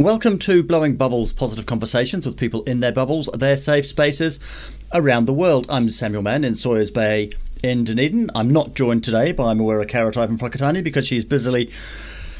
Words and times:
Welcome 0.00 0.38
to 0.38 0.62
Blowing 0.62 0.96
Bubbles 0.96 1.30
Positive 1.30 1.66
Conversations 1.66 2.24
with 2.24 2.38
people 2.38 2.62
in 2.62 2.80
their 2.80 2.90
bubbles, 2.90 3.28
their 3.34 3.58
safe 3.58 3.84
spaces 3.84 4.40
around 4.94 5.26
the 5.26 5.34
world. 5.34 5.66
I'm 5.68 5.90
Samuel 5.90 6.22
Mann 6.22 6.42
in 6.42 6.54
Sawyers 6.54 6.90
Bay 6.90 7.32
in 7.62 7.84
Dunedin. 7.84 8.30
I'm 8.34 8.48
not 8.48 8.72
joined 8.72 9.04
today 9.04 9.32
by 9.32 9.52
Moira 9.52 9.84
Karatai 9.84 10.26
from 10.26 10.38
Whakatane 10.38 10.82
because 10.82 11.06
she's 11.06 11.26
busily 11.26 11.70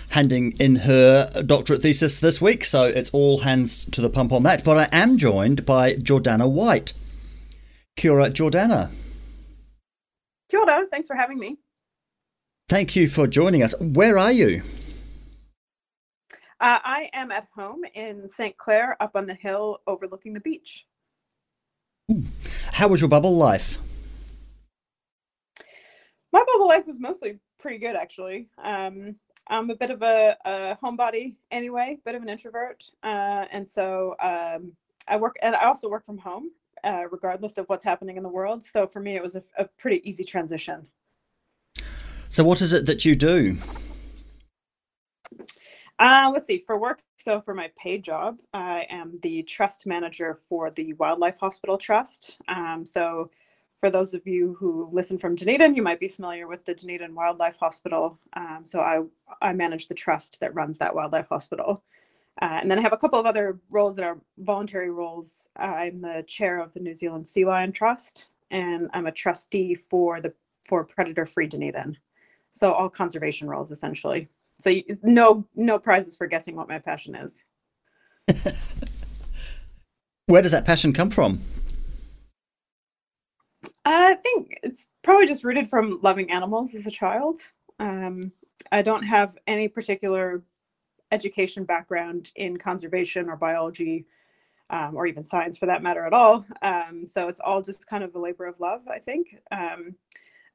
handing 0.08 0.52
in 0.52 0.76
her 0.76 1.30
doctorate 1.44 1.82
thesis 1.82 2.18
this 2.18 2.40
week, 2.40 2.64
so 2.64 2.84
it's 2.84 3.10
all 3.10 3.40
hands 3.40 3.84
to 3.90 4.00
the 4.00 4.08
pump 4.08 4.32
on 4.32 4.42
that. 4.44 4.64
But 4.64 4.78
I 4.78 4.88
am 4.90 5.18
joined 5.18 5.66
by 5.66 5.96
Jordana 5.96 6.50
White. 6.50 6.94
Kia 7.94 8.12
ora, 8.12 8.30
Jordana. 8.30 8.88
Kia 10.50 10.60
ora, 10.60 10.86
thanks 10.86 11.06
for 11.06 11.14
having 11.14 11.38
me. 11.38 11.58
Thank 12.70 12.96
you 12.96 13.06
for 13.06 13.26
joining 13.26 13.62
us. 13.62 13.74
Where 13.78 14.16
are 14.16 14.32
you? 14.32 14.62
Uh, 16.60 16.78
I 16.84 17.08
am 17.14 17.32
at 17.32 17.48
home 17.54 17.84
in 17.94 18.28
St. 18.28 18.56
Clair, 18.58 18.94
up 19.00 19.12
on 19.14 19.26
the 19.26 19.32
hill 19.34 19.78
overlooking 19.86 20.34
the 20.34 20.40
beach. 20.40 20.86
How 22.70 22.88
was 22.88 23.00
your 23.00 23.08
bubble 23.08 23.34
life? 23.34 23.78
My 26.32 26.44
bubble 26.46 26.68
life 26.68 26.86
was 26.86 27.00
mostly 27.00 27.38
pretty 27.58 27.78
good, 27.78 27.96
actually. 27.96 28.48
Um, 28.62 29.16
I'm 29.48 29.70
a 29.70 29.74
bit 29.74 29.90
of 29.90 30.02
a, 30.02 30.36
a, 30.44 30.78
homebody 30.82 31.36
anyway, 31.50 31.98
bit 32.04 32.14
of 32.14 32.22
an 32.22 32.28
introvert, 32.28 32.84
uh, 33.02 33.46
and 33.50 33.68
so 33.68 34.14
um, 34.20 34.72
I 35.08 35.16
work, 35.16 35.36
and 35.42 35.56
I 35.56 35.64
also 35.64 35.88
work 35.88 36.04
from 36.04 36.18
home, 36.18 36.50
uh, 36.84 37.04
regardless 37.10 37.56
of 37.56 37.66
what's 37.70 37.82
happening 37.82 38.18
in 38.18 38.22
the 38.22 38.28
world. 38.28 38.62
So 38.62 38.86
for 38.86 39.00
me, 39.00 39.16
it 39.16 39.22
was 39.22 39.34
a, 39.34 39.42
a 39.56 39.64
pretty 39.64 40.06
easy 40.08 40.24
transition. 40.24 40.86
So, 42.28 42.44
what 42.44 42.60
is 42.60 42.72
it 42.72 42.86
that 42.86 43.04
you 43.04 43.16
do? 43.16 43.56
Uh, 46.00 46.30
let's 46.32 46.46
see, 46.46 46.64
for 46.66 46.78
work, 46.78 47.02
so 47.18 47.42
for 47.42 47.52
my 47.52 47.70
paid 47.76 48.02
job, 48.02 48.38
I 48.54 48.86
am 48.88 49.18
the 49.22 49.42
trust 49.42 49.84
manager 49.84 50.32
for 50.32 50.70
the 50.70 50.94
Wildlife 50.94 51.36
Hospital 51.36 51.76
Trust. 51.76 52.38
Um, 52.48 52.86
so 52.86 53.30
for 53.80 53.90
those 53.90 54.14
of 54.14 54.26
you 54.26 54.56
who 54.58 54.88
listen 54.90 55.18
from 55.18 55.34
Dunedin, 55.34 55.74
you 55.74 55.82
might 55.82 56.00
be 56.00 56.08
familiar 56.08 56.48
with 56.48 56.64
the 56.64 56.74
Dunedin 56.74 57.14
Wildlife 57.14 57.58
Hospital. 57.58 58.18
Um, 58.32 58.60
so 58.64 58.80
I, 58.80 59.02
I 59.42 59.52
manage 59.52 59.88
the 59.88 59.94
trust 59.94 60.40
that 60.40 60.54
runs 60.54 60.78
that 60.78 60.94
wildlife 60.94 61.28
hospital. 61.28 61.82
Uh, 62.40 62.60
and 62.62 62.70
then 62.70 62.78
I 62.78 62.82
have 62.82 62.94
a 62.94 62.96
couple 62.96 63.20
of 63.20 63.26
other 63.26 63.60
roles 63.70 63.96
that 63.96 64.06
are 64.06 64.18
voluntary 64.38 64.90
roles. 64.90 65.48
I'm 65.56 66.00
the 66.00 66.24
chair 66.26 66.60
of 66.60 66.72
the 66.72 66.80
New 66.80 66.94
Zealand 66.94 67.28
Sea 67.28 67.44
Lion 67.44 67.72
Trust, 67.72 68.30
and 68.50 68.88
I'm 68.94 69.06
a 69.06 69.12
trustee 69.12 69.74
for 69.74 70.22
the 70.22 70.32
for 70.66 70.82
Predator 70.82 71.26
Free 71.26 71.46
Dunedin. 71.46 71.98
So 72.52 72.72
all 72.72 72.88
conservation 72.88 73.48
roles 73.48 73.70
essentially. 73.70 74.30
So 74.60 74.70
you, 74.70 74.84
no 75.02 75.46
no 75.54 75.78
prizes 75.78 76.16
for 76.16 76.26
guessing 76.26 76.54
what 76.56 76.68
my 76.68 76.78
passion 76.78 77.14
is. 77.14 77.42
Where 80.26 80.42
does 80.42 80.52
that 80.52 80.64
passion 80.64 80.92
come 80.92 81.10
from? 81.10 81.40
I 83.84 84.14
think 84.14 84.58
it's 84.62 84.86
probably 85.02 85.26
just 85.26 85.42
rooted 85.42 85.68
from 85.68 86.00
loving 86.02 86.30
animals 86.30 86.74
as 86.74 86.86
a 86.86 86.90
child. 86.90 87.38
Um, 87.78 88.30
I 88.70 88.82
don't 88.82 89.02
have 89.02 89.36
any 89.46 89.66
particular 89.68 90.42
education 91.10 91.64
background 91.64 92.30
in 92.36 92.56
conservation 92.56 93.28
or 93.28 93.36
biology 93.36 94.06
um, 94.68 94.94
or 94.94 95.06
even 95.06 95.24
science 95.24 95.58
for 95.58 95.66
that 95.66 95.82
matter 95.82 96.06
at 96.06 96.12
all. 96.12 96.46
Um, 96.62 97.06
so 97.06 97.28
it's 97.28 97.40
all 97.40 97.62
just 97.62 97.86
kind 97.86 98.04
of 98.04 98.14
a 98.14 98.18
labor 98.18 98.46
of 98.46 98.60
love, 98.60 98.82
I 98.88 98.98
think, 98.98 99.36
um, 99.50 99.94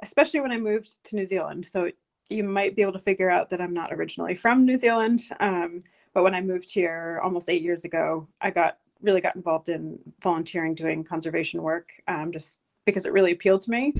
especially 0.01 0.39
when 0.39 0.51
I 0.51 0.57
moved 0.57 1.03
to 1.05 1.15
New 1.15 1.25
Zealand. 1.25 1.65
So 1.65 1.89
you 2.29 2.43
might 2.43 2.75
be 2.75 2.81
able 2.81 2.93
to 2.93 2.99
figure 2.99 3.29
out 3.29 3.49
that 3.49 3.61
I'm 3.61 3.73
not 3.73 3.93
originally 3.93 4.35
from 4.35 4.65
New 4.65 4.77
Zealand. 4.77 5.21
Um, 5.39 5.79
but 6.13 6.23
when 6.23 6.33
I 6.33 6.41
moved 6.41 6.71
here 6.71 7.19
almost 7.23 7.49
eight 7.49 7.61
years 7.61 7.85
ago, 7.85 8.27
I 8.41 8.49
got 8.49 8.77
really 9.01 9.21
got 9.21 9.35
involved 9.35 9.69
in 9.69 9.99
volunteering 10.21 10.73
doing 10.73 11.03
conservation 11.03 11.61
work 11.61 11.91
um, 12.07 12.31
just 12.31 12.59
because 12.85 13.05
it 13.05 13.13
really 13.13 13.31
appealed 13.31 13.61
to 13.61 13.71
me. 13.71 13.93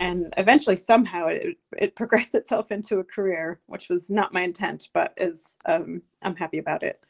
And 0.00 0.32
eventually, 0.38 0.76
somehow, 0.76 1.26
it, 1.26 1.58
it 1.76 1.94
progressed 1.96 2.34
itself 2.34 2.72
into 2.72 2.98
a 2.98 3.04
career, 3.04 3.60
which 3.66 3.88
was 3.88 4.10
not 4.10 4.32
my 4.32 4.42
intent, 4.42 4.88
but 4.92 5.12
is 5.16 5.58
um, 5.66 6.02
I'm 6.22 6.34
happy 6.34 6.58
about 6.58 6.82
it. 6.82 7.04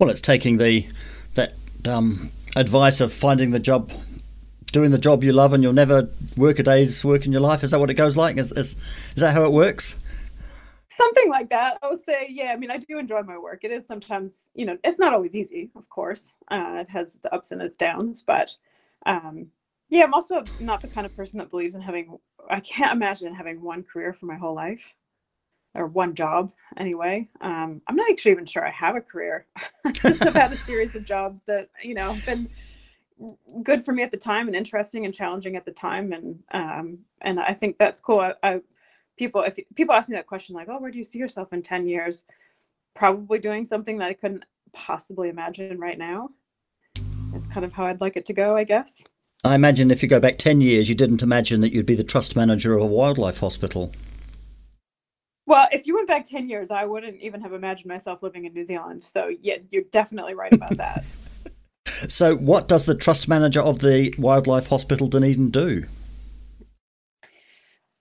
Well, 0.00 0.10
it's 0.10 0.20
taking 0.20 0.56
the 0.56 0.86
that 1.34 1.54
um, 1.86 2.30
advice 2.56 3.00
of 3.00 3.12
finding 3.12 3.50
the 3.50 3.58
job 3.58 3.92
doing 4.72 4.90
the 4.90 4.98
job 4.98 5.24
you 5.24 5.32
love 5.32 5.52
and 5.52 5.62
you'll 5.62 5.72
never 5.72 6.08
work 6.36 6.58
a 6.58 6.62
day's 6.62 7.04
work 7.04 7.26
in 7.26 7.32
your 7.32 7.40
life? 7.40 7.62
Is 7.62 7.70
that 7.70 7.80
what 7.80 7.90
it 7.90 7.94
goes 7.94 8.16
like? 8.16 8.36
Is, 8.36 8.52
is, 8.52 8.76
is 9.16 9.22
that 9.22 9.34
how 9.34 9.44
it 9.44 9.52
works? 9.52 9.96
Something 10.88 11.30
like 11.30 11.48
that. 11.50 11.78
I 11.82 11.88
would 11.88 12.02
say, 12.02 12.26
yeah, 12.28 12.52
I 12.52 12.56
mean, 12.56 12.70
I 12.70 12.78
do 12.78 12.98
enjoy 12.98 13.22
my 13.22 13.38
work. 13.38 13.64
It 13.64 13.70
is 13.70 13.86
sometimes, 13.86 14.50
you 14.54 14.66
know, 14.66 14.76
it's 14.82 14.98
not 14.98 15.12
always 15.12 15.34
easy, 15.34 15.70
of 15.76 15.88
course. 15.88 16.34
Uh, 16.50 16.78
it 16.80 16.88
has 16.88 17.14
its 17.14 17.26
ups 17.30 17.52
and 17.52 17.62
its 17.62 17.76
downs, 17.76 18.22
but 18.22 18.54
um, 19.06 19.46
yeah, 19.90 20.04
I'm 20.04 20.14
also 20.14 20.42
not 20.60 20.80
the 20.80 20.88
kind 20.88 21.06
of 21.06 21.14
person 21.14 21.38
that 21.38 21.50
believes 21.50 21.74
in 21.74 21.80
having, 21.80 22.18
I 22.50 22.60
can't 22.60 22.92
imagine 22.92 23.34
having 23.34 23.62
one 23.62 23.82
career 23.82 24.12
for 24.12 24.26
my 24.26 24.36
whole 24.36 24.54
life 24.54 24.94
or 25.74 25.86
one 25.86 26.14
job 26.14 26.52
anyway. 26.76 27.28
Um, 27.40 27.80
I'm 27.86 27.96
not 27.96 28.10
actually 28.10 28.32
even 28.32 28.46
sure 28.46 28.66
I 28.66 28.70
have 28.70 28.96
a 28.96 29.00
career. 29.00 29.46
I 29.84 29.92
just 29.92 30.24
have 30.24 30.34
had 30.34 30.52
a 30.52 30.56
series 30.56 30.94
of 30.94 31.04
jobs 31.04 31.42
that, 31.42 31.70
you 31.82 31.94
know, 31.94 32.12
have 32.12 32.26
been 32.26 32.48
good 33.62 33.84
for 33.84 33.92
me 33.92 34.02
at 34.02 34.10
the 34.10 34.16
time 34.16 34.46
and 34.46 34.56
interesting 34.56 35.04
and 35.04 35.14
challenging 35.14 35.56
at 35.56 35.64
the 35.64 35.72
time. 35.72 36.12
And 36.12 36.42
um 36.52 36.98
and 37.20 37.40
i 37.40 37.52
think 37.52 37.78
that's 37.78 38.00
cool. 38.00 38.20
I, 38.20 38.34
I, 38.42 38.60
people 39.16 39.42
if 39.42 39.58
people 39.74 39.94
ask 39.94 40.08
me 40.08 40.16
that 40.16 40.26
question 40.26 40.54
like 40.54 40.68
oh 40.68 40.78
where 40.78 40.90
do 40.90 40.98
you 40.98 41.04
see 41.04 41.18
yourself 41.18 41.52
in 41.52 41.62
10 41.62 41.86
years? 41.86 42.24
Probably 42.94 43.38
doing 43.38 43.64
something 43.64 43.98
that 43.98 44.08
i 44.08 44.14
couldn't 44.14 44.44
possibly 44.72 45.28
imagine 45.28 45.78
right 45.78 45.98
now. 45.98 46.30
Is 47.34 47.46
kind 47.46 47.64
of 47.64 47.72
how 47.72 47.86
i'd 47.86 48.00
like 48.00 48.16
it 48.16 48.26
to 48.26 48.32
go 48.32 48.56
i 48.56 48.64
guess. 48.64 49.04
I 49.44 49.54
imagine 49.54 49.90
if 49.90 50.02
you 50.02 50.08
go 50.08 50.20
back 50.20 50.38
10 50.38 50.60
years 50.60 50.88
you 50.88 50.94
didn't 50.94 51.22
imagine 51.22 51.60
that 51.60 51.72
you'd 51.72 51.86
be 51.86 51.94
the 51.94 52.04
trust 52.04 52.36
manager 52.36 52.74
of 52.74 52.82
a 52.82 52.86
wildlife 52.86 53.38
hospital. 53.38 53.92
Well, 55.46 55.66
if 55.72 55.86
you 55.86 55.94
went 55.94 56.08
back 56.08 56.26
10 56.26 56.50
years, 56.50 56.70
I 56.70 56.84
wouldn't 56.84 57.22
even 57.22 57.40
have 57.40 57.54
imagined 57.54 57.86
myself 57.86 58.22
living 58.22 58.44
in 58.44 58.52
New 58.52 58.64
Zealand. 58.64 59.02
So, 59.02 59.34
yeah, 59.40 59.56
you're 59.70 59.84
definitely 59.84 60.34
right 60.34 60.52
about 60.52 60.76
that. 60.76 61.06
So, 62.08 62.36
what 62.36 62.68
does 62.68 62.84
the 62.84 62.94
trust 62.94 63.28
manager 63.28 63.60
of 63.60 63.80
the 63.80 64.14
Wildlife 64.18 64.68
Hospital 64.68 65.08
Dunedin 65.08 65.50
do? 65.50 65.84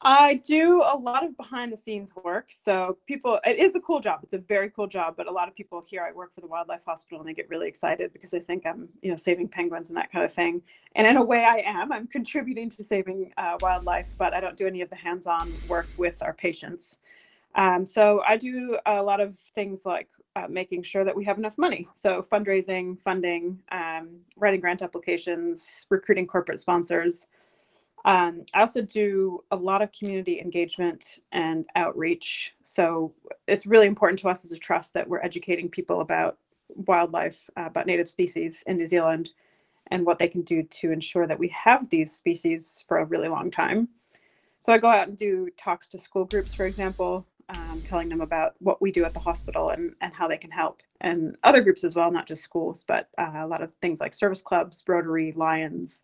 I 0.01 0.35
do 0.35 0.83
a 0.83 0.95
lot 0.95 1.25
of 1.25 1.35
behind 1.35 1.73
the 1.73 1.77
scenes 1.77 2.13
work. 2.23 2.51
So 2.55 2.97
people, 3.07 3.39
it 3.45 3.57
is 3.57 3.75
a 3.75 3.79
cool 3.79 3.99
job. 3.99 4.19
It's 4.21 4.33
a 4.33 4.37
very 4.37 4.69
cool 4.69 4.87
job. 4.87 5.15
But 5.17 5.27
a 5.27 5.31
lot 5.31 5.47
of 5.47 5.55
people 5.55 5.83
here, 5.85 6.03
I 6.07 6.11
work 6.11 6.33
for 6.35 6.41
the 6.41 6.47
wildlife 6.47 6.85
hospital, 6.85 7.19
and 7.19 7.27
they 7.27 7.33
get 7.33 7.49
really 7.49 7.67
excited 7.67 8.13
because 8.13 8.29
they 8.29 8.39
think 8.39 8.65
I'm, 8.67 8.87
you 9.01 9.09
know, 9.09 9.17
saving 9.17 9.49
penguins 9.49 9.89
and 9.89 9.97
that 9.97 10.11
kind 10.11 10.23
of 10.23 10.31
thing. 10.31 10.61
And 10.95 11.07
in 11.07 11.17
a 11.17 11.23
way, 11.23 11.43
I 11.43 11.63
am. 11.65 11.91
I'm 11.91 12.07
contributing 12.17 12.69
to 12.69 12.83
saving 12.83 13.33
uh, 13.37 13.57
wildlife, 13.59 14.13
but 14.17 14.33
I 14.33 14.39
don't 14.39 14.55
do 14.55 14.67
any 14.67 14.81
of 14.81 14.89
the 14.89 14.95
hands-on 14.95 15.51
work 15.67 15.87
with 15.97 16.21
our 16.21 16.33
patients. 16.33 16.97
Um, 17.55 17.85
so 17.85 18.21
I 18.25 18.37
do 18.37 18.77
a 18.85 19.01
lot 19.01 19.19
of 19.19 19.35
things 19.35 19.85
like 19.85 20.09
uh, 20.37 20.47
making 20.47 20.83
sure 20.83 21.03
that 21.03 21.15
we 21.15 21.25
have 21.25 21.39
enough 21.39 21.57
money. 21.57 21.87
So 21.95 22.21
fundraising, 22.31 22.99
funding, 23.01 23.59
um, 23.71 24.09
writing 24.35 24.61
grant 24.61 24.81
applications, 24.83 25.85
recruiting 25.89 26.27
corporate 26.27 26.59
sponsors. 26.59 27.25
Um, 28.05 28.43
I 28.53 28.61
also 28.61 28.81
do 28.81 29.43
a 29.49 29.55
lot 29.55 29.81
of 29.81 29.91
community 29.91 30.39
engagement 30.39 31.19
and 31.31 31.65
outreach. 31.75 32.55
So 32.61 33.13
it's 33.47 33.65
really 33.65 33.87
important 33.87 34.19
to 34.19 34.27
us 34.27 34.45
as 34.45 34.51
a 34.51 34.57
trust 34.57 34.93
that 34.93 35.07
we're 35.07 35.21
educating 35.21 35.69
people 35.69 36.01
about 36.01 36.37
wildlife, 36.69 37.49
uh, 37.57 37.65
about 37.65 37.87
native 37.87 38.07
species 38.07 38.63
in 38.67 38.77
New 38.77 38.85
Zealand, 38.85 39.31
and 39.89 40.05
what 40.05 40.19
they 40.19 40.27
can 40.27 40.43
do 40.43 40.61
to 40.61 40.91
ensure 40.91 41.25
that 41.25 41.39
we 41.39 41.47
have 41.47 41.89
these 41.89 42.13
species 42.13 42.83
for 42.87 42.99
a 42.99 43.05
really 43.05 43.29
long 43.29 43.49
time. 43.49 43.87
So 44.59 44.71
I 44.71 44.77
go 44.77 44.89
out 44.89 45.07
and 45.07 45.17
do 45.17 45.49
talks 45.57 45.87
to 45.87 45.99
school 45.99 46.25
groups, 46.25 46.53
for 46.53 46.65
example, 46.67 47.25
um, 47.49 47.81
telling 47.85 48.09
them 48.09 48.21
about 48.21 48.55
what 48.59 48.81
we 48.81 48.91
do 48.91 49.05
at 49.05 49.13
the 49.13 49.19
hospital 49.19 49.69
and, 49.69 49.93
and 50.01 50.13
how 50.13 50.27
they 50.27 50.37
can 50.37 50.51
help, 50.51 50.81
and 51.01 51.35
other 51.43 51.61
groups 51.61 51.83
as 51.83 51.95
well, 51.95 52.11
not 52.11 52.27
just 52.27 52.43
schools, 52.43 52.83
but 52.87 53.09
uh, 53.17 53.31
a 53.35 53.47
lot 53.47 53.61
of 53.61 53.71
things 53.81 53.99
like 53.99 54.13
service 54.13 54.41
clubs, 54.41 54.83
Rotary, 54.87 55.31
Lions, 55.33 56.01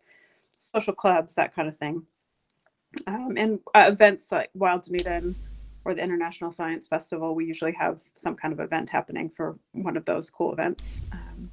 social 0.56 0.94
clubs, 0.94 1.34
that 1.34 1.54
kind 1.54 1.68
of 1.68 1.76
thing. 1.76 2.02
Um, 3.06 3.34
and 3.36 3.58
uh, 3.74 3.86
events 3.88 4.30
like 4.30 4.50
Wild 4.54 4.84
Dunedin 4.84 5.34
or 5.84 5.94
the 5.94 6.02
International 6.02 6.52
Science 6.52 6.86
Festival, 6.86 7.34
we 7.34 7.44
usually 7.44 7.72
have 7.72 8.02
some 8.16 8.34
kind 8.34 8.54
of 8.54 8.60
event 8.60 8.88
happening 8.88 9.28
for 9.28 9.58
one 9.72 9.96
of 9.96 10.04
those 10.04 10.30
cool 10.30 10.52
events. 10.52 10.94
Um, 11.12 11.50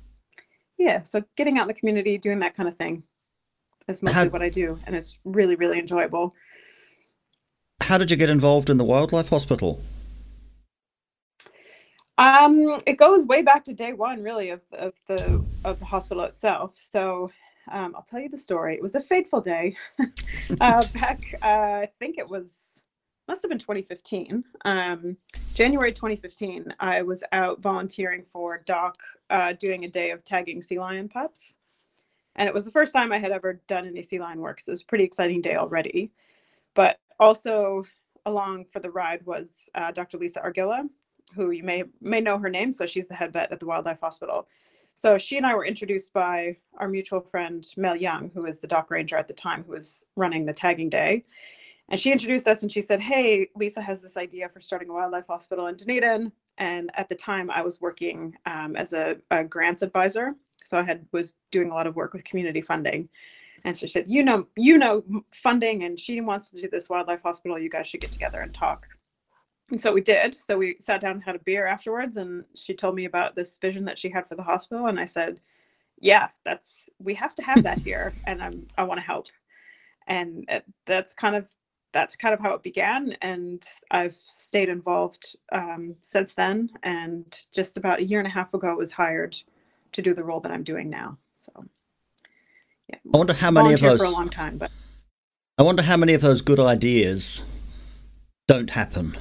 yeah, 0.77 1.03
so 1.03 1.23
getting 1.35 1.57
out 1.57 1.63
in 1.63 1.67
the 1.67 1.73
community, 1.73 2.17
doing 2.17 2.39
that 2.39 2.55
kind 2.55 2.69
of 2.69 2.77
thing 2.77 3.03
is 3.87 4.01
mostly 4.01 4.23
How- 4.23 4.29
what 4.29 4.41
I 4.41 4.49
do, 4.49 4.79
and 4.85 4.95
it's 4.95 5.17
really, 5.25 5.55
really 5.55 5.79
enjoyable. 5.79 6.33
How 7.81 7.97
did 7.97 8.11
you 8.11 8.17
get 8.17 8.29
involved 8.29 8.69
in 8.69 8.77
the 8.77 8.83
wildlife 8.83 9.29
hospital? 9.29 9.81
Um, 12.17 12.77
it 12.85 12.97
goes 12.97 13.25
way 13.25 13.41
back 13.41 13.63
to 13.63 13.73
day 13.73 13.93
one, 13.93 14.21
really, 14.21 14.51
of 14.51 14.61
of 14.73 14.93
the 15.07 15.43
of 15.65 15.79
the 15.79 15.85
hospital 15.85 16.23
itself. 16.23 16.77
So, 16.79 17.31
um, 17.71 17.95
I'll 17.95 18.03
tell 18.03 18.19
you 18.19 18.29
the 18.29 18.37
story. 18.37 18.75
It 18.75 18.81
was 18.81 18.93
a 18.93 19.01
fateful 19.01 19.41
day. 19.41 19.75
uh, 20.61 20.85
back, 20.99 21.35
uh, 21.41 21.45
I 21.45 21.89
think 21.99 22.17
it 22.19 22.29
was 22.29 22.83
must 23.27 23.41
have 23.41 23.49
been 23.49 23.59
2015. 23.59 24.43
Um, 24.65 25.17
January 25.55 25.91
2015. 25.91 26.73
I 26.79 27.01
was 27.01 27.23
out 27.31 27.61
volunteering 27.61 28.23
for 28.31 28.61
Doc, 28.65 28.97
uh, 29.31 29.53
doing 29.53 29.85
a 29.85 29.89
day 29.89 30.11
of 30.11 30.23
tagging 30.23 30.61
sea 30.61 30.79
lion 30.79 31.09
pups, 31.09 31.55
and 32.35 32.47
it 32.47 32.53
was 32.53 32.65
the 32.65 32.71
first 32.71 32.93
time 32.93 33.11
I 33.11 33.17
had 33.17 33.31
ever 33.31 33.59
done 33.67 33.87
any 33.87 34.03
sea 34.03 34.19
lion 34.19 34.39
work. 34.39 34.59
So 34.59 34.69
it 34.69 34.73
was 34.73 34.81
a 34.81 34.85
pretty 34.85 35.05
exciting 35.05 35.41
day 35.41 35.55
already. 35.55 36.11
But 36.73 36.99
also 37.21 37.85
along 38.25 38.65
for 38.73 38.79
the 38.79 38.89
ride 38.89 39.25
was 39.25 39.69
uh, 39.75 39.91
Dr. 39.91 40.17
Lisa 40.17 40.41
Argilla, 40.41 40.89
who 41.33 41.51
you 41.51 41.63
may 41.63 41.83
may 42.01 42.19
know 42.19 42.37
her 42.37 42.49
name. 42.49 42.73
So 42.73 42.85
she's 42.85 43.07
the 43.07 43.15
head 43.15 43.31
vet 43.31 43.51
at 43.51 43.59
the 43.59 43.65
Wildlife 43.65 44.01
Hospital. 44.01 44.47
So 44.95 45.17
she 45.17 45.37
and 45.37 45.45
I 45.45 45.55
were 45.55 45.65
introduced 45.65 46.11
by 46.11 46.57
our 46.77 46.87
mutual 46.87 47.21
friend 47.21 47.65
Mel 47.77 47.95
Young, 47.95 48.29
who 48.33 48.43
was 48.43 48.59
the 48.59 48.67
DOC 48.67 48.91
ranger 48.91 49.15
at 49.15 49.27
the 49.27 49.33
time, 49.33 49.63
who 49.63 49.71
was 49.71 50.03
running 50.17 50.45
the 50.45 50.53
tagging 50.53 50.89
day. 50.89 51.23
And 51.89 51.99
she 51.99 52.11
introduced 52.11 52.47
us 52.47 52.63
and 52.63 52.71
she 52.71 52.81
said, 52.81 52.99
Hey, 52.99 53.49
Lisa 53.55 53.81
has 53.81 54.01
this 54.01 54.17
idea 54.17 54.49
for 54.49 54.59
starting 54.59 54.89
a 54.89 54.93
wildlife 54.93 55.27
hospital 55.27 55.67
in 55.67 55.75
Dunedin. 55.75 56.31
And 56.57 56.91
at 56.95 57.07
the 57.09 57.15
time 57.15 57.49
I 57.49 57.61
was 57.61 57.81
working 57.81 58.35
um, 58.45 58.75
as 58.75 58.93
a, 58.93 59.17
a 59.31 59.43
grants 59.43 59.81
advisor. 59.81 60.35
So 60.63 60.77
I 60.77 60.83
had 60.83 61.05
was 61.11 61.35
doing 61.51 61.69
a 61.71 61.73
lot 61.73 61.87
of 61.87 61.95
work 61.95 62.13
with 62.13 62.23
community 62.23 62.61
funding. 62.61 63.09
And 63.63 63.75
so 63.75 63.85
she 63.85 63.91
said, 63.91 64.05
you 64.07 64.23
know, 64.23 64.47
you 64.55 64.77
know 64.77 65.03
funding 65.31 65.83
and 65.83 65.99
she 65.99 66.21
wants 66.21 66.51
to 66.51 66.61
do 66.61 66.69
this 66.69 66.89
wildlife 66.89 67.21
hospital. 67.21 67.59
You 67.59 67.69
guys 67.69 67.87
should 67.87 68.01
get 68.01 68.11
together 68.11 68.41
and 68.41 68.53
talk. 68.53 68.87
And 69.71 69.79
so 69.79 69.93
we 69.93 70.01
did. 70.01 70.35
So 70.35 70.57
we 70.57 70.75
sat 70.79 70.99
down 71.01 71.13
and 71.13 71.23
had 71.23 71.35
a 71.35 71.39
beer 71.39 71.65
afterwards, 71.65 72.17
and 72.17 72.43
she 72.55 72.73
told 72.73 72.93
me 72.93 73.05
about 73.05 73.35
this 73.35 73.57
vision 73.57 73.85
that 73.85 73.97
she 73.97 74.09
had 74.09 74.27
for 74.27 74.35
the 74.35 74.43
hospital. 74.43 74.87
And 74.87 74.99
I 74.99 75.05
said, 75.05 75.39
"Yeah, 75.99 76.27
that's 76.43 76.89
we 76.99 77.15
have 77.15 77.33
to 77.35 77.43
have 77.43 77.63
that 77.63 77.77
here, 77.87 78.13
and 78.27 78.43
I'm 78.43 78.67
I 78.77 78.83
want 78.83 78.99
to 78.99 79.05
help." 79.05 79.27
And 80.07 80.43
it, 80.49 80.65
that's 80.85 81.13
kind 81.13 81.37
of 81.37 81.47
that's 81.93 82.15
kind 82.15 82.33
of 82.33 82.39
how 82.39 82.53
it 82.53 82.63
began. 82.63 83.13
And 83.21 83.65
I've 83.91 84.13
stayed 84.13 84.69
involved 84.69 85.35
um, 85.51 85.95
since 86.01 86.33
then. 86.33 86.69
And 86.83 87.37
just 87.53 87.77
about 87.77 87.99
a 87.99 88.03
year 88.03 88.19
and 88.19 88.27
a 88.27 88.31
half 88.31 88.53
ago, 88.53 88.71
I 88.71 88.75
was 88.75 88.91
hired 88.91 89.37
to 89.93 90.01
do 90.01 90.13
the 90.13 90.23
role 90.23 90.39
that 90.41 90.51
I'm 90.51 90.63
doing 90.63 90.89
now. 90.89 91.17
So, 91.35 91.51
yeah, 92.91 92.97
I 93.13 93.17
wonder 93.17 93.33
how 93.33 93.51
many 93.51 93.73
of 93.73 93.79
those. 93.79 93.99
for 93.99 94.05
a 94.05 94.09
long 94.09 94.29
time, 94.29 94.57
but 94.57 94.71
I 95.57 95.63
wonder 95.63 95.83
how 95.83 95.97
many 95.97 96.13
of 96.13 96.21
those 96.21 96.41
good 96.41 96.59
ideas 96.59 97.41
don't 98.47 98.69
happen. 98.69 99.15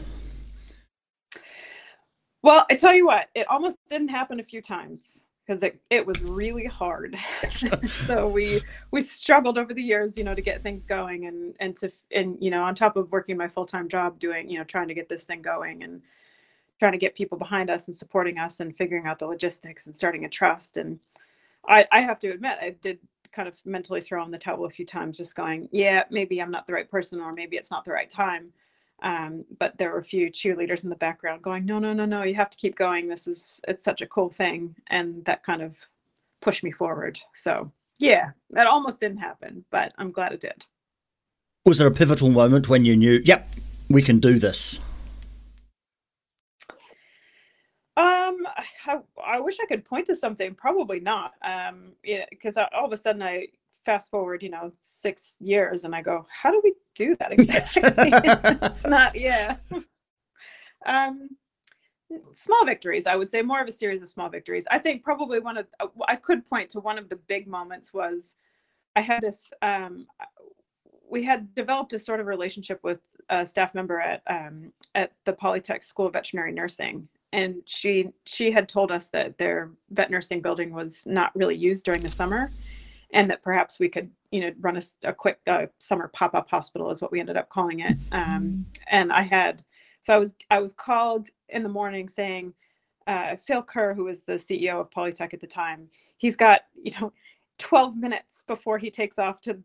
Well, 2.42 2.64
I 2.70 2.74
tell 2.74 2.94
you 2.94 3.06
what, 3.06 3.28
it 3.34 3.46
almost 3.50 3.76
didn't 3.88 4.08
happen 4.08 4.40
a 4.40 4.42
few 4.42 4.62
times 4.62 5.24
because 5.46 5.62
it, 5.62 5.80
it 5.90 6.06
was 6.06 6.22
really 6.22 6.64
hard. 6.64 7.18
so 7.88 8.28
we 8.28 8.60
we 8.92 9.00
struggled 9.00 9.58
over 9.58 9.74
the 9.74 9.82
years, 9.82 10.16
you 10.16 10.24
know, 10.24 10.34
to 10.34 10.40
get 10.40 10.62
things 10.62 10.86
going 10.86 11.26
and 11.26 11.56
and 11.60 11.76
to 11.76 11.92
and 12.12 12.38
you 12.40 12.50
know, 12.50 12.62
on 12.62 12.74
top 12.74 12.96
of 12.96 13.10
working 13.12 13.36
my 13.36 13.48
full 13.48 13.66
time 13.66 13.88
job, 13.88 14.18
doing 14.18 14.48
you 14.48 14.58
know, 14.58 14.64
trying 14.64 14.88
to 14.88 14.94
get 14.94 15.08
this 15.08 15.24
thing 15.24 15.42
going 15.42 15.82
and 15.82 16.02
trying 16.78 16.92
to 16.92 16.98
get 16.98 17.14
people 17.14 17.36
behind 17.36 17.68
us 17.68 17.86
and 17.88 17.94
supporting 17.94 18.38
us 18.38 18.60
and 18.60 18.76
figuring 18.76 19.06
out 19.06 19.18
the 19.18 19.26
logistics 19.26 19.86
and 19.86 19.94
starting 19.94 20.24
a 20.24 20.28
trust. 20.28 20.76
And 20.76 20.98
I 21.68 21.86
I 21.92 22.00
have 22.00 22.18
to 22.20 22.30
admit, 22.30 22.58
I 22.62 22.76
did 22.80 22.98
kind 23.32 23.48
of 23.48 23.60
mentally 23.64 24.00
throw 24.00 24.24
in 24.24 24.30
the 24.30 24.38
towel 24.38 24.64
a 24.64 24.70
few 24.70 24.86
times, 24.86 25.16
just 25.16 25.34
going, 25.34 25.68
yeah, 25.72 26.04
maybe 26.10 26.40
I'm 26.40 26.50
not 26.50 26.66
the 26.66 26.72
right 26.72 26.90
person 26.90 27.20
or 27.20 27.32
maybe 27.32 27.56
it's 27.56 27.70
not 27.70 27.84
the 27.84 27.92
right 27.92 28.10
time. 28.10 28.52
Um, 29.02 29.44
but 29.58 29.78
there 29.78 29.90
were 29.92 29.98
a 29.98 30.04
few 30.04 30.30
cheerleaders 30.30 30.84
in 30.84 30.90
the 30.90 30.96
background 30.96 31.40
going 31.40 31.64
no 31.64 31.78
no 31.78 31.94
no 31.94 32.04
no 32.04 32.22
you 32.22 32.34
have 32.34 32.50
to 32.50 32.58
keep 32.58 32.76
going. 32.76 33.08
This 33.08 33.26
is 33.26 33.58
it's 33.66 33.84
such 33.84 34.02
a 34.02 34.06
cool 34.06 34.28
thing. 34.28 34.74
And 34.88 35.24
that 35.24 35.42
kind 35.42 35.62
of 35.62 35.78
pushed 36.42 36.62
me 36.62 36.70
forward. 36.70 37.18
So 37.32 37.72
yeah 38.00 38.30
that 38.50 38.66
almost 38.66 38.98
didn't 38.98 39.18
happen 39.18 39.64
but 39.70 39.92
i'm 39.98 40.10
glad 40.10 40.32
it 40.32 40.40
did. 40.40 40.66
Was 41.66 41.78
there 41.78 41.86
a 41.86 41.92
pivotal 41.92 42.30
moment 42.30 42.68
when 42.68 42.86
you 42.86 42.96
knew, 42.96 43.20
yep, 43.22 43.54
we 43.90 44.00
can 44.00 44.18
do 44.18 44.38
this? 44.38 44.80
Um 47.96 48.46
I, 48.86 48.98
I 49.24 49.40
wish 49.40 49.58
i 49.60 49.66
could 49.66 49.84
point 49.84 50.06
to 50.06 50.16
something 50.16 50.54
probably 50.54 51.00
not 51.00 51.32
um 51.42 51.92
yeah 52.04 52.24
because 52.30 52.56
all 52.56 52.86
of 52.86 52.92
a 52.92 52.96
sudden 52.96 53.22
i 53.22 53.48
fast 53.84 54.10
forward 54.10 54.42
you 54.42 54.50
know 54.50 54.70
six 54.80 55.36
years 55.40 55.84
and 55.84 55.94
i 55.94 56.02
go 56.02 56.24
how 56.30 56.50
do 56.50 56.60
we 56.62 56.74
do 56.94 57.16
that 57.16 57.32
exactly? 57.32 58.12
It's 58.70 58.86
not 58.86 59.16
yeah. 59.16 59.56
Um 60.86 61.30
small 62.32 62.64
victories 62.64 63.06
i 63.06 63.14
would 63.14 63.30
say 63.30 63.42
more 63.42 63.60
of 63.60 63.68
a 63.68 63.72
series 63.72 64.02
of 64.02 64.08
small 64.08 64.28
victories. 64.28 64.66
I 64.70 64.78
think 64.78 65.04
probably 65.04 65.38
one 65.40 65.58
of 65.58 65.66
uh, 65.78 65.86
i 66.08 66.16
could 66.16 66.46
point 66.46 66.70
to 66.70 66.80
one 66.80 66.98
of 66.98 67.08
the 67.08 67.16
big 67.16 67.46
moments 67.46 67.92
was 67.92 68.36
i 68.96 69.00
had 69.00 69.20
this 69.20 69.52
um 69.62 70.06
we 71.08 71.22
had 71.22 71.54
developed 71.54 71.92
a 71.92 71.98
sort 71.98 72.20
of 72.20 72.26
relationship 72.26 72.80
with 72.82 73.00
a 73.28 73.44
staff 73.44 73.74
member 73.74 74.00
at 74.00 74.22
um 74.26 74.72
at 74.94 75.12
the 75.24 75.32
polytech 75.32 75.84
school 75.84 76.06
of 76.06 76.12
veterinary 76.14 76.52
nursing 76.52 77.06
and 77.32 77.56
she 77.64 78.08
she 78.24 78.50
had 78.50 78.68
told 78.68 78.90
us 78.90 79.08
that 79.08 79.38
their 79.38 79.70
vet 79.90 80.10
nursing 80.10 80.40
building 80.40 80.72
was 80.72 81.02
not 81.06 81.34
really 81.34 81.56
used 81.56 81.84
during 81.84 82.02
the 82.02 82.08
summer 82.08 82.50
and 83.12 83.30
that 83.30 83.42
perhaps 83.42 83.78
we 83.78 83.88
could 83.88 84.10
you 84.30 84.40
know 84.40 84.52
run 84.60 84.76
a, 84.76 84.82
a 85.04 85.12
quick 85.12 85.38
uh, 85.46 85.66
summer 85.78 86.08
pop-up 86.08 86.48
hospital 86.48 86.90
is 86.90 87.00
what 87.00 87.12
we 87.12 87.20
ended 87.20 87.36
up 87.36 87.48
calling 87.48 87.80
it. 87.80 87.96
Um, 88.12 88.66
and 88.88 89.12
i 89.12 89.22
had 89.22 89.64
so 90.00 90.14
i 90.14 90.18
was 90.18 90.34
i 90.50 90.58
was 90.58 90.72
called 90.72 91.28
in 91.48 91.62
the 91.62 91.68
morning 91.68 92.08
saying 92.08 92.52
uh, 93.06 93.36
phil 93.36 93.62
ker 93.62 93.94
who 93.94 94.04
was 94.04 94.22
the 94.22 94.34
ceo 94.34 94.80
of 94.80 94.90
polytech 94.90 95.34
at 95.34 95.40
the 95.40 95.46
time 95.46 95.88
he's 96.18 96.36
got 96.36 96.62
you 96.82 96.92
know 97.00 97.12
12 97.60 97.94
minutes 97.96 98.42
before 98.46 98.78
he 98.78 98.90
takes 98.90 99.18
off 99.18 99.40
to 99.42 99.58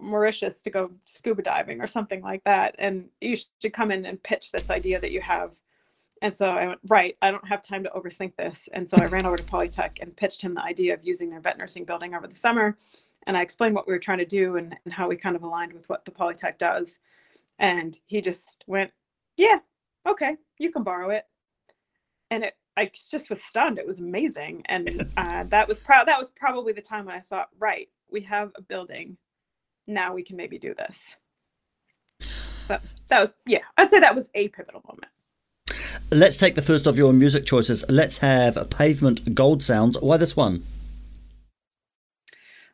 mauritius 0.00 0.62
to 0.62 0.70
go 0.70 0.90
scuba 1.04 1.42
diving 1.42 1.80
or 1.80 1.86
something 1.86 2.22
like 2.22 2.42
that. 2.44 2.74
And 2.78 3.08
you 3.20 3.36
should 3.36 3.74
come 3.74 3.90
in 3.90 4.06
and 4.06 4.20
pitch 4.22 4.50
this 4.50 4.70
idea 4.70 4.98
that 4.98 5.12
you 5.12 5.20
have 5.20 5.58
and 6.22 6.34
so 6.34 6.46
I 6.46 6.68
went, 6.68 6.78
right, 6.88 7.16
I 7.20 7.32
don't 7.32 7.46
have 7.48 7.62
time 7.62 7.82
to 7.82 7.90
overthink 7.90 8.36
this. 8.36 8.68
And 8.74 8.88
so 8.88 8.96
I 8.96 9.06
ran 9.06 9.26
over 9.26 9.36
to 9.36 9.42
Polytech 9.42 9.98
and 10.00 10.16
pitched 10.16 10.40
him 10.40 10.52
the 10.52 10.62
idea 10.62 10.94
of 10.94 11.00
using 11.02 11.28
their 11.28 11.40
vet 11.40 11.58
nursing 11.58 11.84
building 11.84 12.14
over 12.14 12.28
the 12.28 12.36
summer. 12.36 12.78
And 13.26 13.36
I 13.36 13.42
explained 13.42 13.74
what 13.74 13.88
we 13.88 13.92
were 13.92 13.98
trying 13.98 14.18
to 14.18 14.24
do 14.24 14.56
and, 14.56 14.74
and 14.84 14.94
how 14.94 15.08
we 15.08 15.16
kind 15.16 15.34
of 15.34 15.42
aligned 15.42 15.72
with 15.72 15.88
what 15.88 16.04
the 16.04 16.12
Polytech 16.12 16.58
does. 16.58 17.00
And 17.58 17.98
he 18.06 18.20
just 18.20 18.62
went, 18.68 18.92
yeah, 19.36 19.58
okay, 20.06 20.36
you 20.58 20.70
can 20.70 20.84
borrow 20.84 21.10
it. 21.10 21.26
And 22.30 22.44
it, 22.44 22.54
I 22.76 22.92
just 23.10 23.28
was 23.28 23.42
stunned. 23.42 23.78
It 23.78 23.86
was 23.86 23.98
amazing. 23.98 24.62
And 24.66 25.10
uh, 25.16 25.42
that 25.48 25.66
was 25.66 25.80
proud. 25.80 26.06
That 26.06 26.20
was 26.20 26.30
probably 26.30 26.72
the 26.72 26.80
time 26.80 27.06
when 27.06 27.16
I 27.16 27.20
thought, 27.20 27.48
right, 27.58 27.88
we 28.08 28.20
have 28.20 28.52
a 28.54 28.62
building. 28.62 29.16
Now 29.88 30.14
we 30.14 30.22
can 30.22 30.36
maybe 30.36 30.56
do 30.56 30.72
this. 30.72 31.16
That 32.68 32.80
was, 32.80 32.94
that 33.08 33.20
was, 33.20 33.32
yeah, 33.44 33.62
I'd 33.76 33.90
say 33.90 33.98
that 33.98 34.14
was 34.14 34.30
a 34.36 34.46
pivotal 34.48 34.84
moment. 34.86 35.10
Let's 36.12 36.36
take 36.36 36.56
the 36.56 36.62
first 36.62 36.86
of 36.86 36.98
your 36.98 37.14
music 37.14 37.46
choices. 37.46 37.86
Let's 37.88 38.18
have 38.18 38.68
Pavement 38.68 39.34
Gold 39.34 39.62
Soundz. 39.62 39.96
Why 40.02 40.18
this 40.18 40.36
one? 40.36 40.62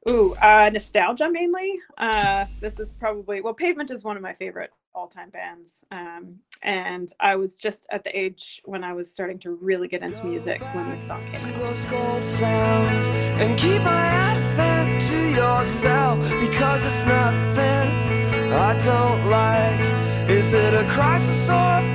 Ooh, 0.09 0.35
uh, 0.43 0.71
nostalgia 0.73 1.31
mainly. 1.31 1.79
Uh, 1.99 2.47
this 2.59 2.81
is 2.81 2.91
probably 2.91 3.41
well, 3.41 3.55
Pavement 3.55 3.93
is 3.93 4.03
one 4.03 4.17
of 4.17 4.25
my 4.25 4.33
favorite 4.33 4.73
all-time 4.93 5.31
bands, 5.31 5.85
um, 5.93 6.35
and 6.63 7.13
I 7.21 7.37
was 7.37 7.57
just 7.57 7.87
at 7.93 8.03
the 8.03 8.19
age 8.19 8.61
when 8.65 8.83
I 8.83 8.93
was 8.93 9.09
starting 9.09 9.39
to 9.41 9.53
really 9.53 9.87
get 9.87 10.03
into 10.03 10.25
music 10.25 10.61
when 10.75 10.91
this 10.91 11.07
song 11.07 11.25
came 11.27 11.47
out. 11.47 11.69
Those 11.69 11.87
gold 11.87 12.25
sounds 12.25 13.09
and 13.09 13.57
keep 13.57 13.83
my 13.83 14.07
advent 14.07 15.01
to 15.03 15.31
yourself 15.31 16.19
because 16.41 16.85
it's 16.85 17.05
nothing 17.05 18.53
I 18.53 18.77
don't 18.79 19.31
like. 19.31 19.99
Is 20.29 20.53
it 20.53 20.75
a 20.75 20.85
crisis 20.89 21.49
or 21.49 21.55
a 21.55 21.81
boring 21.83 21.88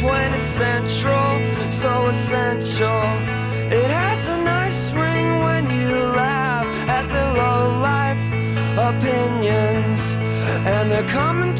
change 0.00 0.10
when 0.10 0.34
it's 0.34 0.44
central, 0.44 1.70
so 1.70 2.06
essential? 2.06 3.02
It 3.72 3.90
has 3.90 4.26
a 4.28 4.38
nice 4.42 4.92
ring 4.92 5.26
when 5.42 5.68
you 5.70 5.94
laugh 6.16 6.66
at 6.88 7.08
the 7.08 7.24
low 7.40 7.78
life 7.80 8.18
opinions, 8.78 10.00
and 10.66 10.90
they're 10.90 11.00
they're 11.00 11.06
coming 11.08 11.54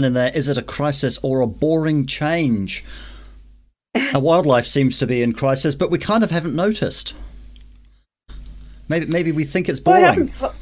line 0.00 0.06
in 0.06 0.14
there 0.14 0.32
is 0.34 0.48
it 0.48 0.58
a 0.58 0.62
crisis 0.62 1.18
or 1.22 1.40
a 1.40 1.46
boring 1.46 2.06
change? 2.06 2.84
Our 4.14 4.20
wildlife 4.20 4.66
seems 4.66 4.98
to 4.98 5.06
be 5.06 5.22
in 5.22 5.32
crisis, 5.32 5.74
but 5.74 5.90
we 5.90 5.98
kind 5.98 6.24
of 6.24 6.30
haven't 6.30 6.54
noticed. 6.54 7.14
Maybe 8.88 9.06
maybe 9.06 9.32
we 9.32 9.44
think 9.44 9.68
it's 9.68 9.80
Well, 9.80 9.96
it 9.96 10.16
boring. 10.16 10.28
happens 10.28 10.54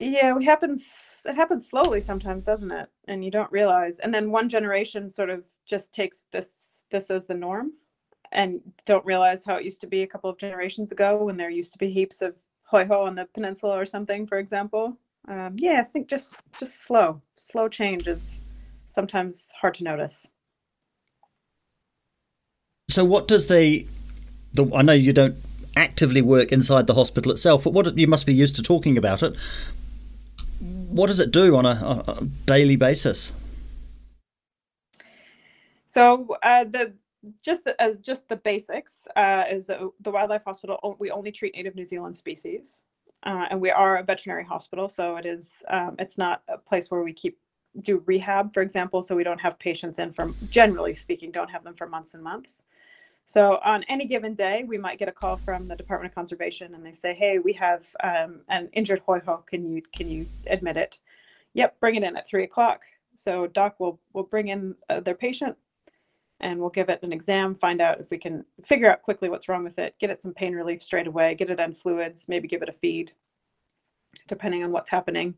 yeah, 0.00 0.36
it 0.36 0.42
happens. 0.42 1.22
It 1.24 1.36
happens 1.36 1.68
slowly 1.68 2.00
sometimes, 2.00 2.44
doesn't 2.44 2.70
it? 2.70 2.88
And 3.08 3.24
you 3.24 3.30
don't 3.30 3.50
realize. 3.50 3.98
And 4.00 4.12
then 4.12 4.30
one 4.30 4.48
generation 4.48 5.08
sort 5.08 5.30
of 5.30 5.46
just 5.64 5.94
takes 5.94 6.24
this 6.32 6.82
this 6.90 7.10
as 7.10 7.26
the 7.26 7.34
norm, 7.34 7.72
and 8.32 8.60
don't 8.86 9.06
realize 9.06 9.44
how 9.44 9.56
it 9.56 9.64
used 9.64 9.80
to 9.82 9.86
be 9.86 10.02
a 10.02 10.06
couple 10.06 10.28
of 10.28 10.38
generations 10.38 10.92
ago 10.92 11.24
when 11.24 11.36
there 11.36 11.50
used 11.50 11.72
to 11.72 11.78
be 11.78 11.90
heaps 11.90 12.20
of 12.20 12.34
hoiho 12.70 13.06
on 13.06 13.14
the 13.14 13.26
peninsula 13.34 13.78
or 13.78 13.86
something, 13.86 14.26
for 14.26 14.38
example. 14.38 14.98
Um, 15.26 15.56
yeah, 15.56 15.80
I 15.80 15.84
think 15.84 16.08
just 16.08 16.42
just 16.58 16.82
slow, 16.82 17.20
slow 17.36 17.68
change 17.68 18.06
is 18.06 18.40
sometimes 18.84 19.52
hard 19.58 19.74
to 19.74 19.84
notice. 19.84 20.28
So 22.90 23.04
what 23.04 23.26
does 23.26 23.46
the 23.48 23.86
the 24.52 24.70
I 24.74 24.82
know 24.82 24.92
you 24.92 25.12
don't 25.12 25.36
actively 25.76 26.22
work 26.22 26.52
inside 26.52 26.86
the 26.86 26.94
hospital 26.94 27.32
itself, 27.32 27.64
but 27.64 27.72
what 27.72 27.96
you 27.96 28.06
must 28.06 28.26
be 28.26 28.34
used 28.34 28.56
to 28.56 28.62
talking 28.62 28.96
about 28.96 29.22
it. 29.22 29.36
What 30.60 31.08
does 31.08 31.20
it 31.20 31.30
do 31.30 31.56
on 31.56 31.66
a, 31.66 32.04
a, 32.06 32.24
daily 32.46 32.76
basis? 32.76 33.32
So 35.88 36.36
uh, 36.42 36.64
the 36.64 36.92
just 37.42 37.64
the, 37.64 37.80
uh, 37.82 37.94
just 38.00 38.28
the 38.28 38.36
basics 38.36 39.08
uh, 39.16 39.44
is 39.50 39.66
that 39.66 39.80
the 40.00 40.10
wildlife 40.10 40.44
hospital. 40.44 40.96
We 40.98 41.10
only 41.10 41.32
treat 41.32 41.54
native 41.54 41.74
New 41.74 41.84
Zealand 41.84 42.16
species, 42.16 42.82
uh, 43.24 43.46
and 43.50 43.60
we 43.60 43.70
are 43.70 43.96
a 43.96 44.02
veterinary 44.02 44.44
hospital. 44.44 44.88
So 44.88 45.16
it 45.16 45.26
is. 45.26 45.62
Um, 45.68 45.96
it's 45.98 46.18
not 46.18 46.42
a 46.48 46.58
place 46.58 46.90
where 46.90 47.02
we 47.02 47.12
keep 47.12 47.38
do 47.82 48.02
rehab, 48.06 48.54
for 48.54 48.62
example. 48.62 49.02
So 49.02 49.16
we 49.16 49.24
don't 49.24 49.40
have 49.40 49.58
patients 49.58 49.98
in 49.98 50.12
from 50.12 50.36
generally 50.50 50.94
speaking, 50.94 51.30
don't 51.30 51.50
have 51.50 51.64
them 51.64 51.74
for 51.74 51.88
months 51.88 52.14
and 52.14 52.22
months. 52.22 52.62
So 53.26 53.58
on 53.64 53.84
any 53.84 54.06
given 54.06 54.34
day, 54.34 54.64
we 54.64 54.76
might 54.76 54.98
get 54.98 55.08
a 55.08 55.12
call 55.12 55.36
from 55.36 55.66
the 55.66 55.74
Department 55.76 56.12
of 56.12 56.14
Conservation, 56.14 56.74
and 56.74 56.84
they 56.84 56.92
say, 56.92 57.14
"Hey, 57.14 57.38
we 57.38 57.52
have 57.54 57.88
um, 58.02 58.40
an 58.48 58.68
injured 58.74 59.02
hoiho. 59.06 59.46
Can 59.46 59.66
you 59.66 59.82
can 59.96 60.08
you 60.08 60.26
admit 60.46 60.76
it?" 60.76 60.98
Yep, 61.54 61.80
bring 61.80 61.94
it 61.94 62.02
in 62.02 62.16
at 62.16 62.26
three 62.28 62.44
o'clock. 62.44 62.82
So 63.16 63.46
doc 63.46 63.80
will 63.80 63.98
will 64.12 64.24
bring 64.24 64.48
in 64.48 64.74
uh, 64.90 65.00
their 65.00 65.14
patient, 65.14 65.56
and 66.40 66.58
we'll 66.58 66.70
give 66.70 66.88
it 66.88 67.02
an 67.02 67.12
exam, 67.12 67.54
find 67.54 67.80
out 67.80 68.00
if 68.00 68.10
we 68.10 68.18
can 68.18 68.44
figure 68.64 68.90
out 68.90 69.02
quickly 69.02 69.28
what's 69.28 69.48
wrong 69.48 69.64
with 69.64 69.78
it, 69.78 69.94
get 69.98 70.10
it 70.10 70.20
some 70.20 70.34
pain 70.34 70.54
relief 70.54 70.82
straight 70.82 71.06
away, 71.06 71.34
get 71.34 71.50
it 71.50 71.60
on 71.60 71.72
fluids, 71.72 72.28
maybe 72.28 72.48
give 72.48 72.62
it 72.62 72.68
a 72.68 72.72
feed, 72.72 73.12
depending 74.28 74.64
on 74.64 74.72
what's 74.72 74.90
happening. 74.90 75.34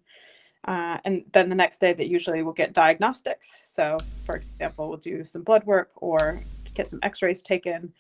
Uh, 0.67 0.99
and 1.05 1.25
then 1.33 1.49
the 1.49 1.55
next 1.55 1.81
day, 1.81 1.93
that 1.93 2.09
usually 2.09 2.43
we'll 2.43 2.53
get 2.53 2.73
diagnostics. 2.73 3.61
So, 3.65 3.97
for 4.25 4.37
example, 4.37 4.89
we'll 4.89 4.99
do 4.99 5.25
some 5.25 5.43
blood 5.43 5.65
work 5.65 5.91
or 5.97 6.41
get 6.75 6.91
some 6.91 6.99
X-rays 7.03 7.43
taken, 7.43 7.93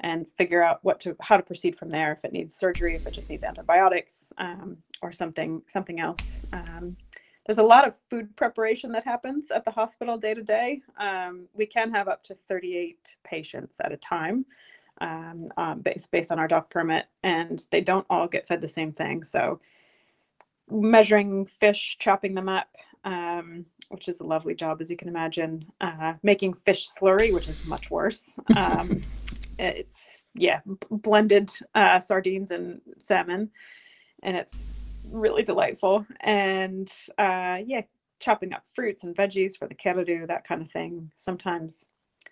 and 0.00 0.26
figure 0.36 0.62
out 0.62 0.80
what 0.82 1.00
to 1.00 1.16
how 1.20 1.36
to 1.36 1.42
proceed 1.42 1.78
from 1.78 1.90
there. 1.90 2.12
If 2.12 2.24
it 2.24 2.32
needs 2.32 2.54
surgery, 2.54 2.94
if 2.94 3.06
it 3.06 3.12
just 3.12 3.30
needs 3.30 3.44
antibiotics, 3.44 4.32
um, 4.38 4.76
or 5.00 5.12
something 5.12 5.62
something 5.66 6.00
else. 6.00 6.38
Um, 6.52 6.96
there's 7.46 7.58
a 7.58 7.62
lot 7.62 7.86
of 7.86 7.98
food 8.08 8.34
preparation 8.36 8.92
that 8.92 9.04
happens 9.04 9.50
at 9.50 9.64
the 9.64 9.70
hospital 9.70 10.16
day 10.16 10.34
to 10.34 10.42
day. 10.42 10.80
Um, 10.98 11.46
we 11.54 11.66
can 11.66 11.90
have 11.92 12.08
up 12.08 12.22
to 12.24 12.36
38 12.48 13.16
patients 13.24 13.80
at 13.82 13.92
a 13.92 13.96
time 13.96 14.44
um, 15.00 15.48
um, 15.56 15.80
based, 15.80 16.10
based 16.10 16.30
on 16.30 16.38
our 16.38 16.46
doc 16.46 16.70
permit, 16.70 17.06
and 17.22 17.66
they 17.70 17.80
don't 17.80 18.06
all 18.08 18.28
get 18.28 18.46
fed 18.46 18.60
the 18.60 18.68
same 18.68 18.92
thing. 18.92 19.24
So, 19.24 19.60
measuring 20.70 21.46
fish, 21.46 21.96
chopping 21.98 22.34
them 22.34 22.48
up, 22.48 22.76
um, 23.04 23.66
which 23.88 24.08
is 24.08 24.20
a 24.20 24.24
lovely 24.24 24.54
job, 24.54 24.80
as 24.80 24.88
you 24.88 24.96
can 24.96 25.08
imagine, 25.08 25.64
uh, 25.80 26.14
making 26.22 26.54
fish 26.54 26.88
slurry, 26.88 27.32
which 27.32 27.48
is 27.48 27.64
much 27.66 27.90
worse. 27.90 28.34
Um, 28.56 29.00
it's, 29.58 30.26
yeah, 30.34 30.60
blended 30.90 31.50
uh, 31.74 32.00
sardines 32.00 32.50
and 32.50 32.80
salmon, 32.98 33.50
and 34.22 34.36
it's 34.36 34.56
really 35.12 35.42
delightful. 35.42 36.06
And 36.20 36.92
uh, 37.18 37.58
yeah, 37.64 37.82
chopping 38.20 38.52
up 38.52 38.64
fruits 38.74 39.04
and 39.04 39.14
veggies 39.14 39.56
for 39.58 39.66
the 39.66 39.74
Kereru, 39.74 40.26
that 40.26 40.46
kind 40.46 40.62
of 40.62 40.70
thing. 40.70 41.10
Sometimes 41.16 41.88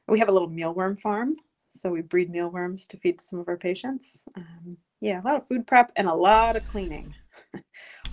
we 0.08 0.18
have 0.18 0.28
a 0.28 0.32
little 0.32 0.48
mealworm 0.48 0.98
farm, 0.98 1.36
so 1.70 1.90
we 1.90 2.00
breed 2.00 2.30
mealworms 2.30 2.86
to 2.88 2.96
feed 2.96 3.20
some 3.20 3.38
of 3.38 3.48
our 3.48 3.56
patients. 3.56 4.20
Um, 4.36 4.76
yeah, 5.00 5.20
a 5.20 5.24
lot 5.24 5.36
of 5.36 5.48
food 5.48 5.66
prep 5.66 5.92
and 5.96 6.08
a 6.08 6.14
lot 6.14 6.56
of 6.56 6.66
cleaning. 6.68 7.14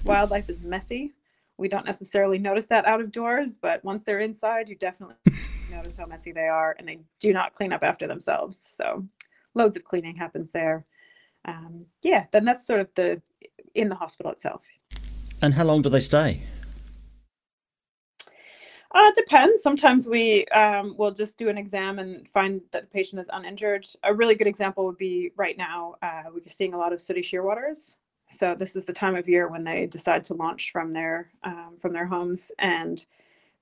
Wildlife 0.06 0.50
is 0.50 0.62
messy. 0.62 1.14
We 1.58 1.68
don't 1.68 1.86
necessarily 1.86 2.38
notice 2.38 2.68
that 2.68 2.86
out 2.86 3.02
of 3.02 3.12
doors, 3.12 3.58
but 3.58 3.84
once 3.84 4.04
they're 4.04 4.20
inside, 4.20 4.70
you 4.70 4.76
definitely 4.76 5.16
notice 5.72 5.98
how 5.98 6.06
messy 6.06 6.32
they 6.32 6.48
are, 6.48 6.76
and 6.78 6.88
they 6.88 7.00
do 7.20 7.34
not 7.34 7.56
clean 7.56 7.74
up 7.74 7.84
after 7.84 8.08
themselves. 8.08 8.60
So, 8.60 9.06
loads 9.56 9.76
of 9.76 9.84
cleaning 9.84 10.16
happens 10.16 10.52
there. 10.52 10.86
Um, 11.46 11.86
yeah, 12.04 12.26
then 12.32 12.46
that's 12.46 12.66
sort 12.66 12.82
of 12.82 12.90
the 12.96 13.22
in 13.78 13.90
the 13.90 13.96
hospital 13.96 14.32
itself. 14.32 14.64
And 15.42 15.54
how 15.54 15.64
long 15.64 15.82
do 15.82 15.90
they 15.90 16.02
stay? 16.02 16.42
Uh, 18.96 19.10
it 19.10 19.16
depends. 19.16 19.62
Sometimes 19.62 20.08
we 20.08 20.46
um, 20.48 20.96
will 20.98 21.12
just 21.12 21.38
do 21.38 21.50
an 21.50 21.58
exam 21.58 22.00
and 22.00 22.28
find 22.30 22.62
that 22.72 22.84
the 22.84 22.88
patient 22.88 23.20
is 23.20 23.30
uninjured. 23.32 23.86
A 24.04 24.14
really 24.14 24.34
good 24.34 24.48
example 24.48 24.86
would 24.86 24.98
be 24.98 25.32
right 25.36 25.58
now, 25.58 25.96
uh, 26.02 26.24
we're 26.34 26.42
seeing 26.48 26.74
a 26.74 26.78
lot 26.78 26.94
of 26.94 27.02
sooty 27.02 27.22
shearwaters. 27.22 27.98
So 28.30 28.56
this 28.56 28.76
is 28.76 28.86
the 28.86 28.94
time 28.94 29.16
of 29.16 29.30
year 29.30 29.50
when 29.50 29.64
they 29.64 29.86
decide 29.86 30.24
to 30.26 30.34
launch 30.34 30.72
from 30.72 30.92
their 30.92 31.32
um, 31.44 31.78
from 31.80 31.94
their 31.94 32.06
homes, 32.06 32.52
and 32.60 33.06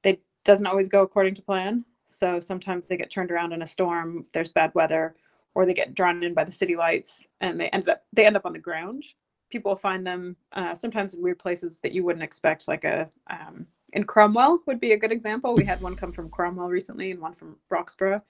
they 0.02 0.20
doesn't 0.44 0.66
always 0.66 0.90
go 0.90 1.04
according 1.04 1.36
to 1.36 1.42
plan. 1.42 1.86
So 2.08 2.40
sometimes 2.40 2.88
they 2.88 2.98
get 2.98 3.12
turned 3.12 3.30
around 3.32 3.54
in 3.54 3.62
a 3.62 3.68
storm 3.68 4.24
there's 4.34 4.52
bad 4.52 4.74
weather, 4.74 5.16
or 5.54 5.66
they 5.66 5.74
get 5.74 5.94
drawn 5.94 6.24
in 6.24 6.34
by 6.34 6.46
the 6.46 6.52
city 6.52 6.76
lights, 6.76 7.28
and 7.42 7.60
they 7.60 7.70
end 7.70 7.90
up 7.90 8.04
they 8.14 8.26
end 8.26 8.38
up 8.38 8.46
on 8.46 8.54
the 8.54 8.60
ground. 8.60 9.04
People 9.50 9.76
find 9.76 10.06
them 10.06 10.36
uh, 10.54 10.76
sometimes 10.76 11.14
in 11.14 11.22
weird 11.22 11.40
places 11.40 11.80
that 11.80 11.92
you 11.92 12.04
wouldn't 12.04 12.24
expect, 12.24 12.68
like 12.68 12.84
a 12.84 13.10
um, 13.30 13.66
in 13.94 14.04
Cromwell 14.04 14.60
would 14.66 14.80
be 14.80 14.92
a 14.92 14.98
good 14.98 15.12
example. 15.12 15.56
We 15.56 15.64
had 15.64 15.82
one 15.82 15.96
come 15.96 16.12
from 16.12 16.30
Cromwell 16.30 16.68
recently 16.68 17.12
and 17.12 17.20
one 17.22 17.34
from 17.34 17.56
Roxburgh, 17.70 18.22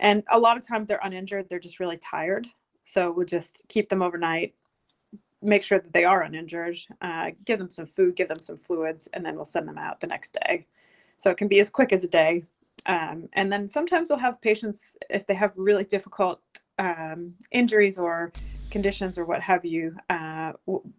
And 0.00 0.22
a 0.30 0.38
lot 0.38 0.56
of 0.56 0.66
times 0.66 0.88
they're 0.88 1.00
uninjured, 1.02 1.48
they're 1.48 1.58
just 1.58 1.80
really 1.80 1.98
tired. 1.98 2.46
So 2.84 3.10
we'll 3.10 3.26
just 3.26 3.64
keep 3.68 3.88
them 3.88 4.02
overnight, 4.02 4.54
make 5.42 5.62
sure 5.62 5.80
that 5.80 5.92
they 5.92 6.04
are 6.04 6.22
uninjured, 6.22 6.78
uh, 7.00 7.30
give 7.44 7.58
them 7.58 7.70
some 7.70 7.86
food, 7.86 8.14
give 8.14 8.28
them 8.28 8.40
some 8.40 8.58
fluids, 8.58 9.08
and 9.12 9.24
then 9.24 9.34
we'll 9.34 9.44
send 9.44 9.66
them 9.66 9.78
out 9.78 10.00
the 10.00 10.06
next 10.06 10.36
day. 10.44 10.66
So 11.16 11.30
it 11.30 11.36
can 11.36 11.48
be 11.48 11.60
as 11.60 11.70
quick 11.70 11.92
as 11.92 12.04
a 12.04 12.08
day. 12.08 12.44
Um, 12.86 13.28
and 13.32 13.52
then 13.52 13.66
sometimes 13.66 14.08
we'll 14.08 14.18
have 14.20 14.40
patients, 14.40 14.94
if 15.10 15.26
they 15.26 15.34
have 15.34 15.52
really 15.56 15.84
difficult 15.84 16.40
um, 16.78 17.34
injuries 17.50 17.98
or 17.98 18.32
conditions 18.70 19.18
or 19.18 19.24
what 19.24 19.40
have 19.40 19.64
you, 19.64 19.96
uh, 20.10 20.52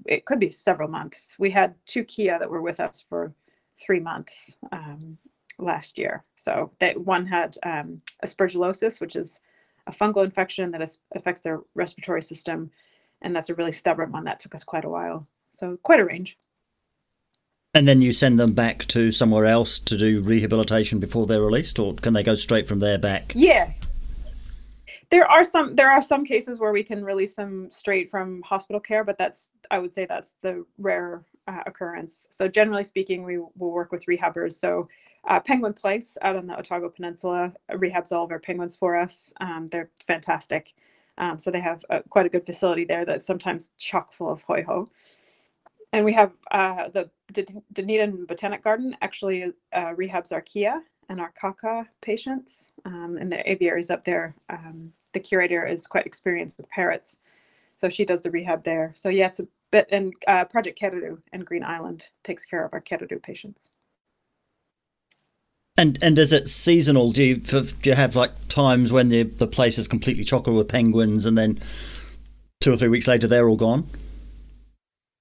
it 0.06 0.26
could 0.26 0.40
be 0.40 0.50
several 0.50 0.90
months. 0.90 1.36
We 1.38 1.52
had 1.52 1.76
two 1.86 2.04
Kea 2.04 2.30
that 2.30 2.50
were 2.50 2.62
with 2.62 2.80
us 2.80 3.06
for 3.08 3.34
three 3.80 4.00
months 4.00 4.56
um, 4.72 5.18
last 5.60 5.98
year. 5.98 6.24
So 6.36 6.72
that 6.80 7.00
one 7.00 7.26
had 7.26 7.58
um, 7.64 8.02
aspergillosis, 8.26 9.00
which 9.02 9.16
is 9.16 9.40
a 9.88 9.92
fungal 9.92 10.26
infection 10.26 10.72
that 10.72 10.82
is, 10.82 11.00
affects 11.16 11.42
their 11.42 11.62
respiratory 11.76 12.22
system, 12.22 12.72
and 13.22 13.36
that's 13.36 13.50
a 13.50 13.56
really 13.56 13.72
stubborn 13.72 14.12
one 14.12 14.26
that 14.26 14.40
took 14.40 14.54
us 14.54 14.64
quite 14.64 14.86
a 14.86 14.90
while. 14.90 15.28
So 15.52 15.78
quite 15.84 16.00
a 16.00 16.06
range. 16.06 16.38
And 17.74 17.88
then 17.88 18.02
you 18.02 18.12
send 18.12 18.40
them 18.40 18.54
back 18.54 18.86
to 18.88 19.12
somewhere 19.12 19.46
else 19.46 19.80
to 19.80 19.98
do 19.98 20.22
rehabilitation 20.22 21.00
before 21.00 21.28
they're 21.28 21.42
released, 21.42 21.80
or 21.80 21.94
can 21.94 22.14
they 22.14 22.24
go 22.24 22.36
straight 22.36 22.68
from 22.68 22.80
there 22.80 22.98
back? 22.98 23.34
Yeah, 23.36 23.72
there 25.10 25.28
are 25.28 25.44
some 25.44 25.76
there 25.76 25.90
are 25.90 26.02
some 26.02 26.26
cases 26.26 26.60
where 26.60 26.74
we 26.74 26.84
can 26.84 27.04
release 27.04 27.36
them 27.36 27.70
straight 27.72 28.12
from 28.12 28.42
hospital 28.42 28.80
care, 28.80 29.04
but 29.04 29.18
that's 29.18 29.52
I 29.72 29.80
would 29.80 29.94
say 29.94 30.06
that's 30.06 30.36
the 30.42 30.66
rare 30.78 31.24
uh, 31.48 31.64
occurrence. 31.66 32.28
So 32.32 32.48
generally 32.48 32.84
speaking, 32.84 33.24
we 33.24 33.38
will 33.38 33.72
work 33.72 33.92
with 33.92 34.06
rehabbers. 34.06 34.54
So 34.54 34.88
uh, 35.28 35.40
Penguin 35.40 35.74
Place 35.74 36.18
out 36.22 36.36
on 36.36 36.48
the 36.48 36.58
Otago 36.58 36.90
Peninsula 36.90 37.54
rehabs 37.72 38.12
all 38.12 38.26
of 38.26 38.32
our 38.32 38.40
penguins 38.40 38.76
for 38.76 38.98
us. 38.98 39.34
Um, 39.40 39.68
they're 39.72 39.90
fantastic. 40.06 40.74
Um, 41.18 41.40
so 41.40 41.50
they 41.52 41.62
have 41.62 41.84
a, 41.90 42.04
quite 42.04 42.26
a 42.26 42.30
good 42.30 42.46
facility 42.46 42.86
there 42.86 43.06
that's 43.06 43.26
sometimes 43.26 43.72
chock 43.78 44.14
full 44.14 44.30
of 44.30 44.46
hoiho. 44.46 44.88
And 45.94 46.06
we 46.06 46.14
have 46.14 46.34
uh, 46.52 46.90
the 46.90 47.10
Dunedin 47.74 48.26
Botanic 48.26 48.64
Garden 48.64 48.96
actually 49.02 49.54
uh, 49.74 49.94
rehabs 49.96 50.32
our 50.32 50.42
Kea 50.42 50.74
and 51.10 51.20
our 51.20 51.32
Kaka 51.32 51.88
patients. 52.02 52.70
Um, 52.86 53.18
and 53.20 53.32
the 53.32 53.50
aviaries 53.50 53.90
up 53.90 54.04
there, 54.04 54.36
um, 54.50 54.92
the 55.14 55.20
curator 55.20 55.66
is 55.66 55.88
quite 55.88 56.06
experienced 56.06 56.58
with 56.58 56.70
parrots. 56.70 57.18
So 57.78 57.90
she 57.90 58.06
does 58.06 58.22
the 58.22 58.32
rehab 58.32 58.64
there. 58.64 58.92
So 58.96 59.10
yeah, 59.10 59.28
it's 59.28 59.40
a 59.40 59.48
bit, 59.72 59.88
and 59.92 60.14
uh, 60.28 60.46
Project 60.46 60.80
Kereru 60.80 61.20
and 61.32 61.46
Green 61.46 61.64
Island 61.64 62.06
takes 62.24 62.46
care 62.46 62.66
of 62.66 62.74
our 62.74 62.82
Kereru 62.82 63.22
patients. 63.22 63.72
And 65.78 66.00
and 66.02 66.18
is 66.18 66.34
it 66.34 66.48
seasonal? 66.48 67.12
Do 67.12 67.24
you 67.24 67.36
do 67.36 67.68
you 67.84 67.94
have 67.94 68.16
like 68.16 68.32
times 68.48 68.92
when 68.92 69.10
the 69.10 69.24
the 69.24 69.46
place 69.46 69.78
is 69.78 69.88
completely 69.88 70.24
chocolate 70.24 70.56
with 70.56 70.68
penguins, 70.68 71.28
and 71.28 71.38
then 71.38 71.60
two 72.62 72.74
or 72.74 72.78
three 72.78 72.88
weeks 72.88 73.08
later 73.08 73.28
they're 73.28 73.48
all 73.48 73.56
gone? 73.56 73.88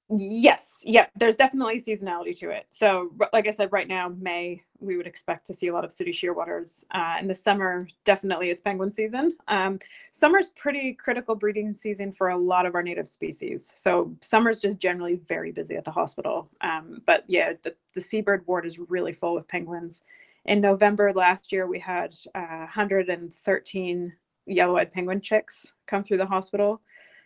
Yes, 0.08 0.76
yeah, 0.82 1.06
there's 1.16 1.36
definitely 1.36 1.80
seasonality 1.80 2.38
to 2.38 2.50
it. 2.50 2.66
So, 2.70 3.12
like 3.32 3.48
I 3.48 3.50
said, 3.50 3.72
right 3.72 3.88
now, 3.88 4.08
May, 4.08 4.62
we 4.80 4.96
would 4.96 5.06
expect 5.06 5.46
to 5.46 5.54
see 5.54 5.68
a 5.68 5.72
lot 5.72 5.84
of 5.84 5.92
sooty 5.92 6.12
shearwaters. 6.12 6.84
Uh, 6.90 7.16
in 7.20 7.28
the 7.28 7.34
summer, 7.34 7.88
definitely 8.04 8.50
it's 8.50 8.60
penguin 8.60 8.92
season. 8.92 9.32
Um, 9.48 9.78
summer's 10.12 10.50
pretty 10.50 10.92
critical 10.94 11.34
breeding 11.34 11.74
season 11.74 12.12
for 12.12 12.28
a 12.28 12.36
lot 12.36 12.66
of 12.66 12.74
our 12.74 12.82
native 12.82 13.08
species. 13.08 13.72
So, 13.76 14.14
summer's 14.20 14.60
just 14.60 14.78
generally 14.78 15.20
very 15.28 15.52
busy 15.52 15.76
at 15.76 15.84
the 15.84 15.90
hospital. 15.90 16.48
Um, 16.60 17.02
but 17.06 17.24
yeah, 17.26 17.54
the, 17.62 17.74
the 17.94 18.00
seabird 18.00 18.46
ward 18.46 18.66
is 18.66 18.78
really 18.78 19.12
full 19.12 19.34
with 19.34 19.48
penguins. 19.48 20.02
In 20.44 20.60
November 20.60 21.12
last 21.12 21.52
year, 21.52 21.66
we 21.66 21.78
had 21.78 22.14
uh, 22.34 22.66
113 22.66 24.12
yellow 24.46 24.76
eyed 24.76 24.92
penguin 24.92 25.20
chicks 25.20 25.66
come 25.86 26.04
through 26.04 26.18
the 26.18 26.26
hospital. 26.26 26.80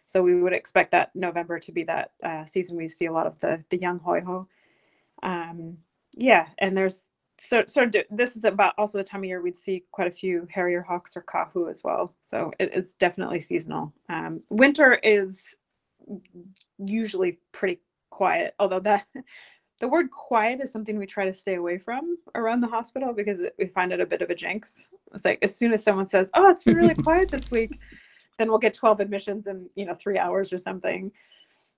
So 0.07 0.23
we 0.23 0.41
would 0.41 0.53
expect 0.53 0.91
that 0.91 1.15
November 1.15 1.61
to 1.61 1.71
be 1.71 1.85
that 1.85 2.13
uh, 2.25 2.45
season 2.45 2.77
we 2.77 2.89
see 2.89 3.07
a 3.07 3.13
lot 3.13 3.29
of 3.29 3.39
the 3.39 3.63
the 3.71 3.77
young 3.77 4.01
hoiho. 4.01 4.47
Um, 5.23 5.79
yeah, 6.17 6.49
and 6.59 6.77
there's 6.77 7.07
so 7.43 7.65
sort 7.67 7.97
of 7.97 8.05
this 8.11 8.37
is 8.37 8.45
about 8.45 8.75
also 8.77 8.99
the 8.99 9.05
time 9.05 9.23
of 9.23 9.25
year 9.25 9.41
we'd 9.41 9.57
see 9.57 9.83
quite 9.93 10.07
a 10.07 10.11
few 10.11 10.47
harrier 10.51 10.83
hawks 10.83 11.17
or 11.17 11.23
kahu 11.23 11.71
as 11.71 11.83
well. 11.83 12.15
So 12.21 12.53
it 12.59 12.75
is 12.77 12.97
definitely 12.97 13.41
seasonal. 13.41 13.95
Um, 14.11 14.43
winter 14.51 14.97
is 15.03 15.55
usually 16.79 17.39
pretty 17.53 17.81
quiet, 18.11 18.55
although 18.59 18.81
that 18.81 19.07
the 19.81 19.89
word 19.89 20.11
quiet 20.11 20.61
is 20.61 20.71
something 20.71 20.99
we 20.99 21.07
try 21.07 21.25
to 21.25 21.33
stay 21.33 21.55
away 21.55 21.79
from 21.79 22.19
around 22.35 22.61
the 22.61 22.69
hospital 22.69 23.15
because 23.15 23.41
we 23.59 23.69
find 23.69 23.91
it 23.91 24.03
a 24.03 24.07
bit 24.07 24.21
of 24.21 24.29
a 24.29 24.35
jinx. 24.35 24.91
It's 25.15 25.25
like 25.25 25.39
as 25.41 25.57
soon 25.57 25.73
as 25.73 25.83
someone 25.83 26.07
says, 26.07 26.31
"Oh, 26.35 26.51
it's 26.51 26.63
been 26.63 26.77
really 26.77 26.95
quiet 27.03 27.31
this 27.31 27.51
week," 27.51 27.81
then 28.37 28.51
we'll 28.51 28.59
get 28.59 28.75
12 28.75 29.01
admissions 29.01 29.47
in 29.47 29.67
you 29.77 29.87
know 29.87 29.95
three 29.95 30.19
hours 30.19 30.53
or 30.53 30.59
something 30.59 31.11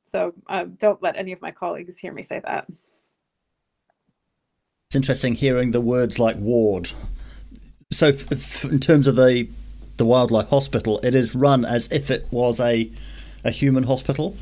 so 0.03 0.35
uh, 0.49 0.65
don't 0.79 1.01
let 1.03 1.17
any 1.17 1.31
of 1.31 1.41
my 1.41 1.53
colleagues 1.53 1.97
hear 1.97 2.13
me 2.13 2.23
say 2.23 2.41
that 2.41 2.67
it's 4.93 4.97
interesting 4.99 5.35
hearing 5.35 5.71
the 5.71 5.81
words 5.81 6.19
like 6.19 6.37
ward 6.37 6.91
so 7.91 8.09
f- 8.09 8.31
f- 8.31 8.65
in 8.67 8.79
terms 8.79 9.07
of 9.07 9.17
the 9.17 9.49
the 9.97 10.05
wildlife 10.05 10.51
hospital 10.51 11.01
it 11.03 11.15
is 11.15 11.35
run 11.35 11.65
as 11.65 11.91
if 11.91 12.11
it 12.11 12.27
was 12.31 12.61
a 12.61 12.93
a 13.43 13.51
human 13.51 13.85
hospital 13.85 14.37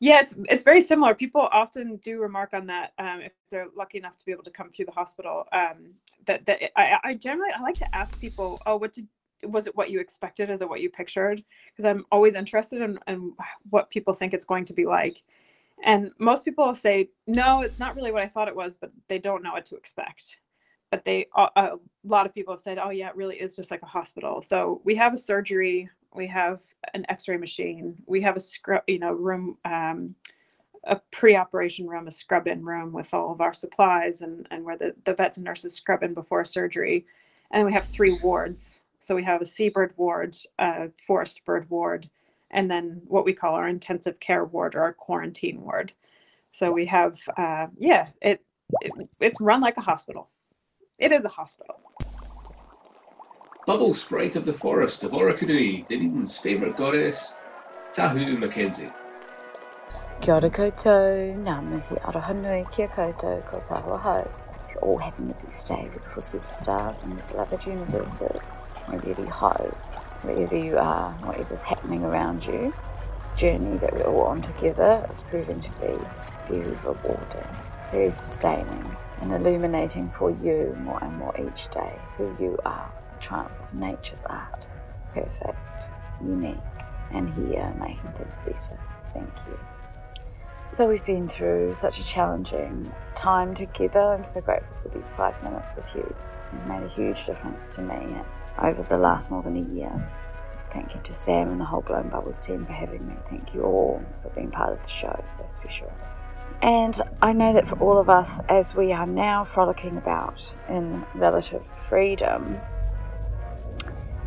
yeah, 0.00 0.20
it's 0.20 0.34
it's 0.50 0.64
very 0.64 0.82
similar. 0.82 1.14
People 1.14 1.48
often 1.52 1.96
do 1.98 2.20
remark 2.20 2.52
on 2.52 2.66
that 2.66 2.92
um, 2.98 3.20
if 3.22 3.32
they're 3.50 3.68
lucky 3.74 3.96
enough 3.96 4.18
to 4.18 4.24
be 4.26 4.32
able 4.32 4.42
to 4.42 4.50
come 4.50 4.70
through 4.70 4.86
the 4.86 4.92
hospital. 4.92 5.44
Um, 5.52 5.94
that 6.26 6.44
that 6.44 6.78
I, 6.78 6.98
I 7.02 7.14
generally 7.14 7.52
I 7.56 7.62
like 7.62 7.78
to 7.78 7.94
ask 7.94 8.18
people, 8.20 8.60
oh, 8.66 8.76
what 8.76 8.92
did 8.92 9.06
was 9.44 9.66
it 9.66 9.76
what 9.76 9.90
you 9.90 10.00
expected? 10.00 10.50
Is 10.50 10.60
it 10.60 10.68
what 10.68 10.80
you 10.80 10.90
pictured? 10.90 11.42
Because 11.70 11.88
I'm 11.88 12.04
always 12.12 12.34
interested 12.34 12.82
in, 12.82 12.98
in 13.06 13.32
what 13.70 13.88
people 13.88 14.12
think 14.12 14.34
it's 14.34 14.44
going 14.44 14.64
to 14.66 14.74
be 14.74 14.84
like. 14.84 15.22
And 15.82 16.12
most 16.18 16.44
people 16.44 16.74
say, 16.74 17.10
no, 17.26 17.62
it's 17.62 17.78
not 17.78 17.96
really 17.96 18.12
what 18.12 18.22
I 18.22 18.28
thought 18.28 18.48
it 18.48 18.56
was, 18.56 18.76
but 18.76 18.90
they 19.08 19.18
don't 19.18 19.42
know 19.42 19.52
what 19.52 19.66
to 19.66 19.76
expect. 19.76 20.36
But 20.90 21.04
they, 21.04 21.26
a 21.34 21.72
lot 22.04 22.26
of 22.26 22.34
people 22.34 22.54
have 22.54 22.60
said, 22.60 22.78
oh, 22.78 22.90
yeah, 22.90 23.08
it 23.08 23.16
really 23.16 23.36
is 23.36 23.56
just 23.56 23.70
like 23.70 23.82
a 23.82 23.86
hospital. 23.86 24.40
So 24.40 24.80
we 24.84 24.94
have 24.94 25.12
a 25.12 25.16
surgery, 25.16 25.90
we 26.14 26.26
have 26.28 26.60
an 26.94 27.04
x 27.08 27.26
ray 27.26 27.36
machine, 27.36 27.96
we 28.06 28.20
have 28.20 28.36
a 28.36 28.40
scrub, 28.40 28.82
you 28.86 29.00
know, 29.00 29.12
room, 29.12 29.58
um, 29.64 30.14
a 30.84 31.00
pre-operation 31.10 31.88
room, 31.88 32.06
a 32.06 32.12
scrub-in 32.12 32.64
room 32.64 32.92
with 32.92 33.12
all 33.12 33.32
of 33.32 33.40
our 33.40 33.54
supplies 33.54 34.20
and, 34.20 34.46
and 34.50 34.64
where 34.64 34.76
the, 34.76 34.94
the 35.04 35.14
vets 35.14 35.38
and 35.38 35.44
nurses 35.44 35.74
scrub 35.74 36.02
in 36.02 36.14
before 36.14 36.44
surgery. 36.44 37.06
And 37.50 37.66
we 37.66 37.72
have 37.72 37.86
three 37.86 38.18
wards. 38.22 38.80
So 39.00 39.14
we 39.14 39.24
have 39.24 39.42
a 39.42 39.46
seabird 39.46 39.94
ward, 39.96 40.36
a 40.58 40.90
forest 41.06 41.44
bird 41.44 41.68
ward, 41.70 42.08
and 42.54 42.70
then 42.70 43.02
what 43.06 43.24
we 43.26 43.34
call 43.34 43.54
our 43.54 43.68
intensive 43.68 44.18
care 44.20 44.44
ward 44.44 44.74
or 44.74 44.82
our 44.82 44.92
quarantine 44.94 45.60
ward. 45.60 45.92
So 46.52 46.70
we 46.70 46.86
have, 46.86 47.18
uh, 47.36 47.66
yeah, 47.76 48.08
it, 48.22 48.40
it 48.80 48.92
it's 49.20 49.40
run 49.40 49.60
like 49.60 49.76
a 49.76 49.82
hospital. 49.82 50.30
It 50.98 51.10
is 51.10 51.24
a 51.24 51.28
hospital. 51.28 51.80
Bubble 53.66 53.92
sprite 53.94 54.36
of 54.36 54.44
the 54.44 54.52
forest 54.52 55.02
of 55.02 55.10
Orokonui, 55.10 55.86
Dunedin's 55.88 56.38
favourite 56.38 56.76
goddess, 56.76 57.36
Tahu 57.92 58.38
Mackenzie. 58.38 58.92
Kia 60.20 60.34
ora 60.34 60.50
koutou, 60.50 61.34
ngā 61.34 61.56
mihi 61.64 61.98
arohanui 62.06 62.62
kia 62.70 62.88
koutou 62.88 63.44
ko 63.48 63.58
Tahu 63.58 63.98
Hau. 63.98 64.30
You're 64.70 64.82
all 64.82 64.98
having 64.98 65.28
the 65.28 65.34
best 65.34 65.66
day, 65.66 65.88
beautiful 65.90 66.22
superstars 66.22 67.04
and 67.04 67.26
beloved 67.26 67.66
universes. 67.66 68.66
I 68.86 68.96
really 68.96 69.28
hope 69.28 69.76
wherever 70.24 70.56
you 70.56 70.78
are, 70.78 71.12
whatever's 71.22 71.62
happening 71.64 72.02
around 72.02 72.46
you, 72.46 72.74
this 73.14 73.32
journey 73.34 73.78
that 73.78 73.92
we're 73.92 74.06
all 74.06 74.26
on 74.26 74.40
together 74.40 75.06
is 75.10 75.22
proving 75.22 75.60
to 75.60 75.72
be 75.74 75.98
very 76.48 76.74
rewarding, 76.82 77.58
very 77.90 78.10
sustaining, 78.10 78.96
and 79.20 79.32
illuminating 79.32 80.08
for 80.10 80.30
you 80.30 80.74
more 80.80 81.02
and 81.02 81.16
more 81.18 81.34
each 81.38 81.68
day 81.68 82.00
who 82.16 82.34
you 82.40 82.58
are, 82.64 82.92
the 83.12 83.20
triumph 83.20 83.58
of 83.60 83.72
nature's 83.74 84.24
art. 84.24 84.66
Perfect, 85.12 85.92
unique, 86.20 86.56
and 87.12 87.28
here 87.28 87.74
making 87.78 88.10
things 88.12 88.40
better. 88.40 88.80
Thank 89.12 89.32
you. 89.46 89.58
So, 90.70 90.88
we've 90.88 91.04
been 91.04 91.28
through 91.28 91.74
such 91.74 92.00
a 92.00 92.04
challenging 92.04 92.92
time 93.14 93.54
together. 93.54 94.00
I'm 94.00 94.24
so 94.24 94.40
grateful 94.40 94.74
for 94.74 94.88
these 94.88 95.12
five 95.12 95.40
minutes 95.42 95.76
with 95.76 95.94
you. 95.94 96.16
It 96.52 96.66
made 96.66 96.82
a 96.82 96.88
huge 96.88 97.26
difference 97.26 97.74
to 97.76 97.82
me 97.82 98.16
over 98.58 98.82
the 98.82 98.98
last 98.98 99.30
more 99.30 99.42
than 99.42 99.56
a 99.56 99.74
year. 99.74 100.10
Thank 100.70 100.94
you 100.94 101.00
to 101.02 101.12
Sam 101.12 101.50
and 101.50 101.60
the 101.60 101.64
whole 101.64 101.82
Blown 101.82 102.08
Bubbles 102.08 102.40
team 102.40 102.64
for 102.64 102.72
having 102.72 103.06
me. 103.06 103.14
Thank 103.26 103.54
you 103.54 103.62
all 103.62 104.02
for 104.20 104.28
being 104.30 104.50
part 104.50 104.72
of 104.72 104.82
the 104.82 104.88
show. 104.88 105.22
So 105.26 105.42
special. 105.46 105.92
And 106.62 106.98
I 107.22 107.32
know 107.32 107.52
that 107.52 107.66
for 107.66 107.78
all 107.78 107.98
of 107.98 108.08
us, 108.08 108.40
as 108.48 108.74
we 108.74 108.92
are 108.92 109.06
now 109.06 109.44
frolicking 109.44 109.96
about 109.96 110.56
in 110.68 111.04
relative 111.14 111.64
freedom 111.76 112.58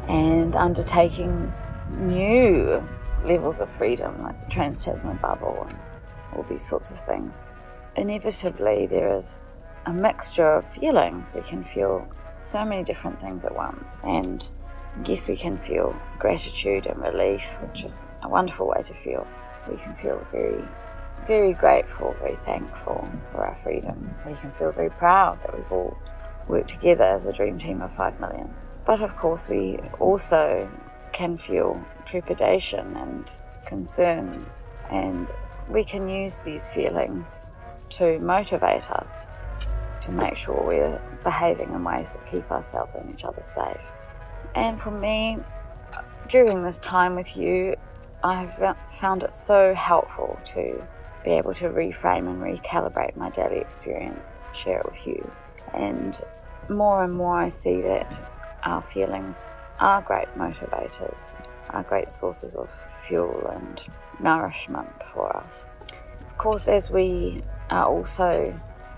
and 0.08 0.56
undertaking 0.56 1.54
new 1.92 2.88
levels 3.26 3.60
of 3.60 3.70
freedom, 3.70 4.22
like 4.22 4.40
the 4.42 4.50
Trans 4.50 4.86
Tasman 4.86 5.18
bubble 5.18 5.66
and 5.68 5.78
all 6.36 6.44
these 6.44 6.62
sorts 6.62 6.92
of 6.92 6.98
things, 6.98 7.44
inevitably 7.96 8.86
there 8.86 9.14
is 9.16 9.44
a 9.86 9.94
mixture 9.94 10.54
of 10.54 10.66
feelings. 10.66 11.34
We 11.34 11.42
can 11.42 11.64
feel 11.64 12.08
so 12.48 12.64
many 12.64 12.84
different 12.84 13.20
things 13.20 13.44
at 13.44 13.54
once. 13.54 14.02
And 14.06 14.48
yes, 15.06 15.28
we 15.28 15.36
can 15.36 15.58
feel 15.58 15.96
gratitude 16.18 16.86
and 16.86 17.02
relief, 17.02 17.58
which 17.62 17.84
is 17.84 18.06
a 18.24 18.30
wonderful 18.30 18.68
way 18.68 18.82
to 18.82 18.94
feel. 18.94 19.28
We 19.70 19.76
can 19.76 19.94
feel 19.94 20.20
very, 20.32 20.64
very 21.26 21.54
grateful, 21.54 22.16
very 22.20 22.36
thankful 22.36 23.08
for 23.32 23.46
our 23.46 23.56
freedom. 23.56 24.16
We 24.26 24.34
can 24.34 24.52
feel 24.52 24.72
very 24.72 24.90
proud 24.90 25.42
that 25.42 25.56
we've 25.56 25.72
all 25.72 25.98
worked 26.48 26.70
together 26.70 27.04
as 27.04 27.26
a 27.26 27.34
dream 27.34 27.58
team 27.58 27.82
of 27.82 27.92
5 27.92 28.20
million. 28.22 28.54
But 28.86 29.02
of 29.02 29.18
course, 29.18 29.50
we 29.50 29.78
also 30.00 30.70
can 31.12 31.36
feel 31.36 31.84
trepidation 32.06 32.96
and 32.96 33.38
concern, 33.66 34.46
and 34.90 35.30
we 35.70 35.84
can 35.84 36.08
use 36.08 36.40
these 36.40 36.74
feelings 36.74 37.48
to 37.90 38.20
motivate 38.20 38.90
us 38.90 39.28
to 40.02 40.12
make 40.12 40.38
sure 40.38 40.64
we're 40.66 41.02
behaving 41.28 41.74
in 41.74 41.84
ways 41.84 42.16
that 42.16 42.26
keep 42.26 42.50
ourselves 42.50 42.96
and 42.96 43.12
each 43.12 43.26
other 43.26 43.42
safe. 43.42 43.92
And 44.56 44.80
for 44.80 44.92
me, 44.92 45.40
during 46.30 46.64
this 46.64 46.80
time 46.80 47.16
with 47.16 47.36
you, 47.36 47.76
I've 48.24 48.54
found 48.88 49.24
it 49.24 49.32
so 49.34 49.74
helpful 49.74 50.40
to 50.56 50.82
be 51.26 51.32
able 51.32 51.54
to 51.56 51.68
reframe 51.68 52.30
and 52.30 52.42
recalibrate 52.42 53.18
my 53.18 53.30
daily 53.30 53.58
experience, 53.58 54.34
share 54.54 54.80
it 54.80 54.86
with 54.86 55.06
you. 55.06 55.32
And 55.74 56.18
more 56.70 57.04
and 57.04 57.14
more, 57.14 57.38
I 57.38 57.50
see 57.50 57.82
that 57.82 58.18
our 58.64 58.82
feelings 58.82 59.52
are 59.82 60.02
great 60.02 60.30
motivators, 60.38 61.34
are 61.72 61.84
great 61.84 62.10
sources 62.10 62.56
of 62.56 62.70
fuel 62.72 63.52
and 63.54 63.86
nourishment 64.22 64.88
for 65.14 65.36
us. 65.36 65.68
Of 66.26 66.38
course, 66.38 66.70
as 66.70 66.90
we 66.90 67.42
are 67.70 67.86
also 67.86 68.58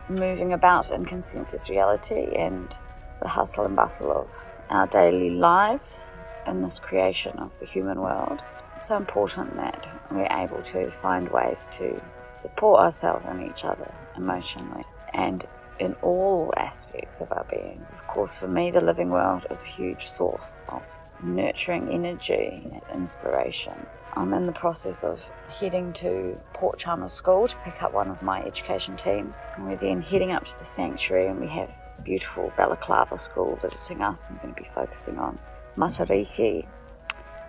moving 0.09 0.53
about 0.53 0.91
in 0.91 1.05
consensus 1.05 1.69
reality 1.69 2.35
and 2.35 2.79
the 3.21 3.27
hustle 3.27 3.65
and 3.65 3.75
bustle 3.75 4.11
of 4.11 4.47
our 4.69 4.87
daily 4.87 5.31
lives 5.31 6.11
in 6.47 6.61
this 6.61 6.79
creation 6.79 7.37
of 7.39 7.57
the 7.59 7.65
human 7.65 8.01
world. 8.01 8.41
It's 8.75 8.87
so 8.87 8.97
important 8.97 9.55
that 9.57 9.87
we're 10.09 10.27
able 10.31 10.61
to 10.61 10.89
find 10.89 11.29
ways 11.29 11.67
to 11.73 12.01
support 12.35 12.79
ourselves 12.79 13.25
and 13.25 13.49
each 13.49 13.65
other 13.65 13.93
emotionally 14.15 14.83
and 15.13 15.45
in 15.79 15.93
all 16.01 16.53
aspects 16.57 17.21
of 17.21 17.31
our 17.31 17.45
being. 17.49 17.85
Of 17.91 18.05
course, 18.07 18.37
for 18.37 18.47
me, 18.47 18.71
the 18.71 18.83
living 18.83 19.09
world 19.09 19.45
is 19.49 19.63
a 19.63 19.67
huge 19.67 20.07
source 20.07 20.61
of 20.69 20.81
nurturing 21.23 21.89
energy 21.89 22.67
and 22.71 22.81
inspiration. 22.93 23.73
I'm 24.13 24.33
in 24.33 24.45
the 24.45 24.51
process 24.51 25.03
of 25.03 25.29
heading 25.49 25.93
to 25.93 26.39
Port 26.53 26.79
Chalmers 26.79 27.11
School 27.11 27.47
to 27.47 27.55
pick 27.57 27.83
up 27.83 27.93
one 27.93 28.09
of 28.09 28.21
my 28.21 28.41
education 28.43 28.95
team. 28.95 29.33
And 29.55 29.67
we're 29.67 29.77
then 29.77 30.01
heading 30.01 30.31
up 30.31 30.45
to 30.45 30.57
the 30.57 30.65
sanctuary 30.65 31.27
and 31.27 31.39
we 31.39 31.47
have 31.47 31.79
beautiful 32.03 32.51
Balaclava 32.57 33.17
School 33.17 33.55
visiting 33.57 34.01
us. 34.01 34.29
I'm 34.29 34.37
going 34.37 34.53
to 34.53 34.61
be 34.61 34.67
focusing 34.67 35.19
on 35.19 35.37
Matariki. 35.77 36.67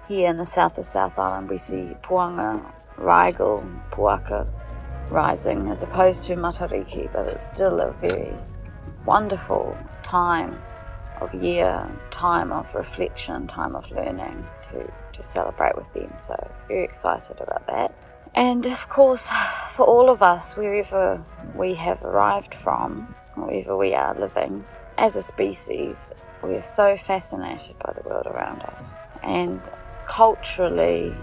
Here 0.07 0.29
in 0.29 0.37
the 0.37 0.47
south 0.47 0.77
of 0.77 0.85
South 0.85 1.19
Island 1.19 1.49
we 1.49 1.57
see 1.57 1.97
Puanga, 2.03 2.63
Rigel, 2.97 3.65
Puaka 3.91 4.47
rising 5.09 5.69
as 5.69 5.83
opposed 5.83 6.23
to 6.25 6.35
Matariki, 6.35 7.11
but 7.13 7.27
it's 7.27 7.47
still 7.47 7.81
a 7.81 7.93
very 7.93 8.35
wonderful 9.07 9.77
time 10.03 10.61
of 11.21 11.35
year, 11.35 11.89
time 12.11 12.53
of 12.53 12.75
reflection, 12.75 13.47
time 13.47 13.77
of 13.77 13.91
learning 13.91 14.47
to, 14.63 14.91
to 15.13 15.23
celebrate 15.23 15.77
with 15.77 15.93
them. 15.93 16.13
So, 16.19 16.35
very 16.69 16.85
excited 16.85 17.41
about 17.41 17.67
that. 17.67 17.95
And 18.35 18.67
of 18.67 18.89
course, 18.89 19.31
for 19.71 19.85
all 19.85 20.09
of 20.09 20.23
us, 20.23 20.57
wherever 20.57 21.23
we 21.55 21.75
have 21.75 22.03
arrived 22.03 22.55
from, 22.55 23.15
wherever 23.35 23.77
we 23.77 23.95
are 23.95 24.15
living, 24.19 24.65
as 24.99 25.17
a 25.17 25.23
species, 25.23 26.13
we're 26.43 26.61
so 26.61 26.97
fascinated 26.97 27.77
by 27.79 27.93
the 27.93 28.09
world 28.09 28.27
around 28.27 28.63
us. 28.63 28.99
And 29.23 29.61
culturally, 30.07 31.15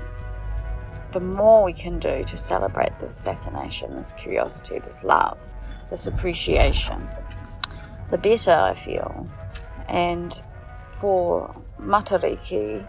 the 1.12 1.20
more 1.20 1.64
we 1.64 1.74
can 1.74 2.00
do 2.00 2.24
to 2.24 2.38
celebrate 2.38 3.00
this 3.00 3.22
fascination, 3.22 3.96
this 3.96 4.14
curiosity, 4.18 4.80
this 4.80 5.04
love, 5.04 5.48
this 5.90 6.06
appreciation, 6.06 7.08
the 8.12 8.18
better 8.18 8.52
I 8.52 8.74
feel. 8.74 9.28
And 9.88 10.42
for 10.92 11.56
Matariki, 11.80 12.88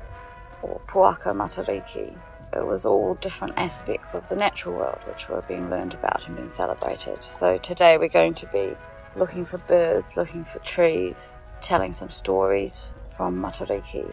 or 0.63 0.81
Puaka 0.87 1.33
Matariki, 1.35 2.17
it 2.53 2.67
was 2.67 2.87
all 2.87 3.15
different 3.17 3.55
aspects 3.57 4.15
of 4.15 4.29
the 4.29 4.37
natural 4.37 4.75
world 4.75 5.05
which 5.07 5.29
were 5.29 5.43
being 5.43 5.69
learned 5.71 5.95
about 5.95 6.27
and 6.27 6.37
being 6.37 6.49
celebrated. 6.49 7.23
So 7.23 7.59
today 7.59 7.99
we're 7.99 8.09
going 8.09 8.35
to 8.35 8.47
be 8.47 8.75
looking 9.17 9.45
for 9.45 9.59
birds, 9.59 10.17
looking 10.17 10.45
for 10.45 10.59
trees, 10.61 11.39
telling 11.61 11.93
some 11.93 12.11
stories 12.11 12.93
from 13.09 13.41
Matariki, 13.41 14.11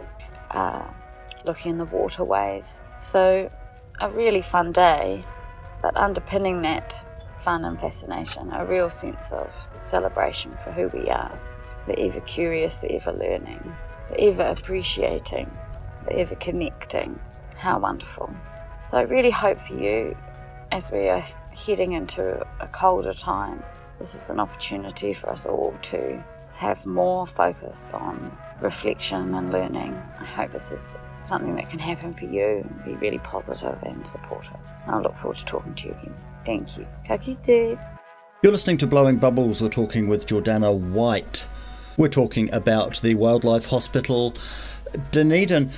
uh, 0.51 0.83
looking 1.45 1.73
in 1.73 1.77
the 1.77 1.85
waterways. 1.85 2.81
So 2.99 3.49
a 3.99 4.09
really 4.09 4.41
fun 4.41 4.71
day, 4.71 5.21
but 5.81 5.95
underpinning 5.95 6.61
that 6.63 6.93
fun 7.39 7.63
and 7.63 7.79
fascination, 7.79 8.51
a 8.51 8.65
real 8.65 8.89
sense 8.89 9.31
of 9.31 9.49
celebration 9.79 10.51
for 10.63 10.71
who 10.71 10.87
we 10.89 11.09
are, 11.09 11.39
the 11.87 11.99
ever 11.99 12.21
curious, 12.21 12.79
the 12.79 12.91
ever 12.93 13.11
learning, 13.11 13.75
the 14.09 14.21
ever 14.21 14.43
appreciating, 14.43 15.49
the 16.05 16.17
ever 16.19 16.35
connecting. 16.35 17.19
How 17.57 17.79
wonderful. 17.79 18.29
So 18.91 18.97
I 18.97 19.01
really 19.01 19.31
hope 19.31 19.59
for 19.59 19.73
you 19.73 20.15
as 20.71 20.91
we 20.91 21.07
are 21.07 21.25
heading 21.55 21.93
into 21.93 22.45
a 22.59 22.67
colder 22.67 23.13
time, 23.13 23.63
this 23.99 24.13
is 24.13 24.29
an 24.29 24.39
opportunity 24.39 25.13
for 25.13 25.29
us 25.29 25.45
all 25.45 25.73
to 25.83 26.23
have 26.53 26.85
more 26.85 27.27
focus 27.27 27.91
on 27.93 28.35
reflection 28.61 29.33
and 29.35 29.51
learning. 29.51 29.93
I 30.19 30.25
hope 30.25 30.51
this 30.51 30.71
is 30.71 30.95
something 31.19 31.55
that 31.55 31.69
can 31.69 31.79
happen 31.79 32.13
for 32.13 32.25
you 32.25 32.63
and 32.63 32.85
be 32.85 32.93
really 32.95 33.19
positive 33.19 33.77
and 33.83 34.05
supportive. 34.05 34.57
I 34.87 34.99
look 34.99 35.15
forward 35.15 35.37
to 35.37 35.45
talking 35.45 35.75
to 35.75 35.87
you 35.87 35.95
again. 36.01 36.15
Thank 36.45 36.77
you. 36.77 36.87
Ka 37.07 37.17
kite. 37.17 37.79
You're 38.43 38.51
listening 38.51 38.77
to 38.77 38.87
Blowing 38.87 39.17
Bubbles. 39.17 39.61
We're 39.61 39.69
talking 39.69 40.07
with 40.07 40.27
Jordana 40.27 40.77
White. 40.77 41.45
We're 41.97 42.09
talking 42.09 42.51
about 42.53 43.01
the 43.01 43.15
Wildlife 43.15 43.67
Hospital 43.67 44.33
Dunedin. 45.11 45.69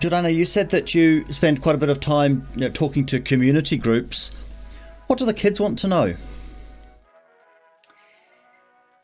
Jordana, 0.00 0.34
you 0.34 0.46
said 0.46 0.70
that 0.70 0.94
you 0.94 1.30
spend 1.30 1.60
quite 1.60 1.74
a 1.74 1.78
bit 1.78 1.90
of 1.90 2.00
time 2.00 2.46
you 2.54 2.62
know, 2.62 2.70
talking 2.70 3.04
to 3.06 3.20
community 3.20 3.76
groups. 3.76 4.30
What 5.06 5.18
do 5.18 5.26
the 5.26 5.34
kids 5.34 5.60
want 5.60 5.78
to 5.80 5.88
know? 5.88 6.14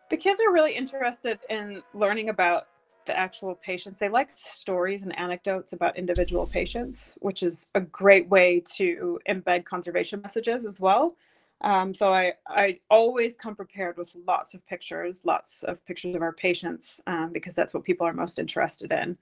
The 0.09 0.17
kids 0.17 0.41
are 0.41 0.51
really 0.51 0.75
interested 0.75 1.41
in 1.51 1.83
learning 1.93 2.31
about 2.31 2.69
the 3.05 3.19
actual 3.19 3.55
patients. 3.57 3.99
They 3.99 4.09
like 4.09 4.31
stories 4.35 5.03
and 5.03 5.17
anecdotes 5.19 5.75
about 5.75 5.99
individual 5.99 6.47
patients, 6.47 7.19
which 7.21 7.43
is 7.43 7.67
a 7.75 7.83
great 7.83 8.29
way 8.31 8.63
to 8.77 9.21
embed 9.29 9.67
conservation 9.67 10.23
messages 10.23 10.65
as 10.65 10.81
well. 10.81 11.17
Um, 11.63 11.95
so 11.95 12.13
I, 12.13 12.35
I 12.47 12.81
always 12.91 13.37
come 13.37 13.57
prepared 13.57 13.97
with 13.97 14.15
lots 14.27 14.55
of 14.55 14.67
pictures, 14.67 15.23
lots 15.25 15.63
of 15.63 15.85
pictures 15.87 16.15
of 16.15 16.23
our 16.23 16.33
patients, 16.33 17.01
um, 17.07 17.31
because 17.33 17.55
that's 17.55 17.73
what 17.73 17.85
people 17.85 18.07
are 18.07 18.13
most 18.13 18.39
interested 18.39 18.93
in. 18.93 19.17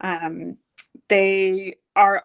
Um, 0.00 0.56
they 1.08 1.76
are 1.96 2.24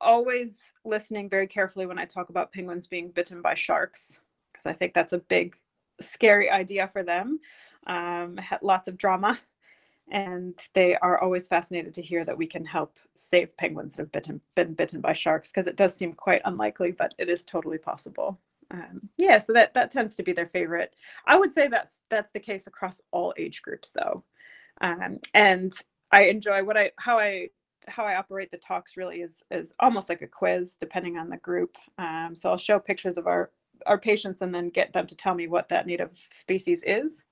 always 0.00 0.72
listening 0.84 1.28
very 1.28 1.46
carefully 1.46 1.86
when 1.86 1.98
I 1.98 2.04
talk 2.04 2.30
about 2.30 2.52
penguins 2.52 2.86
being 2.86 3.10
bitten 3.10 3.42
by 3.42 3.54
sharks, 3.54 4.18
because 4.52 4.66
I 4.66 4.72
think 4.72 4.94
that's 4.94 5.12
a 5.12 5.18
big, 5.18 5.56
scary 6.00 6.48
idea 6.50 6.88
for 6.92 7.02
them. 7.02 7.40
Um, 7.86 8.38
lots 8.62 8.86
of 8.86 8.96
drama 8.96 9.38
and 10.10 10.54
they 10.74 10.96
are 10.96 11.20
always 11.20 11.48
fascinated 11.48 11.94
to 11.94 12.02
hear 12.02 12.24
that 12.24 12.36
we 12.36 12.46
can 12.46 12.64
help 12.64 12.98
save 13.14 13.56
penguins 13.56 13.96
that 13.96 14.02
have 14.02 14.12
bitten, 14.12 14.40
been 14.54 14.74
bitten 14.74 15.00
by 15.00 15.12
sharks 15.12 15.50
because 15.50 15.66
it 15.66 15.76
does 15.76 15.94
seem 15.94 16.12
quite 16.12 16.42
unlikely, 16.44 16.92
but 16.92 17.14
it 17.18 17.28
is 17.28 17.44
totally 17.44 17.78
possible. 17.78 18.38
Um, 18.70 19.08
yeah, 19.16 19.38
so 19.38 19.52
that 19.54 19.74
that 19.74 19.90
tends 19.90 20.14
to 20.16 20.22
be 20.22 20.32
their 20.32 20.48
favorite. 20.48 20.94
I 21.26 21.36
would 21.38 21.52
say 21.52 21.68
that's 21.68 21.98
that's 22.10 22.30
the 22.32 22.40
case 22.40 22.66
across 22.66 23.00
all 23.12 23.34
age 23.38 23.62
groups, 23.62 23.90
though. 23.90 24.24
Um, 24.80 25.18
and 25.34 25.72
I 26.12 26.24
enjoy 26.24 26.64
what 26.64 26.76
I 26.76 26.92
how 26.98 27.18
I 27.18 27.48
how 27.88 28.04
I 28.04 28.16
operate 28.16 28.50
the 28.50 28.58
talks 28.58 28.96
really 28.96 29.18
is 29.22 29.42
is 29.50 29.72
almost 29.80 30.08
like 30.10 30.22
a 30.22 30.26
quiz, 30.28 30.76
depending 30.76 31.18
on 31.18 31.30
the 31.30 31.38
group. 31.38 31.76
Um, 31.98 32.34
so 32.36 32.50
I'll 32.50 32.58
show 32.58 32.78
pictures 32.78 33.18
of 33.18 33.26
our 33.26 33.50
our 33.86 33.98
patients 33.98 34.42
and 34.42 34.54
then 34.54 34.70
get 34.70 34.92
them 34.92 35.06
to 35.06 35.16
tell 35.16 35.34
me 35.34 35.48
what 35.48 35.68
that 35.70 35.86
native 35.86 36.10
species 36.30 36.82
is 36.86 37.24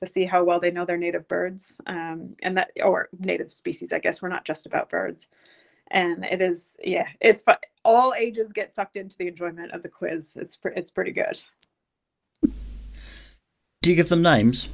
to 0.00 0.06
see 0.06 0.24
how 0.24 0.44
well 0.44 0.60
they 0.60 0.70
know 0.70 0.84
their 0.84 0.96
native 0.98 1.26
birds 1.28 1.74
um, 1.86 2.34
and 2.42 2.56
that 2.56 2.70
or 2.84 3.08
native 3.18 3.52
species 3.52 3.92
i 3.92 3.98
guess 3.98 4.22
we're 4.22 4.28
not 4.28 4.44
just 4.44 4.66
about 4.66 4.90
birds 4.90 5.26
and 5.90 6.24
it 6.24 6.40
is 6.40 6.76
yeah 6.82 7.06
it's 7.20 7.42
fun 7.42 7.56
all 7.86 8.14
ages 8.18 8.52
get 8.52 8.74
sucked 8.74 8.96
into 8.96 9.16
the 9.16 9.28
enjoyment 9.28 9.70
of 9.72 9.82
the 9.82 9.88
quiz. 9.88 10.36
It's 10.36 10.58
it's 10.64 10.90
pretty 10.90 11.12
good. 11.12 11.40
Do 13.82 13.90
you 13.90 13.96
give 13.96 14.08
them 14.08 14.22
names? 14.22 14.68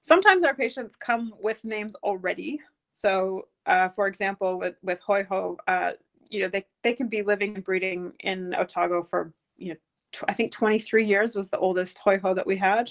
Sometimes 0.00 0.42
our 0.42 0.54
patients 0.54 0.96
come 0.96 1.32
with 1.40 1.64
names 1.64 1.94
already. 2.02 2.60
So 2.90 3.46
uh, 3.66 3.88
for 3.88 4.08
example 4.08 4.58
with 4.58 4.74
with 4.82 5.00
hoiho 5.00 5.56
uh, 5.68 5.92
you 6.28 6.42
know 6.42 6.48
they, 6.48 6.66
they 6.82 6.92
can 6.92 7.06
be 7.06 7.22
living 7.22 7.54
and 7.54 7.64
breeding 7.64 8.12
in 8.20 8.54
otago 8.54 9.04
for 9.04 9.32
you 9.56 9.70
know 9.70 9.76
tw- 10.10 10.24
i 10.28 10.34
think 10.34 10.50
23 10.50 11.06
years 11.06 11.36
was 11.36 11.50
the 11.50 11.58
oldest 11.58 12.00
hoiho 12.04 12.34
that 12.34 12.46
we 12.46 12.56
had. 12.56 12.90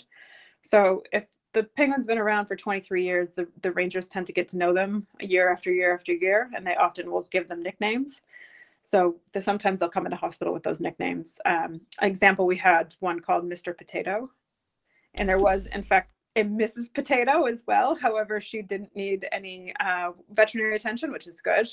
So 0.63 1.03
if 1.11 1.25
the 1.53 1.63
penguin's 1.63 2.05
been 2.05 2.17
around 2.17 2.45
for 2.45 2.55
23 2.55 3.03
years 3.03 3.29
the, 3.35 3.47
the 3.61 3.71
rangers 3.71 4.07
tend 4.07 4.27
to 4.27 4.33
get 4.33 4.47
to 4.49 4.57
know 4.57 4.73
them 4.73 5.05
year 5.19 5.51
after 5.51 5.71
year 5.71 5.93
after 5.93 6.13
year 6.13 6.49
and 6.55 6.65
they 6.65 6.75
often 6.75 7.11
will 7.11 7.27
give 7.31 7.47
them 7.47 7.61
nicknames. 7.61 8.21
So 8.83 9.17
the, 9.33 9.41
sometimes 9.41 9.79
they'll 9.79 9.89
come 9.89 10.05
into 10.05 10.17
hospital 10.17 10.53
with 10.53 10.63
those 10.63 10.81
nicknames. 10.81 11.39
Um, 11.45 11.81
an 11.99 12.09
example 12.09 12.45
we 12.45 12.57
had 12.57 12.95
one 12.99 13.19
called 13.19 13.43
mr 13.45 13.77
potato. 13.77 14.29
And 15.15 15.27
there 15.27 15.37
was 15.37 15.67
in 15.67 15.83
fact 15.83 16.11
a 16.37 16.43
mrs 16.43 16.93
potato 16.93 17.45
as 17.45 17.63
well 17.67 17.93
however 17.93 18.39
she 18.39 18.61
didn't 18.61 18.95
need 18.95 19.27
any 19.33 19.73
uh, 19.81 20.11
veterinary 20.33 20.75
attention 20.75 21.11
which 21.11 21.27
is 21.27 21.41
good. 21.41 21.67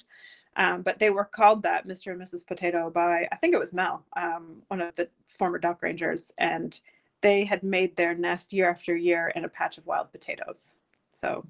Um, 0.56 0.82
but 0.82 0.98
they 0.98 1.10
were 1.10 1.24
called 1.24 1.62
that 1.62 1.86
mr 1.86 2.10
and 2.10 2.20
mrs 2.20 2.44
potato 2.44 2.90
by 2.90 3.28
i 3.30 3.36
think 3.36 3.54
it 3.54 3.60
was 3.60 3.72
mel 3.72 4.04
um, 4.16 4.62
one 4.68 4.80
of 4.80 4.96
the 4.96 5.08
former 5.28 5.58
DOC 5.58 5.82
rangers 5.82 6.32
and 6.38 6.80
they 7.20 7.44
had 7.44 7.62
made 7.62 7.96
their 7.96 8.14
nest 8.14 8.52
year 8.52 8.70
after 8.70 8.96
year 8.96 9.32
in 9.34 9.44
a 9.44 9.48
patch 9.48 9.78
of 9.78 9.86
wild 9.86 10.12
potatoes. 10.12 10.74
So 11.12 11.44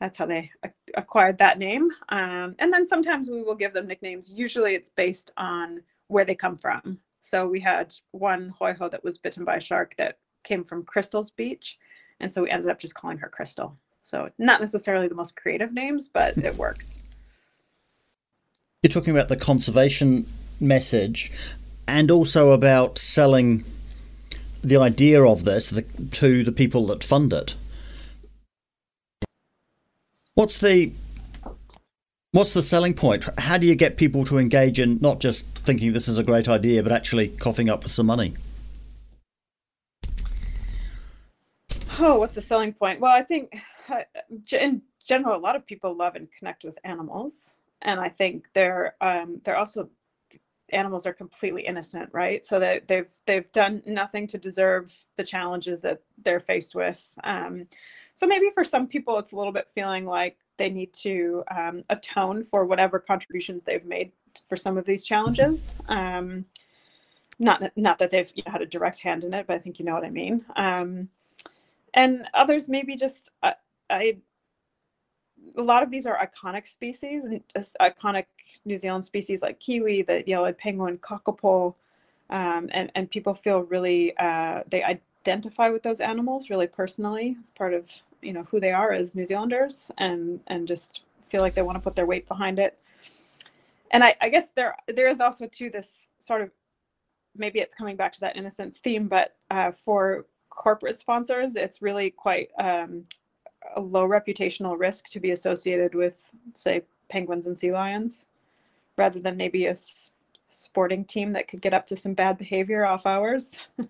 that's 0.00 0.16
how 0.16 0.26
they 0.26 0.50
acquired 0.96 1.38
that 1.38 1.58
name. 1.58 1.90
Um, 2.08 2.56
and 2.58 2.72
then 2.72 2.86
sometimes 2.86 3.28
we 3.28 3.42
will 3.42 3.54
give 3.54 3.72
them 3.72 3.86
nicknames. 3.86 4.30
Usually 4.34 4.74
it's 4.74 4.88
based 4.88 5.30
on 5.36 5.82
where 6.08 6.24
they 6.24 6.34
come 6.34 6.56
from. 6.56 6.98
So 7.20 7.46
we 7.46 7.60
had 7.60 7.94
one 8.10 8.52
hoiho 8.60 8.90
that 8.90 9.04
was 9.04 9.18
bitten 9.18 9.44
by 9.44 9.56
a 9.56 9.60
shark 9.60 9.94
that 9.98 10.18
came 10.42 10.64
from 10.64 10.82
Crystal's 10.82 11.30
Beach. 11.30 11.78
And 12.18 12.32
so 12.32 12.42
we 12.42 12.50
ended 12.50 12.70
up 12.70 12.80
just 12.80 12.94
calling 12.94 13.18
her 13.18 13.28
Crystal. 13.28 13.76
So 14.02 14.28
not 14.38 14.60
necessarily 14.60 15.06
the 15.06 15.14
most 15.14 15.36
creative 15.36 15.72
names, 15.72 16.08
but 16.08 16.36
it 16.36 16.56
works. 16.56 17.00
You're 18.82 18.90
talking 18.90 19.14
about 19.14 19.28
the 19.28 19.36
conservation 19.36 20.26
message 20.58 21.30
and 21.86 22.10
also 22.10 22.50
about 22.50 22.98
selling 22.98 23.64
the 24.62 24.76
idea 24.76 25.22
of 25.22 25.44
this 25.44 25.70
the, 25.70 25.82
to 25.82 26.44
the 26.44 26.52
people 26.52 26.86
that 26.86 27.04
fund 27.04 27.32
it. 27.32 27.54
What's 30.34 30.58
the 30.58 30.92
what's 32.30 32.54
the 32.54 32.62
selling 32.62 32.94
point? 32.94 33.24
How 33.38 33.58
do 33.58 33.66
you 33.66 33.74
get 33.74 33.96
people 33.96 34.24
to 34.26 34.38
engage 34.38 34.80
in 34.80 34.98
not 35.00 35.20
just 35.20 35.44
thinking 35.46 35.92
this 35.92 36.08
is 36.08 36.18
a 36.18 36.22
great 36.22 36.48
idea, 36.48 36.82
but 36.82 36.92
actually 36.92 37.28
coughing 37.28 37.68
up 37.68 37.88
some 37.88 38.06
money? 38.06 38.34
Oh, 41.98 42.18
what's 42.18 42.34
the 42.34 42.42
selling 42.42 42.72
point? 42.72 43.00
Well, 43.00 43.14
I 43.14 43.22
think 43.22 43.54
uh, 43.88 44.02
in 44.50 44.80
general, 45.04 45.36
a 45.36 45.38
lot 45.38 45.56
of 45.56 45.66
people 45.66 45.94
love 45.94 46.16
and 46.16 46.26
connect 46.32 46.64
with 46.64 46.78
animals, 46.84 47.52
and 47.82 48.00
I 48.00 48.08
think 48.08 48.46
they're 48.54 48.94
um, 49.00 49.40
they're 49.44 49.58
also 49.58 49.90
animals 50.72 51.06
are 51.06 51.12
completely 51.12 51.62
innocent, 51.62 52.08
right? 52.12 52.44
So 52.44 52.58
that 52.60 52.88
they've 52.88 53.06
they've 53.26 53.50
done 53.52 53.82
nothing 53.86 54.26
to 54.28 54.38
deserve 54.38 54.92
the 55.16 55.24
challenges 55.24 55.82
that 55.82 56.00
they're 56.22 56.40
faced 56.40 56.74
with. 56.74 57.08
Um, 57.24 57.66
so 58.14 58.26
maybe 58.26 58.50
for 58.54 58.64
some 58.64 58.86
people, 58.86 59.18
it's 59.18 59.32
a 59.32 59.36
little 59.36 59.52
bit 59.52 59.68
feeling 59.74 60.04
like 60.04 60.36
they 60.58 60.68
need 60.68 60.92
to 60.94 61.44
um, 61.50 61.84
atone 61.90 62.44
for 62.44 62.64
whatever 62.64 62.98
contributions 62.98 63.64
they've 63.64 63.84
made 63.84 64.12
for 64.48 64.56
some 64.56 64.78
of 64.78 64.84
these 64.84 65.04
challenges. 65.04 65.80
Um, 65.88 66.44
not 67.38 67.76
not 67.76 67.98
that 67.98 68.10
they've 68.10 68.30
you 68.34 68.42
know, 68.46 68.52
had 68.52 68.62
a 68.62 68.66
direct 68.66 69.00
hand 69.00 69.24
in 69.24 69.34
it, 69.34 69.46
but 69.46 69.54
I 69.54 69.58
think 69.58 69.78
you 69.78 69.84
know 69.84 69.94
what 69.94 70.04
I 70.04 70.10
mean. 70.10 70.44
Um, 70.56 71.08
and 71.94 72.28
others 72.34 72.68
maybe 72.68 72.96
just 72.96 73.30
uh, 73.42 73.52
I 73.90 74.18
a 75.56 75.62
lot 75.62 75.82
of 75.82 75.90
these 75.90 76.06
are 76.06 76.18
iconic 76.18 76.66
species 76.66 77.24
and 77.24 77.42
iconic 77.80 78.26
New 78.64 78.76
Zealand 78.76 79.04
species 79.04 79.42
like 79.42 79.60
kiwi, 79.60 80.02
the 80.02 80.22
yellow 80.26 80.52
penguin, 80.52 80.98
kakapo, 80.98 81.74
um, 82.30 82.68
and 82.72 82.90
and 82.94 83.10
people 83.10 83.34
feel 83.34 83.60
really 83.60 84.16
uh, 84.18 84.62
they 84.68 84.82
identify 84.82 85.68
with 85.68 85.82
those 85.82 86.00
animals 86.00 86.50
really 86.50 86.66
personally 86.66 87.36
as 87.40 87.50
part 87.50 87.74
of 87.74 87.90
you 88.22 88.32
know 88.32 88.44
who 88.44 88.60
they 88.60 88.72
are 88.72 88.92
as 88.92 89.14
New 89.14 89.24
Zealanders, 89.24 89.90
and 89.98 90.40
and 90.46 90.66
just 90.66 91.02
feel 91.30 91.40
like 91.40 91.54
they 91.54 91.62
want 91.62 91.76
to 91.76 91.82
put 91.82 91.96
their 91.96 92.06
weight 92.06 92.28
behind 92.28 92.58
it. 92.58 92.78
And 93.90 94.02
I, 94.02 94.14
I 94.20 94.28
guess 94.28 94.48
there 94.54 94.76
there 94.88 95.08
is 95.08 95.20
also 95.20 95.46
to 95.46 95.70
this 95.70 96.10
sort 96.18 96.42
of 96.42 96.50
maybe 97.36 97.60
it's 97.60 97.74
coming 97.74 97.96
back 97.96 98.12
to 98.12 98.20
that 98.20 98.36
innocence 98.36 98.78
theme, 98.78 99.08
but 99.08 99.36
uh, 99.50 99.72
for 99.72 100.26
corporate 100.50 100.98
sponsors, 100.98 101.56
it's 101.56 101.80
really 101.80 102.10
quite 102.10 102.50
um, 102.58 103.04
a 103.76 103.80
low 103.80 104.06
reputational 104.06 104.78
risk 104.78 105.08
to 105.10 105.20
be 105.20 105.30
associated 105.30 105.94
with, 105.94 106.16
say, 106.54 106.82
penguins 107.08 107.46
and 107.46 107.58
sea 107.58 107.72
lions, 107.72 108.24
rather 108.96 109.20
than 109.20 109.36
maybe 109.36 109.66
a 109.66 109.72
s- 109.72 110.10
sporting 110.48 111.04
team 111.04 111.32
that 111.32 111.48
could 111.48 111.62
get 111.62 111.74
up 111.74 111.86
to 111.86 111.96
some 111.96 112.14
bad 112.14 112.38
behavior 112.38 112.84
off 112.84 113.06
hours. 113.06 113.56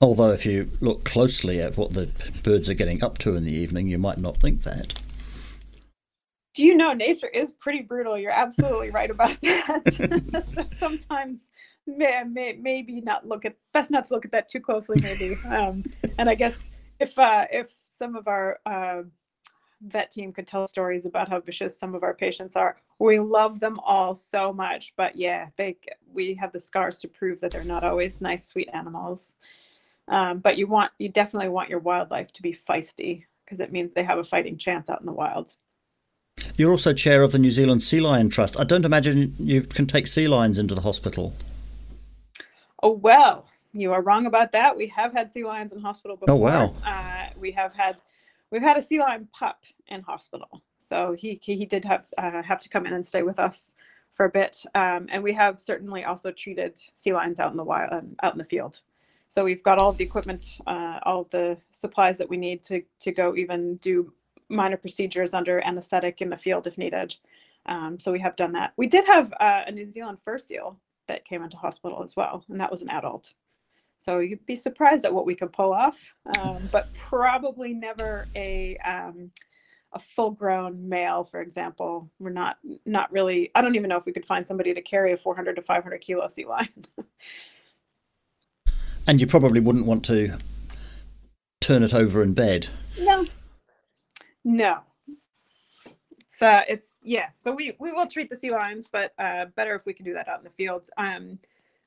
Although, 0.00 0.32
if 0.32 0.44
you 0.44 0.70
look 0.80 1.04
closely 1.04 1.60
at 1.60 1.76
what 1.76 1.94
the 1.94 2.10
birds 2.42 2.68
are 2.68 2.74
getting 2.74 3.02
up 3.02 3.16
to 3.18 3.36
in 3.36 3.44
the 3.44 3.54
evening, 3.54 3.88
you 3.88 3.98
might 3.98 4.18
not 4.18 4.36
think 4.36 4.62
that. 4.64 5.00
Do 6.54 6.64
you 6.64 6.76
know 6.76 6.92
nature 6.92 7.28
is 7.28 7.52
pretty 7.52 7.82
brutal? 7.82 8.18
You're 8.18 8.30
absolutely 8.30 8.90
right 8.90 9.10
about 9.10 9.36
that. 9.42 10.66
Sometimes, 10.78 11.38
may, 11.86 12.22
may, 12.24 12.52
maybe 12.52 13.00
not 13.00 13.26
look 13.26 13.44
at 13.44 13.56
best 13.72 13.90
not 13.90 14.04
to 14.06 14.14
look 14.14 14.24
at 14.24 14.32
that 14.32 14.48
too 14.48 14.60
closely, 14.60 14.96
maybe. 15.00 15.36
Um, 15.46 15.84
and 16.18 16.28
I 16.28 16.34
guess 16.34 16.64
if 17.00 17.18
uh, 17.18 17.46
if 17.50 17.72
some 17.84 18.16
of 18.16 18.28
our 18.28 18.58
uh, 18.66 19.02
vet 19.82 20.10
team 20.10 20.32
could 20.32 20.46
tell 20.46 20.66
stories 20.66 21.06
about 21.06 21.28
how 21.28 21.40
vicious 21.40 21.78
some 21.78 21.94
of 21.94 22.02
our 22.02 22.14
patients 22.14 22.56
are, 22.56 22.76
we 22.98 23.18
love 23.18 23.60
them 23.60 23.78
all 23.80 24.14
so 24.14 24.52
much. 24.52 24.94
But 24.96 25.16
yeah, 25.16 25.48
they 25.56 25.76
we 26.12 26.34
have 26.34 26.52
the 26.52 26.60
scars 26.60 26.98
to 27.00 27.08
prove 27.08 27.40
that 27.40 27.50
they're 27.50 27.64
not 27.64 27.84
always 27.84 28.20
nice, 28.20 28.46
sweet 28.46 28.68
animals. 28.72 29.32
Um, 30.08 30.38
but 30.38 30.58
you 30.58 30.66
want 30.66 30.92
you 30.98 31.08
definitely 31.08 31.48
want 31.48 31.70
your 31.70 31.80
wildlife 31.80 32.32
to 32.32 32.42
be 32.42 32.52
feisty 32.52 33.24
because 33.44 33.60
it 33.60 33.72
means 33.72 33.92
they 33.92 34.04
have 34.04 34.18
a 34.18 34.24
fighting 34.24 34.56
chance 34.56 34.88
out 34.88 35.00
in 35.00 35.06
the 35.06 35.12
wild. 35.12 35.54
You're 36.56 36.70
also 36.70 36.92
chair 36.92 37.22
of 37.22 37.32
the 37.32 37.38
New 37.38 37.50
Zealand 37.50 37.82
Sea 37.82 38.00
Lion 38.00 38.28
Trust. 38.28 38.58
I 38.60 38.64
don't 38.64 38.84
imagine 38.84 39.34
you 39.38 39.62
can 39.62 39.86
take 39.86 40.06
sea 40.06 40.28
lions 40.28 40.58
into 40.58 40.74
the 40.74 40.82
hospital. 40.82 41.34
Oh 42.82 42.90
well, 42.90 43.46
you 43.74 43.92
are 43.92 44.02
wrong 44.02 44.26
about 44.26 44.52
that. 44.52 44.76
We 44.76 44.86
have 44.88 45.12
had 45.12 45.30
sea 45.30 45.44
lions 45.44 45.72
in 45.72 45.80
hospital 45.80 46.16
before. 46.16 46.36
Oh 46.36 46.38
wow! 46.38 46.74
Uh, 46.86 47.26
we 47.36 47.50
have 47.52 47.74
had 47.74 47.96
we've 48.50 48.62
had 48.62 48.76
a 48.76 48.82
sea 48.82 49.00
lion 49.00 49.28
pup 49.32 49.60
in 49.88 50.02
hospital, 50.02 50.62
so 50.78 51.12
he 51.12 51.40
he, 51.42 51.66
did 51.66 51.84
have 51.84 52.04
uh, 52.16 52.42
have 52.42 52.60
to 52.60 52.68
come 52.68 52.86
in 52.86 52.92
and 52.92 53.04
stay 53.04 53.22
with 53.22 53.38
us 53.38 53.74
for 54.14 54.26
a 54.26 54.30
bit. 54.30 54.64
Um, 54.74 55.08
and 55.10 55.22
we 55.22 55.34
have 55.34 55.60
certainly 55.60 56.04
also 56.04 56.30
treated 56.30 56.78
sea 56.94 57.12
lions 57.12 57.40
out 57.40 57.50
in 57.50 57.56
the 57.56 57.64
wild, 57.64 57.92
um, 57.92 58.16
out 58.22 58.32
in 58.32 58.38
the 58.38 58.44
field. 58.44 58.80
So 59.28 59.44
we've 59.44 59.62
got 59.64 59.78
all 59.78 59.92
the 59.92 60.04
equipment, 60.04 60.58
uh, 60.68 61.00
all 61.02 61.26
the 61.30 61.58
supplies 61.72 62.18
that 62.18 62.28
we 62.28 62.36
need 62.36 62.62
to 62.64 62.82
to 63.00 63.12
go 63.12 63.34
even 63.34 63.76
do 63.76 64.12
minor 64.48 64.76
procedures 64.76 65.34
under 65.34 65.60
anesthetic 65.64 66.20
in 66.20 66.30
the 66.30 66.38
field 66.38 66.66
if 66.66 66.78
needed. 66.78 67.16
Um, 67.66 67.98
so 67.98 68.12
we 68.12 68.20
have 68.20 68.36
done 68.36 68.52
that. 68.52 68.72
We 68.76 68.86
did 68.86 69.04
have 69.06 69.32
uh, 69.40 69.62
a 69.66 69.72
New 69.72 69.90
Zealand 69.90 70.18
fur 70.24 70.38
seal 70.38 70.78
that 71.08 71.24
came 71.24 71.42
into 71.42 71.56
hospital 71.56 72.02
as 72.02 72.14
well, 72.14 72.44
and 72.48 72.60
that 72.60 72.70
was 72.70 72.82
an 72.82 72.90
adult. 72.90 73.32
So 74.04 74.18
you'd 74.18 74.44
be 74.44 74.54
surprised 74.54 75.06
at 75.06 75.14
what 75.14 75.24
we 75.24 75.34
could 75.34 75.50
pull 75.50 75.72
off, 75.72 75.98
um, 76.38 76.68
but 76.70 76.92
probably 76.92 77.72
never 77.72 78.26
a 78.36 78.76
um, 78.84 79.30
a 79.94 79.98
full 79.98 80.32
grown 80.32 80.86
male, 80.86 81.24
for 81.24 81.40
example. 81.40 82.10
We're 82.18 82.28
not 82.28 82.58
not 82.84 83.10
really. 83.10 83.50
I 83.54 83.62
don't 83.62 83.76
even 83.76 83.88
know 83.88 83.96
if 83.96 84.04
we 84.04 84.12
could 84.12 84.26
find 84.26 84.46
somebody 84.46 84.74
to 84.74 84.82
carry 84.82 85.14
a 85.14 85.16
400 85.16 85.56
to 85.56 85.62
500 85.62 85.98
kilo 86.02 86.28
sea 86.28 86.44
lion. 86.44 86.68
and 89.06 89.22
you 89.22 89.26
probably 89.26 89.60
wouldn't 89.60 89.86
want 89.86 90.04
to 90.04 90.36
turn 91.62 91.82
it 91.82 91.94
over 91.94 92.22
in 92.22 92.34
bed. 92.34 92.68
No. 93.00 93.24
No. 94.44 94.80
It's 96.18 96.42
uh, 96.42 96.60
it's 96.68 96.96
yeah. 97.02 97.28
So 97.38 97.52
we 97.52 97.74
we 97.78 97.90
will 97.90 98.06
treat 98.06 98.28
the 98.28 98.36
sea 98.36 98.50
lions, 98.50 98.86
but 98.86 99.14
uh, 99.18 99.46
better 99.56 99.74
if 99.74 99.86
we 99.86 99.94
can 99.94 100.04
do 100.04 100.12
that 100.12 100.28
out 100.28 100.40
in 100.40 100.44
the 100.44 100.50
fields. 100.50 100.90
Um, 100.98 101.38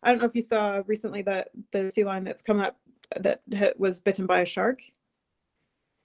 I 0.03 0.11
don't 0.11 0.19
know 0.19 0.27
if 0.27 0.35
you 0.35 0.41
saw 0.41 0.81
recently 0.85 1.21
that 1.23 1.49
the 1.71 1.89
sea 1.89 2.03
lion 2.03 2.23
that's 2.23 2.41
come 2.41 2.59
up 2.59 2.77
that 3.15 3.41
was 3.77 3.99
bitten 3.99 4.25
by 4.25 4.41
a 4.41 4.45
shark. 4.45 4.81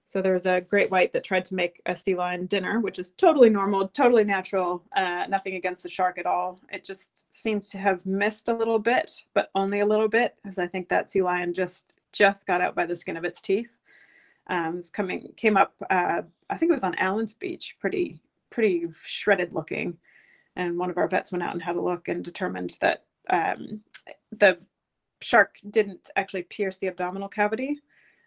So 0.04 0.20
there 0.20 0.34
was 0.34 0.46
a 0.46 0.60
great 0.60 0.90
white 0.90 1.12
that 1.12 1.24
tried 1.24 1.44
to 1.46 1.54
make 1.54 1.80
a 1.86 1.96
sea 1.96 2.14
lion 2.14 2.46
dinner, 2.46 2.80
which 2.80 2.98
is 2.98 3.12
totally 3.12 3.48
normal, 3.48 3.88
totally 3.88 4.24
natural, 4.24 4.84
uh, 4.94 5.24
nothing 5.28 5.54
against 5.54 5.82
the 5.82 5.88
shark 5.88 6.18
at 6.18 6.26
all. 6.26 6.60
It 6.70 6.84
just 6.84 7.32
seemed 7.32 7.62
to 7.64 7.78
have 7.78 8.04
missed 8.04 8.48
a 8.48 8.54
little 8.54 8.78
bit, 8.78 9.10
but 9.32 9.50
only 9.54 9.80
a 9.80 9.86
little 9.86 10.08
bit, 10.08 10.36
because 10.42 10.58
I 10.58 10.66
think 10.66 10.88
that 10.88 11.10
sea 11.10 11.22
lion 11.22 11.54
just 11.54 11.94
just 12.12 12.46
got 12.46 12.60
out 12.60 12.74
by 12.74 12.84
the 12.84 12.96
skin 12.96 13.16
of 13.16 13.24
its 13.24 13.40
teeth. 13.40 13.78
Um, 14.48 14.76
it's 14.76 14.90
coming 14.90 15.32
came 15.36 15.56
up. 15.56 15.74
Uh, 15.88 16.22
I 16.50 16.56
think 16.56 16.70
it 16.70 16.74
was 16.74 16.82
on 16.82 16.94
Allans 16.96 17.38
Beach, 17.38 17.76
pretty 17.80 18.20
pretty 18.50 18.88
shredded 19.02 19.54
looking, 19.54 19.96
and 20.56 20.76
one 20.78 20.90
of 20.90 20.98
our 20.98 21.08
vets 21.08 21.32
went 21.32 21.42
out 21.42 21.54
and 21.54 21.62
had 21.62 21.76
a 21.76 21.80
look 21.80 22.08
and 22.08 22.22
determined 22.22 22.76
that 22.80 23.04
um, 23.30 23.80
the 24.32 24.58
shark 25.20 25.56
didn't 25.70 26.10
actually 26.16 26.42
pierce 26.42 26.78
the 26.78 26.88
abdominal 26.88 27.28
cavity 27.28 27.80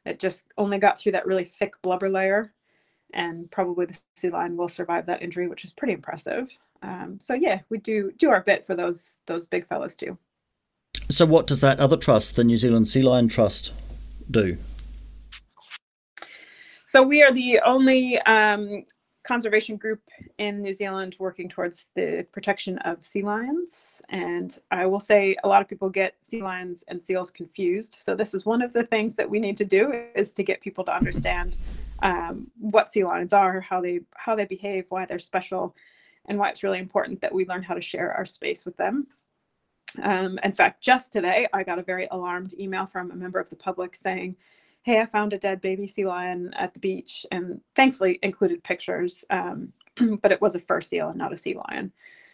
it 0.05 0.19
just 0.19 0.45
only 0.57 0.77
got 0.77 0.99
through 0.99 1.13
that 1.13 1.25
really 1.25 1.43
thick 1.43 1.81
blubber 1.81 2.09
layer, 2.09 2.53
and 3.13 3.49
probably 3.49 3.87
the 3.87 3.97
sea 4.15 4.29
lion 4.29 4.55
will 4.55 4.67
survive 4.67 5.05
that 5.07 5.21
injury, 5.21 5.47
which 5.47 5.65
is 5.65 5.73
pretty 5.73 5.93
impressive. 5.93 6.55
Um, 6.83 7.17
so 7.19 7.33
yeah, 7.33 7.61
we 7.69 7.79
do 7.79 8.11
do 8.17 8.29
our 8.29 8.41
bit 8.41 8.65
for 8.65 8.75
those 8.75 9.17
those 9.25 9.47
big 9.47 9.65
fellas 9.65 9.95
too. 9.95 10.17
So 11.09 11.25
what 11.25 11.47
does 11.47 11.61
that 11.61 11.79
other 11.79 11.97
trust, 11.97 12.35
the 12.35 12.43
New 12.43 12.57
Zealand 12.57 12.87
Sea 12.87 13.01
Lion 13.01 13.27
Trust, 13.27 13.73
do? 14.29 14.57
So 16.87 17.01
we 17.01 17.21
are 17.23 17.31
the 17.31 17.59
only 17.65 18.19
um, 18.21 18.85
conservation 19.25 19.75
group 19.75 20.01
in 20.37 20.61
New 20.61 20.73
Zealand 20.73 21.15
working 21.19 21.49
towards 21.49 21.87
the 21.95 22.25
protection 22.31 22.77
of 22.79 23.03
sea 23.03 23.23
lions. 23.23 24.01
And 24.09 24.57
I 24.71 24.85
will 24.85 24.99
say 24.99 25.35
a 25.43 25.47
lot 25.47 25.61
of 25.61 25.67
people 25.67 25.89
get 25.89 26.15
sea 26.21 26.41
lions 26.41 26.83
and 26.87 27.01
seals 27.01 27.31
confused. 27.31 27.97
So 27.99 28.15
this 28.15 28.33
is 28.33 28.45
one 28.45 28.61
of 28.61 28.71
the 28.71 28.83
things 28.83 29.15
that 29.15 29.29
we 29.29 29.39
need 29.39 29.57
to 29.57 29.65
do 29.65 29.91
is 30.15 30.31
to 30.31 30.43
get 30.43 30.61
people 30.61 30.83
to 30.85 30.95
understand 30.95 31.57
um, 32.03 32.47
what 32.59 32.89
sea 32.89 33.03
lions 33.03 33.33
are, 33.33 33.59
how 33.59 33.81
they 33.81 34.01
how 34.15 34.35
they 34.35 34.45
behave, 34.45 34.85
why 34.89 35.05
they're 35.05 35.19
special, 35.19 35.75
and 36.25 36.37
why 36.37 36.49
it's 36.49 36.63
really 36.63 36.79
important 36.79 37.21
that 37.21 37.33
we 37.33 37.45
learn 37.47 37.63
how 37.63 37.73
to 37.73 37.81
share 37.81 38.13
our 38.13 38.25
space 38.25 38.65
with 38.65 38.77
them. 38.77 39.07
Um, 40.01 40.39
in 40.43 40.51
fact, 40.51 40.81
just 40.81 41.13
today, 41.13 41.47
I 41.53 41.63
got 41.63 41.79
a 41.79 41.83
very 41.83 42.07
alarmed 42.11 42.53
email 42.59 42.85
from 42.85 43.11
a 43.11 43.15
member 43.15 43.39
of 43.39 43.49
the 43.49 43.55
public 43.55 43.95
saying, 43.95 44.35
hey, 44.85 45.01
I 45.01 45.07
found 45.07 45.33
a 45.33 45.39
dead 45.39 45.61
baby 45.61 45.87
sea 45.87 46.05
lion 46.05 46.53
at 46.53 46.75
the 46.75 46.79
beach, 46.79 47.25
and 47.31 47.59
thankfully 47.75 48.19
included 48.21 48.63
pictures, 48.63 49.25
um, 49.31 49.73
but 50.21 50.31
it 50.31 50.39
was 50.39 50.53
a 50.53 50.59
fur 50.59 50.79
seal 50.79 51.09
and 51.09 51.17
not 51.17 51.33
a 51.33 51.37
sea 51.37 51.55
lion. 51.55 51.91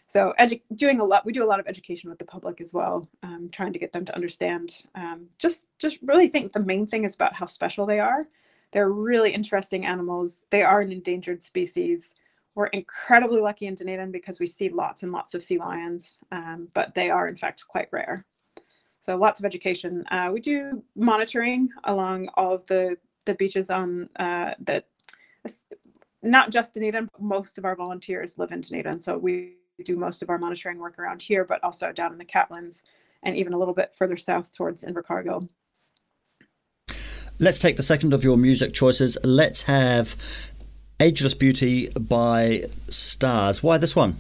So 0.08 0.34
edu- 0.38 0.62
doing 0.76 1.00
a 1.00 1.06
lot, 1.06 1.26
we 1.26 1.32
do 1.32 1.46
a 1.46 1.48
lot 1.48 1.62
of 1.62 1.68
education 1.68 2.10
with 2.10 2.20
the 2.20 2.26
public 2.26 2.60
as 2.60 2.74
well, 2.74 3.08
um, 3.24 3.48
trying 3.54 3.72
to 3.72 3.80
get 3.80 3.94
them 3.94 4.04
to 4.04 4.14
understand. 4.14 4.84
Um, 4.96 5.28
just, 5.40 5.68
just 5.80 6.00
really 6.02 6.28
think 6.28 6.52
the 6.52 6.60
main 6.60 6.86
thing 6.86 7.06
is 7.06 7.16
about 7.16 7.34
how 7.34 7.46
special 7.46 7.86
they 7.86 8.02
are. 8.02 8.28
They're 8.74 8.92
really 8.92 9.34
interesting 9.34 9.86
animals. 9.86 10.44
They 10.50 10.64
are 10.64 10.82
an 10.82 10.92
endangered 10.92 11.42
species. 11.42 12.16
We're 12.56 12.68
incredibly 12.68 13.40
lucky 13.40 13.68
in 13.68 13.76
Dunedin 13.76 14.12
because 14.12 14.42
we 14.42 14.46
see 14.46 14.68
lots 14.68 15.04
and 15.04 15.14
lots 15.14 15.34
of 15.34 15.42
sea 15.42 15.58
lions, 15.58 16.18
um, 16.34 16.68
but 16.74 16.94
they 16.96 17.10
are 17.10 17.30
in 17.30 17.38
fact 17.38 17.66
quite 17.66 17.88
rare. 17.92 18.26
So 19.02 19.18
lots 19.18 19.40
of 19.40 19.46
education. 19.46 20.06
Uh, 20.12 20.30
we 20.32 20.40
do 20.40 20.84
monitoring 20.96 21.70
along 21.84 22.30
all 22.36 22.54
of 22.54 22.66
the 22.68 22.98
the 23.26 23.34
beaches 23.36 23.70
on 23.70 24.10
uh, 24.18 24.54
that, 24.62 24.88
not 26.24 26.52
just 26.52 26.74
Dunedin. 26.74 27.10
But 27.12 27.22
most 27.22 27.58
of 27.58 27.66
our 27.66 27.76
volunteers 27.76 28.38
live 28.38 28.52
in 28.52 28.62
Dunedin, 28.62 29.00
so 29.00 29.18
we 29.18 29.56
do 29.84 29.96
most 29.98 30.22
of 30.22 30.30
our 30.30 30.38
monitoring 30.38 30.78
work 30.78 31.00
around 31.00 31.22
here, 31.22 31.44
but 31.44 31.64
also 31.64 31.92
down 31.92 32.12
in 32.12 32.18
the 32.20 32.26
Catlins 32.26 32.84
and 33.24 33.36
even 33.36 33.54
a 33.54 33.58
little 33.58 33.74
bit 33.74 33.94
further 33.96 34.18
south 34.18 34.56
towards 34.56 34.84
Invercargill. 34.84 35.50
Let's 37.40 37.60
take 37.60 37.78
the 37.78 37.84
second 37.84 38.14
of 38.14 38.24
your 38.24 38.38
music 38.38 38.74
choices. 38.74 39.18
Let's 39.24 39.64
have 39.64 40.16
Ageless 41.00 41.34
Beauty 41.34 41.90
by 41.90 42.66
Stars. 42.90 43.64
Why 43.64 43.80
this 43.80 43.96
one? 43.96 44.16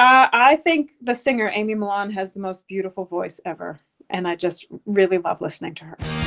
Uh, 0.00 0.30
I 0.32 0.56
think 0.56 0.92
the 1.02 1.14
singer 1.14 1.50
Amy 1.52 1.74
Millan 1.74 2.10
has 2.12 2.32
the 2.32 2.40
most 2.40 2.66
beautiful 2.66 3.04
voice 3.04 3.38
ever, 3.44 3.78
and 4.08 4.26
I 4.26 4.34
just 4.34 4.64
really 4.86 5.18
love 5.18 5.42
listening 5.42 5.74
to 5.74 5.84
her. 5.84 6.19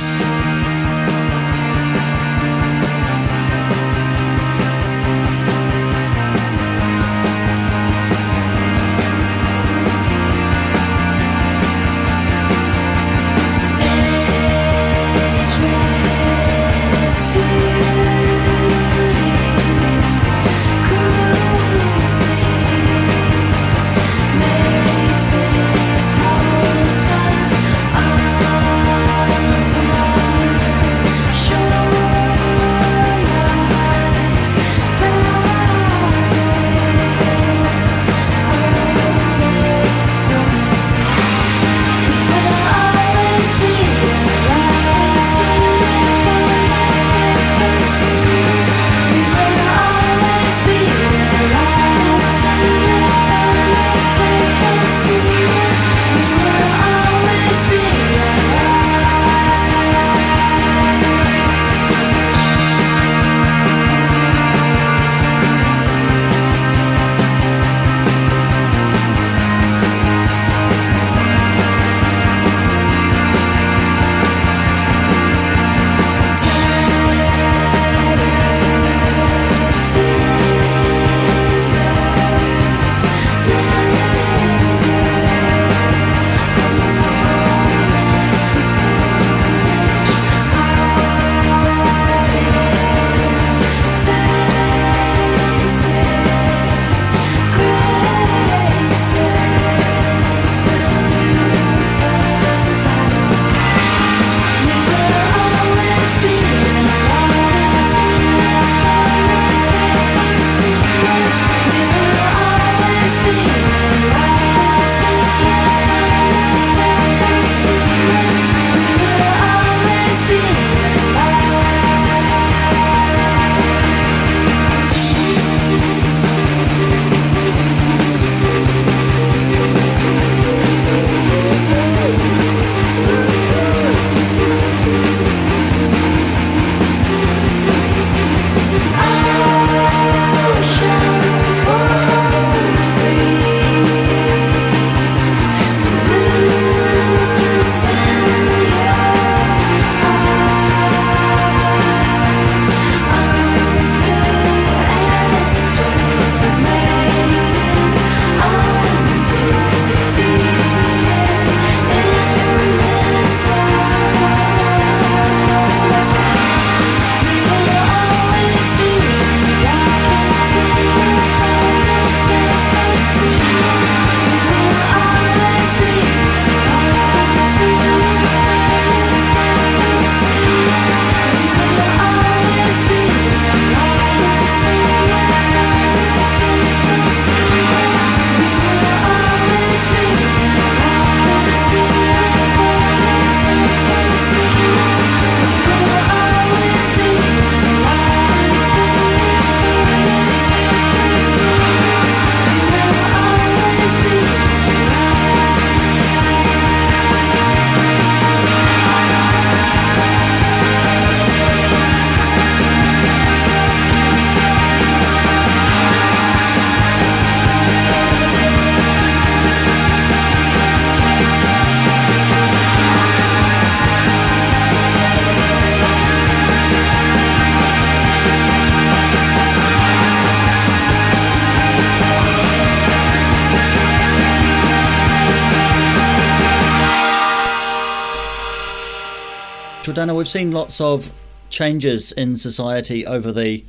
Jordana, 239.94 240.16
we've 240.16 240.28
seen 240.28 240.50
lots 240.50 240.80
of 240.80 241.14
changes 241.50 242.10
in 242.10 242.36
society 242.36 243.06
over 243.06 243.30
the 243.30 243.64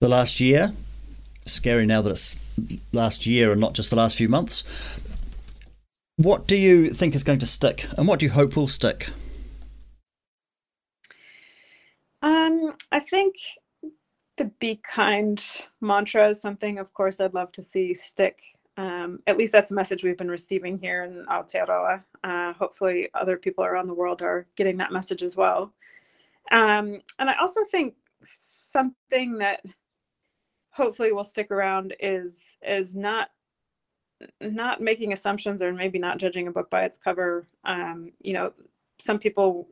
the 0.00 0.08
last 0.08 0.40
year. 0.40 0.72
Scary 1.44 1.86
now 1.86 2.02
that 2.02 2.10
it's 2.10 2.34
last 2.92 3.24
year 3.24 3.52
and 3.52 3.60
not 3.60 3.72
just 3.72 3.90
the 3.90 3.96
last 3.96 4.16
few 4.16 4.28
months. 4.28 4.98
What 6.16 6.48
do 6.48 6.56
you 6.56 6.92
think 6.92 7.14
is 7.14 7.22
going 7.22 7.38
to 7.38 7.46
stick, 7.46 7.86
and 7.96 8.08
what 8.08 8.18
do 8.18 8.26
you 8.26 8.32
hope 8.32 8.56
will 8.56 8.66
stick? 8.66 9.10
Um, 12.22 12.74
I 12.90 12.98
think 12.98 13.36
the 14.36 14.46
be 14.58 14.80
kind 14.82 15.40
mantra 15.80 16.30
is 16.30 16.40
something, 16.40 16.78
of 16.78 16.92
course, 16.94 17.20
I'd 17.20 17.32
love 17.32 17.52
to 17.52 17.62
see 17.62 17.94
stick. 17.94 18.40
Um, 18.76 19.20
at 19.26 19.38
least 19.38 19.52
that's 19.52 19.70
the 19.70 19.74
message 19.74 20.04
we've 20.04 20.18
been 20.18 20.30
receiving 20.30 20.78
here 20.78 21.04
in 21.04 21.24
Aotearoa. 21.26 22.02
Uh, 22.22 22.52
hopefully, 22.52 23.08
other 23.14 23.36
people 23.36 23.64
around 23.64 23.86
the 23.86 23.94
world 23.94 24.22
are 24.22 24.46
getting 24.56 24.76
that 24.78 24.92
message 24.92 25.22
as 25.22 25.36
well. 25.36 25.72
Um, 26.50 27.00
and 27.18 27.30
I 27.30 27.34
also 27.40 27.64
think 27.70 27.94
something 28.24 29.38
that 29.38 29.62
hopefully 30.70 31.12
will 31.12 31.24
stick 31.24 31.50
around 31.50 31.94
is 32.00 32.58
is 32.62 32.94
not 32.94 33.30
not 34.40 34.80
making 34.80 35.12
assumptions 35.12 35.62
or 35.62 35.72
maybe 35.72 35.98
not 35.98 36.18
judging 36.18 36.48
a 36.48 36.52
book 36.52 36.70
by 36.70 36.84
its 36.84 36.98
cover. 36.98 37.46
Um, 37.64 38.12
you 38.20 38.34
know, 38.34 38.52
some 38.98 39.18
people 39.18 39.68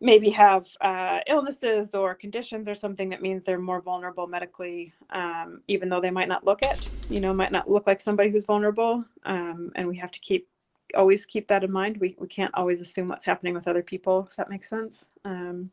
maybe 0.00 0.30
have 0.30 0.66
uh, 0.80 1.20
illnesses 1.26 1.94
or 1.94 2.14
conditions 2.14 2.66
or 2.68 2.74
something 2.74 3.10
that 3.10 3.20
means 3.20 3.44
they're 3.44 3.58
more 3.58 3.80
vulnerable 3.80 4.26
medically, 4.26 4.92
um, 5.10 5.60
even 5.68 5.88
though 5.88 6.00
they 6.00 6.10
might 6.10 6.28
not 6.28 6.44
look 6.44 6.62
it. 6.62 6.88
You 7.10 7.20
know, 7.20 7.34
might 7.34 7.52
not 7.52 7.70
look 7.70 7.86
like 7.86 8.00
somebody 8.00 8.30
who's 8.30 8.44
vulnerable, 8.44 9.04
um, 9.24 9.70
and 9.74 9.86
we 9.86 9.96
have 9.98 10.10
to 10.12 10.20
keep 10.20 10.48
always 10.96 11.24
keep 11.26 11.46
that 11.48 11.64
in 11.64 11.70
mind. 11.70 11.98
We 11.98 12.16
we 12.18 12.28
can't 12.28 12.54
always 12.54 12.80
assume 12.80 13.08
what's 13.08 13.24
happening 13.24 13.54
with 13.54 13.68
other 13.68 13.82
people. 13.82 14.28
If 14.30 14.36
that 14.36 14.50
makes 14.50 14.68
sense. 14.68 15.06
Um, 15.24 15.70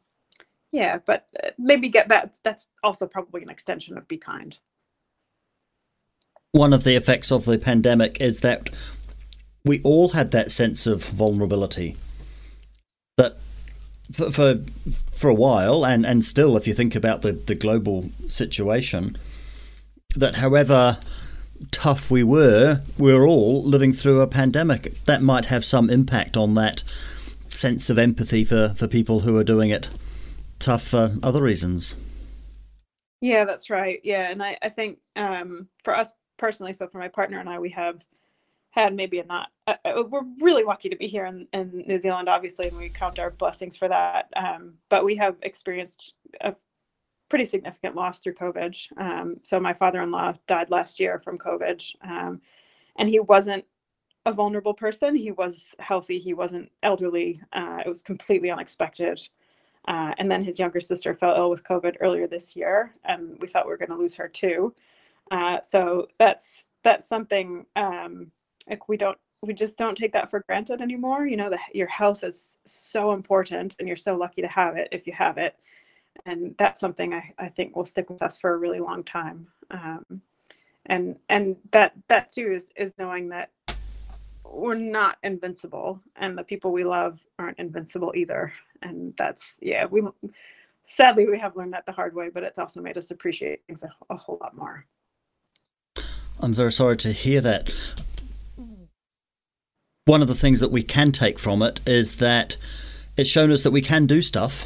yeah, 0.72 1.00
but 1.06 1.28
uh, 1.44 1.52
maybe 1.58 1.90
get 1.90 2.10
that. 2.10 2.36
That's 2.44 2.68
also 2.84 3.08
probably 3.08 3.42
an 3.42 3.50
extension 3.50 3.98
of 3.98 4.08
be 4.08 4.18
kind. 4.18 4.58
One 6.52 6.74
of 6.74 6.84
the 6.84 6.96
effects 6.96 7.32
of 7.32 7.46
the 7.46 7.58
pandemic 7.58 8.20
is 8.20 8.42
that 8.42 8.70
we 9.64 9.82
all 9.84 10.10
had 10.10 10.32
that 10.32 10.52
sense 10.52 10.86
of 10.88 11.04
vulnerability. 11.04 11.96
That 13.18 13.38
for, 14.12 14.32
for 14.32 14.56
for, 15.14 15.30
a 15.30 15.34
while, 15.34 15.86
and, 15.86 16.06
and 16.06 16.24
still, 16.24 16.58
if 16.58 16.68
you 16.68 16.74
think 16.74 16.96
about 16.96 17.22
the, 17.22 17.34
the 17.34 17.56
global 17.56 18.10
situation, 18.28 19.18
that 20.16 20.36
however 20.36 21.00
tough 21.72 22.12
we 22.12 22.24
were, 22.24 22.82
we're 22.98 23.26
all 23.26 23.64
living 23.64 23.94
through 23.94 24.22
a 24.22 24.28
pandemic. 24.28 25.04
That 25.06 25.22
might 25.22 25.46
have 25.46 25.66
some 25.66 25.90
impact 25.90 26.38
on 26.38 26.56
that 26.56 26.84
sense 27.50 27.90
of 27.90 27.98
empathy 27.98 28.46
for, 28.46 28.74
for 28.76 28.88
people 28.88 29.22
who 29.22 29.38
are 29.38 29.44
doing 29.44 29.70
it 29.70 29.90
tough 30.60 30.84
for 30.84 31.16
other 31.24 31.42
reasons. 31.42 31.96
Yeah, 33.22 33.46
that's 33.46 33.70
right. 33.70 34.00
Yeah, 34.04 34.30
and 34.30 34.44
I, 34.44 34.58
I 34.62 34.70
think 34.70 35.00
um, 35.16 35.68
for 35.84 35.96
us 35.96 36.14
personally, 36.38 36.74
so 36.74 36.88
for 36.88 37.00
my 37.00 37.08
partner 37.08 37.40
and 37.40 37.50
I, 37.50 37.60
we 37.60 37.70
have 37.72 38.06
had 38.72 38.96
maybe 38.96 39.20
a 39.20 39.26
not. 39.26 39.50
Uh, 39.68 39.76
uh, 39.84 40.04
we're 40.10 40.24
really 40.40 40.64
lucky 40.64 40.88
to 40.88 40.96
be 40.96 41.08
here 41.08 41.26
in, 41.26 41.46
in 41.52 41.84
New 41.86 41.98
Zealand, 41.98 42.30
obviously, 42.30 42.70
and 42.70 42.78
we 42.78 42.88
count 42.90 43.20
our 43.20 43.32
blessings 43.32 43.76
for 43.76 43.90
that. 43.90 44.30
Um, 44.36 44.76
but 44.90 45.04
we 45.04 45.16
have 45.18 45.36
experienced 45.42 46.14
a 46.42 46.56
pretty 47.30 47.44
significant 47.44 47.94
loss 47.94 48.20
through 48.20 48.36
COVID. 48.36 48.76
Um, 48.98 49.38
so 49.44 49.60
my 49.60 49.74
father-in-law 49.74 50.36
died 50.48 50.70
last 50.72 51.00
year 51.00 51.20
from 51.20 51.38
COVID, 51.38 51.84
um, 52.02 52.42
and 52.96 53.10
he 53.10 53.20
wasn't 53.20 53.66
a 54.26 54.32
vulnerable 54.32 54.74
person. 54.74 55.16
He 55.16 55.32
was 55.32 55.76
healthy. 55.80 56.18
He 56.18 56.34
wasn't 56.34 56.72
elderly. 56.84 57.42
Uh, 57.52 57.80
it 57.86 57.90
was 57.90 58.02
completely 58.02 58.50
unexpected. 58.50 59.20
Uh, 59.88 60.14
and 60.18 60.32
then 60.32 60.44
his 60.44 60.60
younger 60.60 60.80
sister 60.80 61.14
fell 61.14 61.36
ill 61.36 61.50
with 61.50 61.64
COVID 61.64 61.98
earlier 62.00 62.28
this 62.28 62.56
year, 62.56 62.94
and 63.06 63.38
we 63.40 63.48
thought 63.48 63.66
we 63.66 63.72
were 63.72 63.78
going 63.78 63.90
to 63.90 63.96
lose 63.96 64.16
her 64.16 64.28
too. 64.30 64.74
Uh, 65.32 65.62
so 65.62 66.08
that's 66.20 66.68
that's 66.84 67.08
something 67.08 67.66
um, 67.76 68.32
like 68.70 68.88
we 68.88 68.96
don't 68.96 69.18
we 69.42 69.54
just 69.54 69.78
don't 69.78 69.98
take 69.98 70.14
that 70.14 70.30
for 70.30 70.44
granted 70.48 70.82
anymore. 70.82 71.26
You 71.28 71.38
know, 71.38 71.50
that 71.50 71.60
your 71.74 71.88
health 71.88 72.24
is 72.24 72.58
so 72.66 73.12
important, 73.12 73.76
and 73.80 73.88
you're 73.88 73.98
so 73.98 74.16
lucky 74.16 74.42
to 74.42 74.48
have 74.48 74.78
it 74.78 74.90
if 74.92 75.08
you 75.08 75.14
have 75.14 75.38
it. 75.38 75.56
And 76.26 76.56
that's 76.58 76.80
something 76.80 77.14
I, 77.14 77.34
I 77.38 77.50
think 77.50 77.76
will 77.76 77.86
stick 77.86 78.10
with 78.10 78.22
us 78.22 78.38
for 78.38 78.54
a 78.54 78.58
really 78.58 78.80
long 78.80 79.04
time. 79.04 79.48
Um, 79.70 80.22
and 80.88 81.18
and 81.30 81.58
that 81.72 81.94
that 82.08 82.32
too 82.32 82.52
is 82.54 82.72
is 82.76 82.94
knowing 82.98 83.30
that 83.30 83.52
we're 84.44 84.76
not 84.76 85.18
invincible 85.24 86.02
and 86.16 86.38
the 86.38 86.44
people 86.44 86.72
we 86.72 86.84
love 86.84 87.22
aren't 87.38 87.60
invincible 87.60 88.14
either 88.16 88.52
and 88.82 89.14
that's 89.18 89.56
yeah 89.62 89.86
we 89.86 90.02
sadly 90.84 91.28
we 91.28 91.38
have 91.38 91.56
learned 91.56 91.74
that 91.74 91.86
the 91.86 91.92
hard 91.92 92.16
way 92.16 92.30
but 92.30 92.44
it's 92.44 92.58
also 92.58 92.82
made 92.82 92.98
us 92.98 93.12
appreciate 93.12 93.62
things 93.68 93.84
a, 93.84 93.90
a 94.10 94.16
whole 94.16 94.38
lot 94.42 94.56
more 94.56 94.86
i'm 96.40 96.54
very 96.54 96.72
sorry 96.72 96.96
to 96.96 97.12
hear 97.12 97.42
that 97.42 97.70
one 100.08 100.22
of 100.22 100.30
the 100.30 100.36
things 100.36 100.62
that 100.62 100.72
we 100.72 100.84
can 100.84 101.12
take 101.12 101.38
from 101.38 101.62
it 101.62 101.82
is 101.86 102.16
that 102.16 102.56
it's 103.18 103.30
shown 103.30 103.52
us 103.52 103.64
that 103.64 103.72
we 103.72 103.82
can 103.82 104.06
do 104.06 104.22
stuff. 104.22 104.66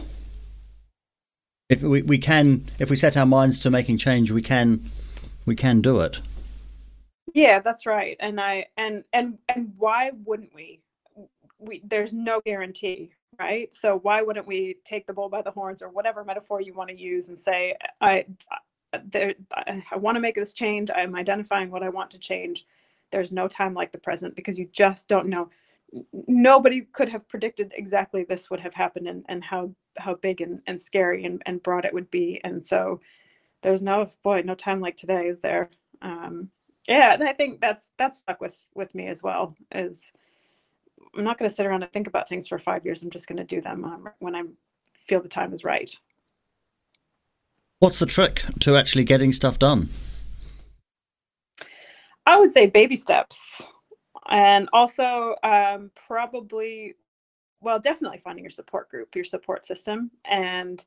If 1.68 1.82
we, 1.82 2.04
we 2.04 2.20
can 2.20 2.66
if 2.80 2.90
we 2.90 2.96
set 2.96 3.18
our 3.18 3.26
minds 3.26 3.60
to 3.62 3.72
making 3.72 3.98
change 3.98 4.30
we 4.32 4.44
can 4.44 4.84
we 5.46 5.56
can 5.56 5.82
do 5.82 6.02
it. 6.02 6.20
Yeah 7.34 7.60
that's 7.60 7.86
right. 7.86 8.18
And 8.20 8.40
i 8.40 8.68
and 8.78 9.04
and 9.14 9.40
and 9.50 9.74
why 9.78 10.12
wouldn't 10.26 10.54
we? 10.54 10.82
We 11.58 11.82
there's 11.84 12.14
no 12.14 12.42
guarantee 12.42 13.12
right? 13.40 13.74
So 13.74 13.98
why 13.98 14.22
wouldn't 14.22 14.46
we 14.46 14.76
take 14.84 15.08
the 15.08 15.14
bull 15.14 15.30
by 15.30 15.42
the 15.42 15.50
horns 15.50 15.82
or 15.82 15.90
whatever 15.90 16.24
metaphor 16.24 16.62
you 16.62 16.74
want 16.74 16.90
to 16.90 17.00
use 17.00 17.30
and 17.30 17.40
say 17.40 17.76
i 18.00 18.26
there 19.06 19.34
i 19.58 19.96
want 19.96 20.16
to 20.16 20.20
make 20.20 20.36
this 20.36 20.54
change. 20.54 20.92
I'm 20.94 21.16
identifying 21.16 21.72
what 21.72 21.82
i 21.82 21.90
want 21.90 22.12
to 22.12 22.20
change 22.20 22.66
there's 23.12 23.32
no 23.32 23.48
time 23.48 23.74
like 23.74 23.92
the 23.92 23.98
present 23.98 24.36
because 24.36 24.58
you 24.58 24.68
just 24.72 25.08
don't 25.08 25.28
know. 25.28 25.50
Nobody 26.28 26.82
could 26.82 27.10
have 27.10 27.28
predicted 27.28 27.74
exactly 27.76 28.24
this 28.24 28.50
would 28.50 28.60
have 28.62 28.74
happened 28.74 29.08
and, 29.08 29.26
and 29.28 29.44
how 29.44 29.72
how 29.98 30.16
big 30.16 30.42
and, 30.42 30.62
and 30.68 30.82
scary 30.82 31.26
and, 31.26 31.42
and 31.46 31.62
broad 31.62 31.86
it 31.86 31.94
would 31.94 32.10
be. 32.10 32.40
And 32.44 32.66
so 32.66 33.02
there's 33.62 33.82
no 33.82 34.08
boy 34.24 34.42
no 34.46 34.56
time 34.56 34.80
like 34.80 34.98
today 34.98 35.28
is 35.28 35.42
there? 35.42 35.70
Um, 36.02 36.50
yeah 36.88 37.14
and 37.14 37.24
i 37.24 37.34
think 37.34 37.62
that's 37.62 37.92
that's 37.98 38.20
stuck 38.20 38.42
with 38.42 38.56
with 38.76 38.94
me 38.96 39.08
as 39.08 39.22
well 39.22 39.56
is 39.74 40.12
i'm 41.16 41.24
not 41.24 41.38
going 41.38 41.50
to 41.50 41.56
sit 41.56 41.66
around 41.66 41.84
and 41.84 41.92
think 41.92 42.08
about 42.08 42.30
things 42.30 42.48
for 42.48 42.60
five 42.60 42.86
years. 42.86 43.04
I'm 43.04 43.10
just 43.10 43.28
going 43.28 43.38
to 43.38 43.44
do 43.44 43.62
them 43.62 43.86
I'm, 43.86 44.08
when 44.20 44.36
i 44.36 44.44
feel 45.08 45.22
the 45.22 45.28
time 45.28 45.52
is 45.52 45.64
right. 45.64 45.98
What's 47.80 47.98
the 47.98 48.06
trick 48.06 48.44
to 48.62 48.78
actually 48.78 49.04
getting 49.04 49.34
stuff 49.34 49.58
done 49.58 49.90
i 52.26 52.38
would 52.38 52.54
say 52.54 52.66
baby 52.66 52.96
steps 52.96 53.64
and 54.30 54.70
also 54.72 55.36
um, 55.44 55.92
probably 56.08 56.96
well 57.62 57.80
definitely 57.80 58.18
finding 58.18 58.44
your 58.44 58.52
support 58.52 58.90
group 58.90 59.16
your 59.16 59.26
support 59.26 59.66
system 59.66 60.12
and 60.26 60.86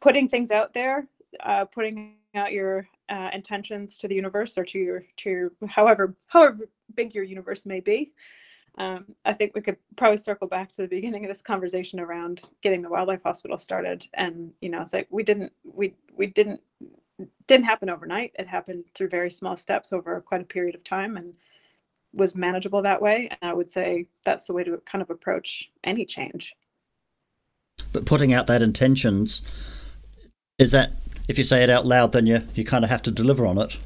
putting 0.00 0.28
things 0.28 0.50
out 0.50 0.72
there 0.72 1.08
uh, 1.40 1.64
putting 1.64 2.14
out 2.34 2.52
your 2.52 2.88
uh, 3.08 3.30
intentions 3.32 3.98
to 3.98 4.08
the 4.08 4.14
universe 4.14 4.56
or 4.58 4.64
to 4.64 4.78
your 4.78 5.04
to 5.16 5.30
your, 5.30 5.52
however 5.68 6.14
however 6.26 6.68
big 6.94 7.14
your 7.14 7.24
universe 7.24 7.66
may 7.66 7.80
be. 7.80 8.12
Um, 8.76 9.06
I 9.24 9.32
think 9.32 9.54
we 9.54 9.60
could 9.60 9.76
probably 9.96 10.18
circle 10.18 10.46
back 10.46 10.70
to 10.72 10.82
the 10.82 10.88
beginning 10.88 11.24
of 11.24 11.28
this 11.28 11.42
conversation 11.42 11.98
around 11.98 12.42
getting 12.62 12.80
the 12.80 12.88
wildlife 12.88 13.22
hospital 13.24 13.58
started. 13.58 14.06
And 14.14 14.52
you 14.60 14.68
know, 14.68 14.80
it's 14.80 14.92
like 14.92 15.08
we 15.10 15.22
didn't 15.22 15.52
we 15.64 15.94
we 16.16 16.26
didn't 16.26 16.60
didn't 17.46 17.64
happen 17.64 17.90
overnight. 17.90 18.32
It 18.38 18.46
happened 18.46 18.84
through 18.94 19.08
very 19.08 19.30
small 19.30 19.56
steps 19.56 19.92
over 19.92 20.20
quite 20.20 20.42
a 20.42 20.44
period 20.44 20.74
of 20.74 20.84
time, 20.84 21.16
and 21.16 21.34
was 22.12 22.34
manageable 22.34 22.82
that 22.82 23.00
way. 23.00 23.28
And 23.30 23.50
I 23.50 23.54
would 23.54 23.70
say 23.70 24.06
that's 24.24 24.46
the 24.46 24.52
way 24.52 24.64
to 24.64 24.76
kind 24.86 25.02
of 25.02 25.10
approach 25.10 25.70
any 25.84 26.04
change. 26.04 26.54
But 27.92 28.06
putting 28.06 28.32
out 28.32 28.46
that 28.48 28.62
intentions 28.62 29.42
is 30.58 30.72
that 30.72 30.92
if 31.28 31.38
you 31.38 31.44
say 31.44 31.62
it 31.62 31.70
out 31.70 31.86
loud, 31.86 32.12
then 32.12 32.26
you 32.26 32.42
you 32.54 32.64
kind 32.64 32.84
of 32.84 32.90
have 32.90 33.02
to 33.02 33.10
deliver 33.10 33.46
on 33.46 33.58
it. 33.58 33.76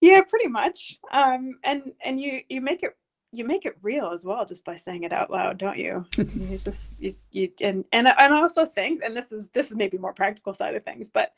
Yeah, 0.00 0.22
pretty 0.22 0.48
much. 0.48 0.98
Um, 1.10 1.58
and 1.64 1.92
and 2.04 2.20
you 2.20 2.42
you 2.48 2.60
make 2.60 2.82
it 2.82 2.96
you 3.32 3.44
make 3.44 3.66
it 3.66 3.76
real 3.82 4.10
as 4.10 4.24
well 4.24 4.44
just 4.44 4.64
by 4.64 4.76
saying 4.76 5.02
it 5.02 5.12
out 5.12 5.30
loud, 5.30 5.58
don't 5.58 5.78
you? 5.78 6.04
you 6.16 6.58
just 6.58 6.94
you, 6.98 7.12
you 7.32 7.50
and 7.60 7.84
and 7.92 8.06
and 8.06 8.34
I 8.34 8.40
also 8.40 8.64
think, 8.64 9.02
and 9.02 9.16
this 9.16 9.32
is 9.32 9.48
this 9.48 9.70
is 9.70 9.76
maybe 9.76 9.98
more 9.98 10.12
practical 10.12 10.52
side 10.52 10.74
of 10.74 10.84
things, 10.84 11.08
but 11.08 11.32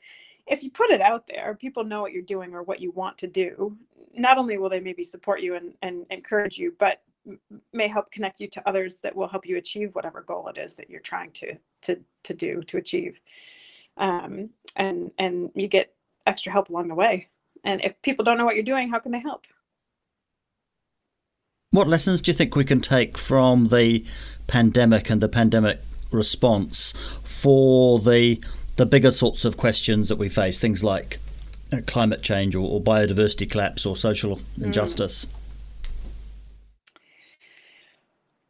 if 0.49 0.63
you 0.63 0.71
put 0.71 0.91
it 0.91 1.01
out 1.01 1.27
there, 1.27 1.57
people 1.59 1.85
know 1.85 2.01
what 2.01 2.13
you're 2.13 2.23
doing 2.23 2.55
or 2.55 2.63
what 2.63 2.81
you 2.81 2.91
want 2.93 3.19
to 3.19 3.27
do. 3.27 3.77
Not 4.15 4.39
only 4.39 4.59
will 4.59 4.69
they 4.69 4.81
maybe 4.81 5.05
support 5.05 5.41
you 5.41 5.55
and, 5.55 5.75
and 5.83 6.07
encourage 6.11 6.59
you, 6.59 6.75
but 6.79 7.03
may 7.73 7.89
help 7.89 8.11
connect 8.11 8.41
you 8.41 8.49
to 8.49 8.69
others 8.69 9.01
that 9.03 9.15
will 9.15 9.29
help 9.29 9.47
you 9.47 9.59
achieve 9.59 9.95
whatever 9.95 10.23
goal 10.23 10.49
it 10.49 10.57
is 10.57 10.77
that 10.77 10.89
you're 10.89 11.01
trying 11.01 11.31
to 11.33 11.55
to 11.83 11.99
to 12.23 12.33
do 12.33 12.63
to 12.63 12.79
achieve 12.79 13.21
um, 13.99 14.51
and 14.77 15.11
and 15.19 15.51
you 15.55 15.69
get 15.69 15.95
extra 16.27 16.53
help 16.53 16.71
along 16.71 16.89
the 16.89 16.95
way. 16.95 17.29
And 17.65 17.85
if 17.85 18.01
people 18.03 18.25
don't 18.25 18.39
know 18.39 18.45
what 18.45 18.55
you're 18.55 18.65
doing, 18.65 18.89
how 18.89 18.99
can 18.99 19.13
they 19.13 19.21
help? 19.21 19.47
What 21.71 21.89
lessons 21.89 22.23
do 22.23 22.31
you 22.31 22.37
think 22.37 22.57
we 22.57 22.65
can 22.65 22.81
take 22.81 23.19
from 23.19 23.69
the 23.69 24.07
pandemic 24.47 25.11
and 25.11 25.21
the 25.21 25.29
pandemic 25.29 25.81
response 26.11 26.93
for 27.25 27.99
the 27.99 28.43
the 28.79 28.87
bigger 28.87 29.11
sorts 29.11 29.45
of 29.45 29.57
questions 29.57 30.09
that 30.09 30.17
we 30.17 30.29
face, 30.29 30.61
things 30.61 30.83
like 30.83 31.19
uh, 31.73 31.81
climate 31.87 32.23
change 32.23 32.55
or, 32.55 32.61
or, 32.61 32.81
biodiversity 32.81 33.51
collapse 33.51 33.85
or 33.85 33.97
social 33.97 34.37
mm. 34.37 34.63
injustice? 34.63 35.27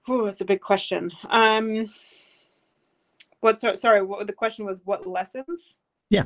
Oh, 0.07 0.27
that's 0.27 0.43
a 0.43 0.45
big 0.45 0.61
question. 0.61 1.11
Um, 1.31 1.87
what? 3.41 3.59
Sorry, 3.79 4.03
what 4.03 4.27
the 4.27 4.33
question 4.33 4.67
was? 4.67 4.81
What 4.85 5.07
lessons? 5.07 5.77
Yeah. 6.11 6.25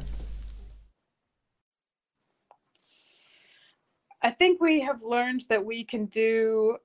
I 4.21 4.31
think 4.31 4.61
we 4.61 4.81
have 4.81 5.03
learned 5.03 5.47
that 5.49 5.65
we 5.65 5.85
can 5.85 6.07
do 6.07 6.77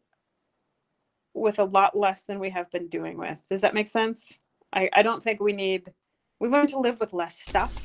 with 1.34 1.59
a 1.59 1.63
lot 1.63 1.95
less 1.95 2.24
than 2.24 2.39
we 2.39 2.49
have 2.49 2.70
been 2.72 2.88
doing 2.88 3.18
with. 3.18 3.38
Does 3.49 3.61
that 3.61 3.76
make 3.76 3.88
sense? 3.88 4.34
I, 4.74 4.89
I 4.93 5.03
don't 5.03 5.24
think 5.24 5.39
we 5.39 5.53
need, 5.53 5.93
we 6.39 6.47
learn 6.47 6.67
to 6.67 6.79
live 6.79 6.99
with 6.99 7.13
less 7.13 7.39
stuff. 7.39 7.75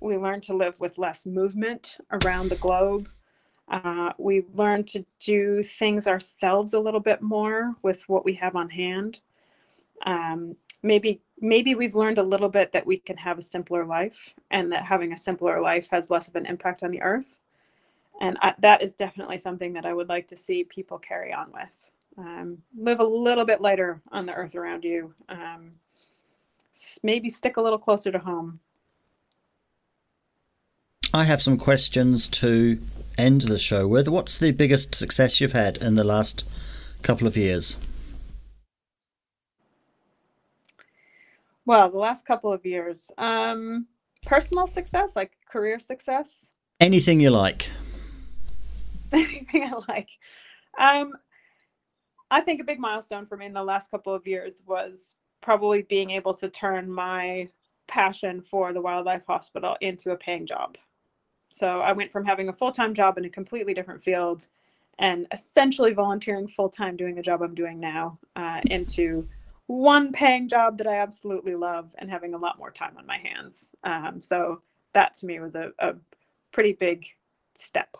We 0.00 0.16
learn 0.16 0.40
to 0.42 0.54
live 0.54 0.78
with 0.80 0.98
less 0.98 1.26
movement 1.26 1.96
around 2.12 2.50
the 2.50 2.56
globe. 2.56 3.08
Uh, 3.68 4.12
we 4.18 4.44
learn 4.54 4.84
to 4.84 5.04
do 5.18 5.62
things 5.62 6.06
ourselves 6.06 6.74
a 6.74 6.80
little 6.80 7.00
bit 7.00 7.20
more 7.22 7.74
with 7.82 8.08
what 8.08 8.24
we 8.24 8.34
have 8.34 8.54
on 8.54 8.70
hand. 8.70 9.20
Um, 10.04 10.56
maybe 10.82 11.20
maybe 11.40 11.74
we've 11.74 11.94
learned 11.94 12.18
a 12.18 12.22
little 12.22 12.48
bit 12.48 12.72
that 12.72 12.86
we 12.86 12.98
can 12.98 13.16
have 13.16 13.38
a 13.38 13.42
simpler 13.42 13.84
life 13.84 14.34
and 14.50 14.72
that 14.72 14.84
having 14.84 15.12
a 15.12 15.16
simpler 15.16 15.60
life 15.60 15.88
has 15.90 16.10
less 16.10 16.28
of 16.28 16.36
an 16.36 16.46
impact 16.46 16.82
on 16.82 16.90
the 16.90 17.02
earth 17.02 17.36
and 18.20 18.38
I, 18.40 18.54
that 18.60 18.82
is 18.82 18.94
definitely 18.94 19.38
something 19.38 19.72
that 19.74 19.84
i 19.84 19.92
would 19.92 20.08
like 20.08 20.28
to 20.28 20.36
see 20.36 20.64
people 20.64 20.98
carry 20.98 21.32
on 21.32 21.52
with 21.52 21.90
um, 22.18 22.58
live 22.78 23.00
a 23.00 23.04
little 23.04 23.44
bit 23.44 23.60
lighter 23.60 24.00
on 24.12 24.24
the 24.26 24.32
earth 24.34 24.54
around 24.54 24.84
you 24.84 25.12
um, 25.28 25.72
maybe 27.02 27.28
stick 27.28 27.56
a 27.56 27.60
little 27.60 27.78
closer 27.78 28.12
to 28.12 28.18
home. 28.18 28.60
I 31.14 31.24
have 31.24 31.40
some 31.40 31.56
questions 31.56 32.28
to 32.28 32.78
end 33.16 33.42
the 33.42 33.58
show 33.58 33.86
with. 33.88 34.08
What's 34.08 34.36
the 34.36 34.50
biggest 34.50 34.94
success 34.94 35.40
you've 35.40 35.52
had 35.52 35.78
in 35.78 35.94
the 35.94 36.04
last 36.04 36.44
couple 37.02 37.26
of 37.26 37.36
years? 37.36 37.76
Well 41.64 41.90
the 41.90 41.98
last 41.98 42.26
couple 42.26 42.52
of 42.52 42.64
years 42.64 43.10
um, 43.18 43.86
personal 44.24 44.66
success 44.66 45.16
like 45.16 45.32
career 45.50 45.78
success? 45.78 46.46
Anything 46.80 47.20
you 47.20 47.30
like. 47.30 47.70
Anything 49.12 49.64
I 49.64 49.80
like. 49.88 50.10
Um, 50.78 51.14
I 52.30 52.40
think 52.40 52.60
a 52.60 52.64
big 52.64 52.78
milestone 52.78 53.26
for 53.26 53.36
me 53.36 53.46
in 53.46 53.52
the 53.52 53.64
last 53.64 53.90
couple 53.90 54.14
of 54.14 54.26
years 54.26 54.62
was 54.66 55.14
probably 55.46 55.82
being 55.82 56.10
able 56.10 56.34
to 56.34 56.48
turn 56.48 56.90
my 56.90 57.48
passion 57.86 58.42
for 58.42 58.72
the 58.72 58.80
wildlife 58.80 59.24
hospital 59.28 59.76
into 59.80 60.10
a 60.10 60.16
paying 60.16 60.44
job. 60.44 60.76
So 61.50 61.80
I 61.82 61.92
went 61.92 62.10
from 62.10 62.24
having 62.24 62.48
a 62.48 62.52
full 62.52 62.72
time 62.72 62.94
job 62.94 63.16
in 63.16 63.24
a 63.24 63.30
completely 63.30 63.72
different 63.72 64.02
field 64.02 64.48
and 64.98 65.24
essentially 65.30 65.92
volunteering 65.92 66.48
full 66.48 66.68
time 66.68 66.96
doing 66.96 67.14
the 67.14 67.22
job 67.22 67.42
I'm 67.42 67.54
doing 67.54 67.78
now 67.78 68.18
uh, 68.34 68.60
into 68.70 69.28
one 69.68 70.10
paying 70.10 70.48
job 70.48 70.78
that 70.78 70.88
I 70.88 70.96
absolutely 70.96 71.54
love 71.54 71.90
and 71.98 72.10
having 72.10 72.34
a 72.34 72.38
lot 72.38 72.58
more 72.58 72.72
time 72.72 72.96
on 72.98 73.06
my 73.06 73.18
hands. 73.18 73.68
Um, 73.84 74.20
so 74.20 74.62
that 74.94 75.14
to 75.14 75.26
me 75.26 75.38
was 75.38 75.54
a, 75.54 75.70
a 75.78 75.94
pretty 76.50 76.72
big 76.72 77.06
step. 77.54 77.96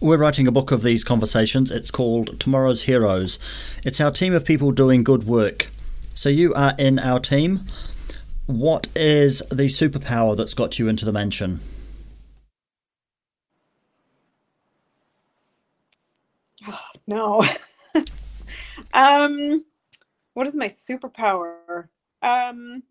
We're 0.00 0.16
writing 0.16 0.46
a 0.46 0.52
book 0.52 0.70
of 0.70 0.82
these 0.82 1.02
conversations. 1.02 1.72
It's 1.72 1.90
called 1.90 2.38
Tomorrow's 2.38 2.82
Heroes. 2.82 3.36
It's 3.84 4.00
our 4.00 4.12
team 4.12 4.32
of 4.32 4.44
people 4.44 4.70
doing 4.70 5.02
good 5.02 5.24
work. 5.24 5.70
So 6.14 6.28
you 6.28 6.54
are 6.54 6.74
in 6.78 7.00
our 7.00 7.18
team. 7.18 7.64
What 8.46 8.86
is 8.94 9.42
the 9.50 9.64
superpower 9.64 10.36
that's 10.36 10.54
got 10.54 10.78
you 10.78 10.86
into 10.86 11.04
the 11.04 11.10
mansion? 11.12 11.58
Oh, 16.68 16.80
no. 17.08 17.44
um, 18.92 19.64
what 20.34 20.46
is 20.46 20.54
my 20.54 20.68
superpower? 20.68 21.88
Um, 22.22 22.84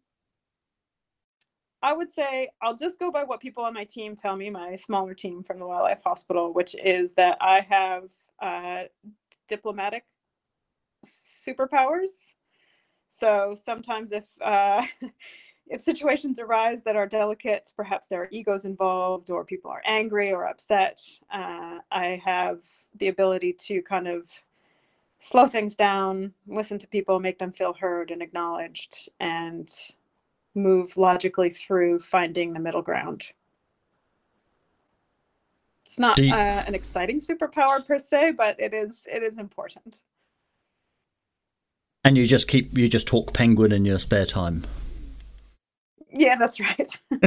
I 1.82 1.94
would 1.94 2.12
say 2.12 2.50
I'll 2.62 2.76
just 2.76 3.00
go 3.00 3.12
by 3.12 3.24
what 3.24 3.40
people 3.40 3.64
on 3.64 3.74
my 3.74 3.84
team 3.84 4.16
tell 4.16 4.36
me, 4.36 4.50
my 4.50 4.76
smaller 4.76 5.14
team 5.14 5.44
from 5.44 5.60
the 5.60 5.68
Wildlife 5.68 6.04
Hospital, 6.04 6.54
which 6.54 6.76
is 6.76 7.14
that 7.14 7.38
I 7.40 7.62
have 7.70 8.04
uh, 8.42 8.84
diplomatic 9.48 10.06
superpowers. 11.06 12.10
So 13.10 13.56
sometimes 13.64 14.12
if 14.12 14.26
uh, 14.42 14.84
if 15.68 15.82
situations 15.82 16.40
arise 16.40 16.82
that 16.84 16.96
are 16.96 17.08
delicate, 17.08 17.72
perhaps 17.76 18.08
there 18.08 18.24
are 18.24 18.30
egos 18.32 18.66
involved, 18.66 19.30
or 19.30 19.46
people 19.46 19.70
are 19.72 19.84
angry 19.86 20.32
or 20.32 20.48
upset, 20.48 21.02
uh, 21.32 21.80
I 21.92 22.22
have 22.24 22.64
the 22.98 23.10
ability 23.10 23.54
to 23.54 23.82
kind 23.82 24.08
of 24.08 24.30
slow 25.20 25.48
things 25.48 25.76
down, 25.76 26.34
listen 26.48 26.80
to 26.80 26.88
people, 26.88 27.20
make 27.20 27.40
them 27.40 27.52
feel 27.52 27.74
heard 27.74 28.12
and 28.12 28.22
acknowledged, 28.22 29.10
and 29.20 29.70
move 30.58 30.98
logically 30.98 31.50
through 31.50 32.00
finding 32.00 32.54
the 32.54 32.60
middle 32.60 32.82
ground. 32.82 33.32
It's 35.86 36.00
not 36.00 36.20
you, 36.20 36.34
uh, 36.34 36.64
an 36.68 36.76
exciting 36.76 37.22
superpower 37.22 37.86
per 37.86 37.98
se, 37.98 38.32
but 38.32 38.60
it 38.60 38.74
is 38.74 39.06
it 39.12 39.24
is 39.24 39.38
important. 39.38 40.02
And 42.04 42.18
you 42.18 42.26
just 42.26 42.48
keep 42.48 42.78
you 42.78 42.90
just 42.90 43.08
talk 43.08 43.34
penguin 43.34 43.72
in 43.72 43.86
your 43.86 44.00
spare 44.00 44.26
time. 44.26 44.66
Yeah, 46.12 46.36
that's 46.36 46.60
right. 46.60 47.02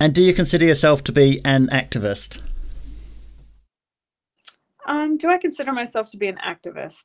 and 0.00 0.14
do 0.14 0.22
you 0.22 0.34
consider 0.34 0.64
yourself 0.66 1.02
to 1.04 1.12
be 1.12 1.40
an 1.44 1.68
activist? 1.68 2.42
Um, 4.86 5.16
do 5.16 5.28
I 5.28 5.38
consider 5.38 5.72
myself 5.72 6.10
to 6.12 6.16
be 6.16 6.28
an 6.28 6.38
activist? 6.38 7.04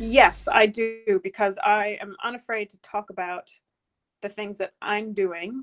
Yes, 0.00 0.48
I 0.50 0.64
do 0.64 1.20
because 1.22 1.58
I 1.62 1.98
am 2.00 2.16
unafraid 2.24 2.70
to 2.70 2.78
talk 2.78 3.10
about 3.10 3.50
the 4.22 4.30
things 4.30 4.56
that 4.56 4.72
I'm 4.80 5.12
doing 5.12 5.62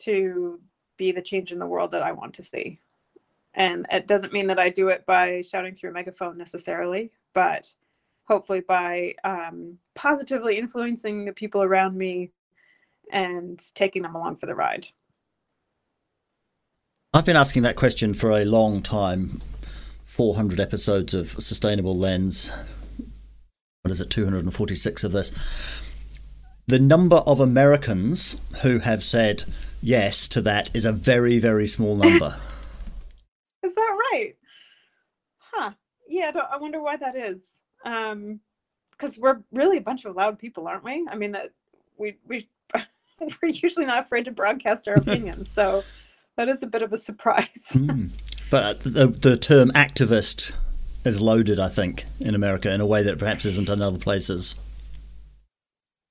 to 0.00 0.60
be 0.96 1.12
the 1.12 1.22
change 1.22 1.52
in 1.52 1.60
the 1.60 1.66
world 1.66 1.92
that 1.92 2.02
I 2.02 2.10
want 2.10 2.34
to 2.34 2.44
see. 2.44 2.80
And 3.54 3.86
it 3.92 4.08
doesn't 4.08 4.32
mean 4.32 4.48
that 4.48 4.58
I 4.58 4.68
do 4.68 4.88
it 4.88 5.06
by 5.06 5.42
shouting 5.42 5.76
through 5.76 5.90
a 5.90 5.92
megaphone 5.92 6.36
necessarily, 6.36 7.12
but 7.34 7.72
hopefully 8.24 8.60
by 8.60 9.14
um, 9.22 9.78
positively 9.94 10.58
influencing 10.58 11.24
the 11.24 11.32
people 11.32 11.62
around 11.62 11.96
me 11.96 12.32
and 13.12 13.62
taking 13.74 14.02
them 14.02 14.16
along 14.16 14.38
for 14.38 14.46
the 14.46 14.56
ride. 14.56 14.88
I've 17.14 17.24
been 17.24 17.36
asking 17.36 17.62
that 17.62 17.76
question 17.76 18.12
for 18.12 18.32
a 18.32 18.44
long 18.44 18.82
time 18.82 19.40
400 20.02 20.58
episodes 20.58 21.14
of 21.14 21.30
Sustainable 21.40 21.96
Lens 21.96 22.50
what 23.86 23.92
is 23.92 24.00
it, 24.00 24.10
246 24.10 25.04
of 25.04 25.12
this. 25.12 25.30
The 26.66 26.80
number 26.80 27.18
of 27.18 27.38
Americans 27.38 28.36
who 28.62 28.80
have 28.80 29.04
said 29.04 29.44
yes 29.80 30.26
to 30.26 30.40
that 30.40 30.74
is 30.74 30.84
a 30.84 30.90
very, 30.90 31.38
very 31.38 31.68
small 31.68 31.94
number. 31.94 32.34
is 33.62 33.72
that 33.76 33.96
right? 34.10 34.34
Huh. 35.38 35.70
Yeah, 36.08 36.32
I 36.50 36.56
wonder 36.56 36.82
why 36.82 36.96
that 36.96 37.14
is. 37.14 37.58
Um, 37.84 38.40
because 38.90 39.16
we're 39.18 39.42
really 39.52 39.76
a 39.76 39.82
bunch 39.82 40.04
of 40.04 40.16
loud 40.16 40.40
people, 40.40 40.66
aren't 40.66 40.82
we? 40.82 41.06
I 41.08 41.14
mean, 41.14 41.36
uh, 41.36 41.44
we 41.96 42.16
we 42.26 42.48
we're 43.20 43.50
usually 43.50 43.86
not 43.86 44.00
afraid 44.00 44.24
to 44.24 44.32
broadcast 44.32 44.88
our 44.88 44.94
opinions, 44.96 45.48
so 45.48 45.84
that 46.36 46.48
is 46.48 46.64
a 46.64 46.66
bit 46.66 46.82
of 46.82 46.92
a 46.92 46.98
surprise. 46.98 47.62
mm. 47.70 48.10
But 48.50 48.80
the 48.80 49.06
the 49.06 49.36
term 49.36 49.70
activist 49.76 50.56
is 51.06 51.20
loaded, 51.20 51.60
I 51.60 51.68
think, 51.68 52.04
in 52.20 52.34
America 52.34 52.72
in 52.72 52.80
a 52.80 52.86
way 52.86 53.02
that 53.02 53.18
perhaps 53.18 53.44
isn't 53.44 53.68
in 53.68 53.80
other 53.80 53.98
places. 53.98 54.54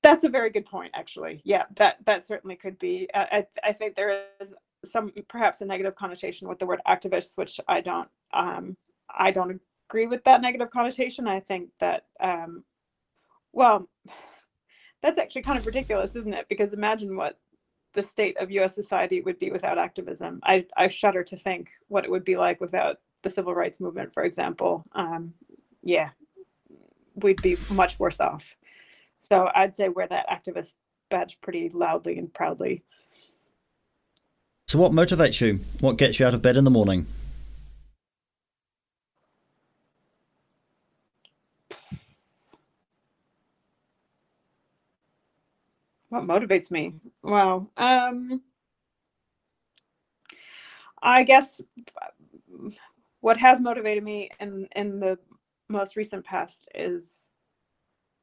That's 0.01 0.23
a 0.23 0.29
very 0.29 0.49
good 0.49 0.65
point, 0.65 0.91
actually. 0.93 1.41
Yeah, 1.43 1.63
that 1.75 1.97
that 2.05 2.25
certainly 2.25 2.55
could 2.55 2.77
be. 2.79 3.09
I 3.13 3.45
I 3.63 3.73
think 3.73 3.95
there 3.95 4.25
is 4.39 4.53
some 4.85 5.11
perhaps 5.27 5.61
a 5.61 5.65
negative 5.65 5.95
connotation 5.95 6.47
with 6.47 6.59
the 6.59 6.65
word 6.65 6.81
activist, 6.87 7.37
which 7.37 7.59
I 7.67 7.81
don't 7.81 8.07
um, 8.33 8.77
I 9.09 9.31
don't 9.31 9.59
agree 9.89 10.07
with 10.07 10.23
that 10.23 10.41
negative 10.41 10.71
connotation. 10.71 11.27
I 11.27 11.39
think 11.39 11.69
that 11.79 12.05
um, 12.19 12.63
well, 13.51 13.89
that's 15.01 15.19
actually 15.19 15.41
kind 15.41 15.57
of 15.57 15.65
ridiculous, 15.65 16.15
isn't 16.15 16.33
it? 16.33 16.47
Because 16.49 16.73
imagine 16.73 17.15
what 17.15 17.39
the 17.93 18.03
state 18.03 18.37
of 18.37 18.51
U.S. 18.51 18.75
society 18.75 19.21
would 19.21 19.39
be 19.39 19.49
without 19.49 19.77
activism. 19.77 20.39
I 20.43 20.65
I 20.77 20.87
shudder 20.87 21.23
to 21.23 21.37
think 21.37 21.71
what 21.87 22.05
it 22.05 22.11
would 22.11 22.25
be 22.25 22.37
like 22.37 22.61
without 22.61 22.99
the 23.25 23.29
civil 23.31 23.53
rights 23.53 23.81
movement, 23.81 24.13
for 24.13 24.23
example, 24.23 24.85
um, 24.93 25.33
yeah, 25.83 26.11
we'd 27.15 27.41
be 27.41 27.57
much 27.71 27.99
worse 27.99 28.21
off. 28.21 28.55
So 29.19 29.49
I'd 29.53 29.75
say 29.75 29.89
we're 29.89 30.07
that 30.07 30.29
activist 30.29 30.75
badge 31.09 31.41
pretty 31.41 31.69
loudly 31.69 32.17
and 32.19 32.31
proudly. 32.33 32.83
So, 34.67 34.79
what 34.79 34.91
motivates 34.91 35.41
you? 35.41 35.59
What 35.81 35.97
gets 35.97 36.19
you 36.19 36.25
out 36.25 36.33
of 36.33 36.41
bed 36.41 36.55
in 36.55 36.63
the 36.63 36.71
morning? 36.71 37.07
What 46.09 46.23
motivates 46.23 46.69
me? 46.69 46.93
Well, 47.23 47.71
um, 47.77 48.41
I 51.01 51.23
guess 51.23 51.61
what 53.25 53.37
has 53.37 53.59
motivated 53.59 54.03
me 54.03 54.29
in 54.39 54.67
in 54.75 54.99
the 54.99 55.17
most 55.67 55.95
recent 55.95 56.23
past 56.23 56.69
is 56.75 57.25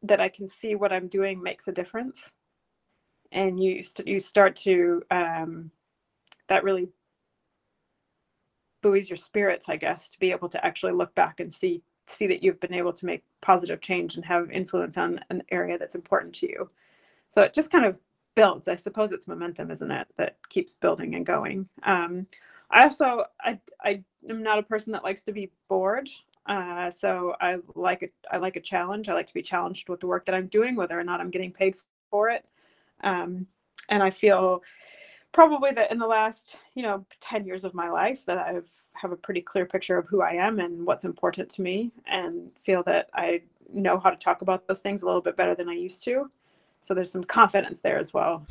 that 0.05 0.21
I 0.21 0.29
can 0.29 0.47
see 0.47 0.77
what 0.77 0.93
I'm 0.93 1.09
doing 1.09 1.43
makes 1.43 1.67
a 1.67 1.73
difference, 1.73 2.31
and 3.33 3.59
you 3.59 3.83
you 4.07 4.21
start 4.21 4.55
to 4.59 5.03
um, 5.11 5.73
that 6.47 6.63
really 6.63 6.87
buoys 8.81 9.11
your 9.11 9.17
spirits, 9.17 9.69
I 9.69 9.75
guess, 9.75 10.09
to 10.11 10.21
be 10.21 10.31
able 10.31 10.49
to 10.51 10.65
actually 10.65 10.93
look 10.93 11.13
back 11.17 11.41
and 11.41 11.53
see 11.53 11.83
see 12.07 12.29
that 12.29 12.45
you've 12.45 12.61
been 12.61 12.73
able 12.73 12.93
to 12.93 13.05
make 13.05 13.25
positive 13.41 13.81
change 13.81 14.15
and 14.15 14.25
have 14.25 14.53
influence 14.53 14.97
on 14.97 15.19
an 15.31 15.43
area 15.51 15.79
that's 15.79 15.97
important 15.97 16.33
to 16.37 16.47
you. 16.49 16.71
So 17.29 17.43
it 17.43 17.53
just 17.53 17.73
kind 17.73 17.87
of 17.87 17.99
builds. 18.37 18.69
I 18.69 18.77
suppose 18.77 19.11
it's 19.11 19.27
momentum, 19.27 19.73
isn't 19.73 19.91
it, 19.91 20.07
that 20.17 20.37
keeps 20.49 20.77
building 20.77 21.17
and 21.17 21.27
going. 21.27 21.69
Um, 21.83 22.29
I 22.73 22.85
also 22.85 23.25
I 23.41 23.61
I 23.81 24.03
am 24.29 24.43
not 24.43 24.59
a 24.59 24.63
person 24.63 24.93
that 24.93 25.05
likes 25.05 25.23
to 25.25 25.33
be 25.33 25.51
bored. 25.69 26.09
Uh, 26.47 26.91
so 26.91 27.37
I 27.41 27.59
like 27.77 28.03
it. 28.03 28.13
I 28.31 28.39
like 28.39 28.57
a 28.57 28.61
challenge. 28.61 29.09
I 29.09 29.15
like 29.15 29.29
to 29.29 29.35
be 29.35 29.43
challenged 29.43 29.89
with 29.89 30.01
the 30.01 30.09
work 30.09 30.25
that 30.25 30.35
I'm 30.35 30.49
doing, 30.49 30.75
whether 30.75 30.99
or 30.99 31.05
not 31.05 31.21
I'm 31.21 31.31
getting 31.31 31.53
paid 31.53 31.77
for 32.11 32.31
it. 32.31 32.45
Um, 33.05 33.47
and 33.89 34.03
I 34.03 34.11
feel 34.11 34.63
probably 35.33 35.73
that 35.73 35.91
in 35.91 35.99
the 35.99 36.07
last 36.07 36.59
you 36.75 36.83
know 36.83 37.05
10 37.21 37.47
years 37.47 37.65
of 37.65 37.75
my 37.75 37.89
life 37.91 38.25
that 38.27 38.39
i've 38.39 38.71
have 38.93 39.13
a 39.13 39.17
pretty 39.17 39.41
clear 39.41 39.65
picture 39.65 39.97
of 39.97 40.07
who 40.07 40.21
i 40.21 40.33
am 40.33 40.61
and 40.61 40.87
what's 40.87 41.05
important 41.05 41.49
to 41.49 41.63
me 41.63 41.91
and 42.07 42.51
feel 42.59 42.83
that 42.83 43.09
i 43.15 43.41
know 43.73 43.99
how 43.99 44.11
to 44.11 44.17
talk 44.17 44.43
about 44.43 44.67
those 44.69 44.81
things 44.81 45.03
a 45.03 45.07
little 45.07 45.23
bit 45.23 45.37
better 45.37 45.55
than 45.55 45.69
i 45.69 45.73
used 45.73 46.05
to 46.05 46.31
so 46.81 46.93
there's 46.95 47.11
some 47.11 47.25
confidence 47.25 47.81
there 47.81 47.99
as 47.99 48.13
well 48.13 48.45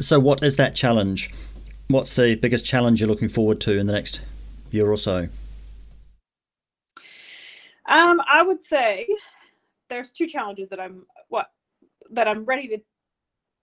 so 0.00 0.18
what 0.18 0.42
is 0.42 0.56
that 0.56 0.74
challenge 0.74 1.30
what's 1.88 2.14
the 2.14 2.34
biggest 2.36 2.64
challenge 2.64 3.00
you're 3.00 3.08
looking 3.08 3.28
forward 3.28 3.60
to 3.60 3.78
in 3.78 3.86
the 3.86 3.92
next 3.92 4.20
year 4.70 4.90
or 4.90 4.96
so 4.96 5.28
um, 7.86 8.20
i 8.28 8.42
would 8.42 8.62
say 8.62 9.06
there's 9.88 10.10
two 10.10 10.26
challenges 10.26 10.68
that 10.68 10.80
i'm 10.80 11.04
what 11.28 11.50
that 12.10 12.26
i'm 12.26 12.44
ready 12.44 12.68
to 12.68 12.78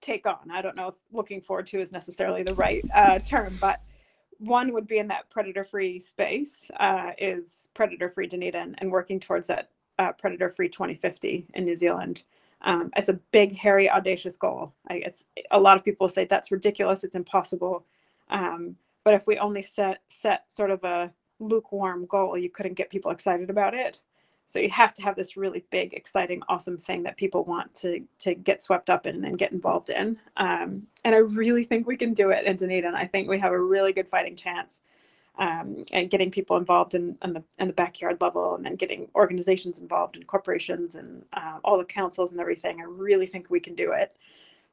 take 0.01 0.26
on. 0.26 0.51
I 0.51 0.61
don't 0.61 0.76
know 0.76 0.89
if 0.89 0.95
looking 1.11 1.41
forward 1.41 1.67
to 1.67 1.80
is 1.80 1.91
necessarily 1.91 2.43
the 2.43 2.55
right 2.55 2.84
uh, 2.93 3.19
term, 3.19 3.55
but 3.61 3.82
one 4.39 4.74
would 4.74 4.88
be 4.88 4.97
in 4.97 5.07
that 5.07 5.30
predator-free 5.30 5.99
space 5.99 6.69
uh, 6.80 7.11
is 7.17 7.69
predator-free 7.76 8.28
Dunedin 8.28 8.76
and 8.80 8.91
working 8.91 9.19
towards 9.19 9.47
that 9.47 9.69
uh, 9.99 10.11
predator-free 10.13 10.69
2050 10.69 11.45
in 11.53 11.63
New 11.63 11.76
Zealand. 11.76 12.24
Um, 12.63 12.91
it's 12.95 13.09
a 13.09 13.19
big, 13.32 13.55
hairy, 13.55 13.89
audacious 13.89 14.36
goal. 14.36 14.74
I, 14.89 14.95
it's 14.95 15.26
a 15.51 15.59
lot 15.59 15.78
of 15.78 15.86
people 15.86 16.07
say 16.07 16.26
that's 16.26 16.51
ridiculous. 16.51 17.03
It's 17.03 17.15
impossible. 17.15 17.86
Um, 18.32 18.75
but 19.03 19.13
if 19.13 19.27
we 19.27 19.38
only 19.38 19.61
set 19.61 20.01
set 20.09 20.51
sort 20.51 20.71
of 20.71 20.84
a 20.84 21.11
lukewarm 21.39 22.05
goal, 22.05 22.38
you 22.38 22.49
couldn't 22.49 22.75
get 22.75 22.89
people 22.89 23.11
excited 23.11 23.49
about 23.49 23.73
it. 23.73 24.01
So 24.45 24.59
you 24.59 24.69
have 24.69 24.93
to 24.95 25.03
have 25.03 25.15
this 25.15 25.38
really 25.38 25.63
big, 25.71 25.93
exciting, 25.93 26.41
awesome 26.49 26.77
thing 26.77 27.03
that 27.03 27.17
people 27.17 27.43
want 27.45 27.73
to 27.75 28.01
to 28.19 28.36
get 28.36 28.61
swept 28.61 28.89
up 28.89 29.07
in 29.07 29.23
and 29.25 29.38
get 29.38 29.51
involved 29.51 29.89
in. 29.89 30.17
Um, 30.38 30.88
and 31.05 31.15
I 31.15 31.19
really 31.19 31.63
think 31.63 31.88
we 31.88 31.97
can 31.97 32.13
do 32.13 32.32
it 32.32 32.45
in 32.45 32.57
Dunedin. 32.57 32.95
I 32.95 33.05
think 33.07 33.29
we 33.29 33.39
have 33.39 33.53
a 33.53 33.59
really 33.59 33.93
good 33.93 34.09
fighting 34.09 34.36
chance. 34.36 34.82
Um, 35.39 35.86
and 35.93 36.09
getting 36.09 36.29
people 36.29 36.57
involved 36.57 36.93
in, 36.93 37.17
in 37.23 37.32
the 37.34 37.43
in 37.57 37.67
the 37.67 37.73
backyard 37.73 38.19
level, 38.19 38.55
and 38.55 38.65
then 38.65 38.75
getting 38.75 39.07
organizations 39.15 39.79
involved 39.79 40.17
and 40.17 40.27
corporations 40.27 40.95
and 40.95 41.23
uh, 41.32 41.59
all 41.63 41.77
the 41.77 41.86
councils 41.86 42.32
and 42.34 42.41
everything. 42.41 42.82
I 42.82 42.84
really 42.84 43.27
think 43.27 43.49
we 43.49 43.61
can 43.61 43.73
do 43.73 43.93
it. 43.93 44.15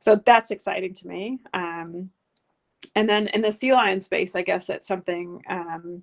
So 0.00 0.16
that's 0.16 0.50
exciting 0.50 0.94
to 0.94 1.06
me. 1.06 1.38
Um, 1.54 2.10
and 2.94 3.08
then 3.08 3.28
in 3.28 3.42
the 3.42 3.52
sea 3.52 3.72
lion 3.72 4.00
space, 4.00 4.34
I 4.34 4.42
guess 4.42 4.68
it's 4.68 4.86
something 4.86 5.42
um, 5.48 6.02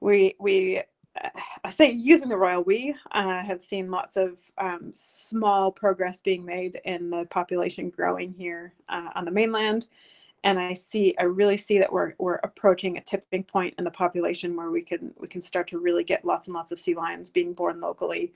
we 0.00 0.34
we 0.38 0.82
I 1.64 1.70
say 1.70 1.90
using 1.90 2.28
the 2.28 2.36
royal 2.36 2.62
we 2.62 2.94
uh, 3.12 3.42
have 3.42 3.62
seen 3.62 3.90
lots 3.90 4.16
of 4.16 4.38
um, 4.58 4.90
small 4.92 5.70
progress 5.70 6.20
being 6.20 6.44
made 6.44 6.80
in 6.84 7.10
the 7.10 7.24
population 7.30 7.90
growing 7.90 8.32
here 8.32 8.74
uh, 8.88 9.10
on 9.14 9.24
the 9.24 9.30
mainland. 9.30 9.88
And 10.44 10.58
I 10.58 10.74
see, 10.74 11.14
I 11.18 11.24
really 11.24 11.56
see 11.56 11.78
that 11.78 11.92
we're, 11.92 12.14
we're 12.18 12.36
approaching 12.36 12.96
a 12.96 13.00
tipping 13.00 13.42
point 13.42 13.74
in 13.78 13.84
the 13.84 13.90
population 13.90 14.54
where 14.54 14.70
we 14.70 14.82
can 14.82 15.12
we 15.18 15.26
can 15.26 15.40
start 15.40 15.66
to 15.68 15.78
really 15.78 16.04
get 16.04 16.24
lots 16.24 16.46
and 16.46 16.54
lots 16.54 16.70
of 16.70 16.78
sea 16.78 16.94
lions 16.94 17.30
being 17.30 17.52
born 17.52 17.80
locally. 17.80 18.32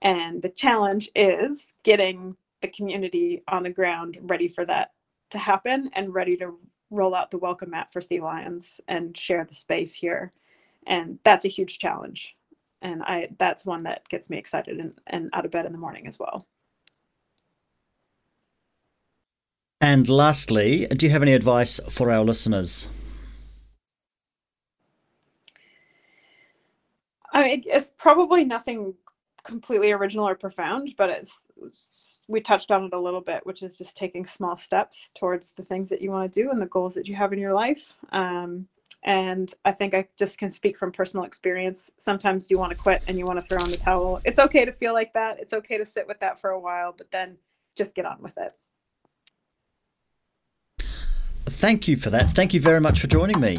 And 0.00 0.40
the 0.40 0.48
challenge 0.48 1.10
is 1.14 1.74
getting 1.82 2.36
the 2.60 2.68
community 2.68 3.42
on 3.48 3.62
the 3.64 3.70
ground 3.70 4.18
ready 4.22 4.48
for 4.48 4.64
that 4.66 4.92
to 5.30 5.38
happen 5.38 5.90
and 5.94 6.14
ready 6.14 6.36
to 6.36 6.58
roll 6.92 7.14
out 7.14 7.30
the 7.30 7.38
welcome 7.38 7.70
mat 7.70 7.92
for 7.92 8.00
sea 8.00 8.20
lions 8.20 8.80
and 8.88 9.16
share 9.16 9.44
the 9.44 9.54
space 9.54 9.94
here. 9.94 10.32
And 10.86 11.18
that's 11.24 11.44
a 11.44 11.48
huge 11.48 11.78
challenge. 11.78 12.36
And 12.82 13.02
i 13.04 13.28
that's 13.38 13.64
one 13.64 13.84
that 13.84 14.08
gets 14.08 14.28
me 14.28 14.38
excited 14.38 14.78
and, 14.78 14.92
and 15.06 15.30
out 15.32 15.44
of 15.44 15.50
bed 15.50 15.66
in 15.66 15.72
the 15.72 15.78
morning 15.78 16.06
as 16.06 16.18
well. 16.18 16.46
And 19.80 20.08
lastly 20.08 20.86
do 20.86 21.06
you 21.06 21.10
have 21.10 21.22
any 21.22 21.32
advice 21.32 21.80
for 21.88 22.10
our 22.10 22.24
listeners? 22.24 22.88
I 27.32 27.42
mean, 27.44 27.62
it's 27.66 27.92
probably 27.96 28.44
nothing 28.44 28.94
completely 29.42 29.92
original 29.92 30.28
or 30.28 30.34
profound, 30.34 30.94
but 30.98 31.08
it's, 31.08 31.44
it's, 31.56 32.11
we 32.32 32.40
touched 32.40 32.70
on 32.70 32.84
it 32.84 32.94
a 32.94 32.98
little 32.98 33.20
bit, 33.20 33.44
which 33.44 33.62
is 33.62 33.78
just 33.78 33.96
taking 33.96 34.24
small 34.24 34.56
steps 34.56 35.12
towards 35.14 35.52
the 35.52 35.62
things 35.62 35.88
that 35.90 36.00
you 36.00 36.10
want 36.10 36.32
to 36.32 36.42
do 36.42 36.50
and 36.50 36.60
the 36.60 36.66
goals 36.66 36.94
that 36.94 37.06
you 37.06 37.14
have 37.14 37.32
in 37.32 37.38
your 37.38 37.52
life. 37.52 37.92
Um, 38.10 38.66
and 39.04 39.52
I 39.64 39.72
think 39.72 39.94
I 39.94 40.08
just 40.16 40.38
can 40.38 40.50
speak 40.50 40.78
from 40.78 40.92
personal 40.92 41.24
experience. 41.24 41.90
Sometimes 41.98 42.50
you 42.50 42.58
want 42.58 42.70
to 42.72 42.78
quit 42.78 43.02
and 43.06 43.18
you 43.18 43.26
want 43.26 43.38
to 43.38 43.44
throw 43.44 43.62
in 43.62 43.70
the 43.70 43.76
towel. 43.76 44.20
It's 44.24 44.38
okay 44.38 44.64
to 44.64 44.72
feel 44.72 44.94
like 44.94 45.12
that. 45.12 45.40
It's 45.40 45.52
okay 45.52 45.76
to 45.76 45.84
sit 45.84 46.06
with 46.06 46.20
that 46.20 46.40
for 46.40 46.50
a 46.50 46.60
while, 46.60 46.94
but 46.96 47.10
then 47.10 47.36
just 47.76 47.94
get 47.94 48.06
on 48.06 48.20
with 48.20 48.36
it. 48.38 48.52
Thank 51.46 51.86
you 51.86 51.96
for 51.96 52.10
that. 52.10 52.30
Thank 52.30 52.54
you 52.54 52.60
very 52.60 52.80
much 52.80 53.00
for 53.00 53.08
joining 53.08 53.40
me. 53.40 53.58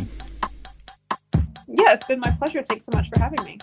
Yeah, 1.68 1.94
it's 1.94 2.06
been 2.06 2.20
my 2.20 2.32
pleasure. 2.32 2.64
Thanks 2.64 2.86
so 2.86 2.92
much 2.94 3.10
for 3.10 3.20
having 3.20 3.44
me. 3.44 3.60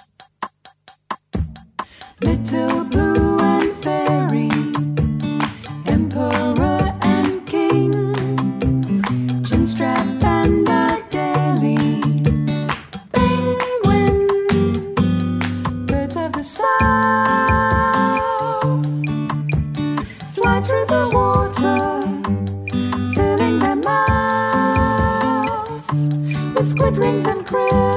Little 2.23 2.85
blue 2.85 3.10
rings 26.97 27.25
and 27.25 27.47
krill. 27.47 27.90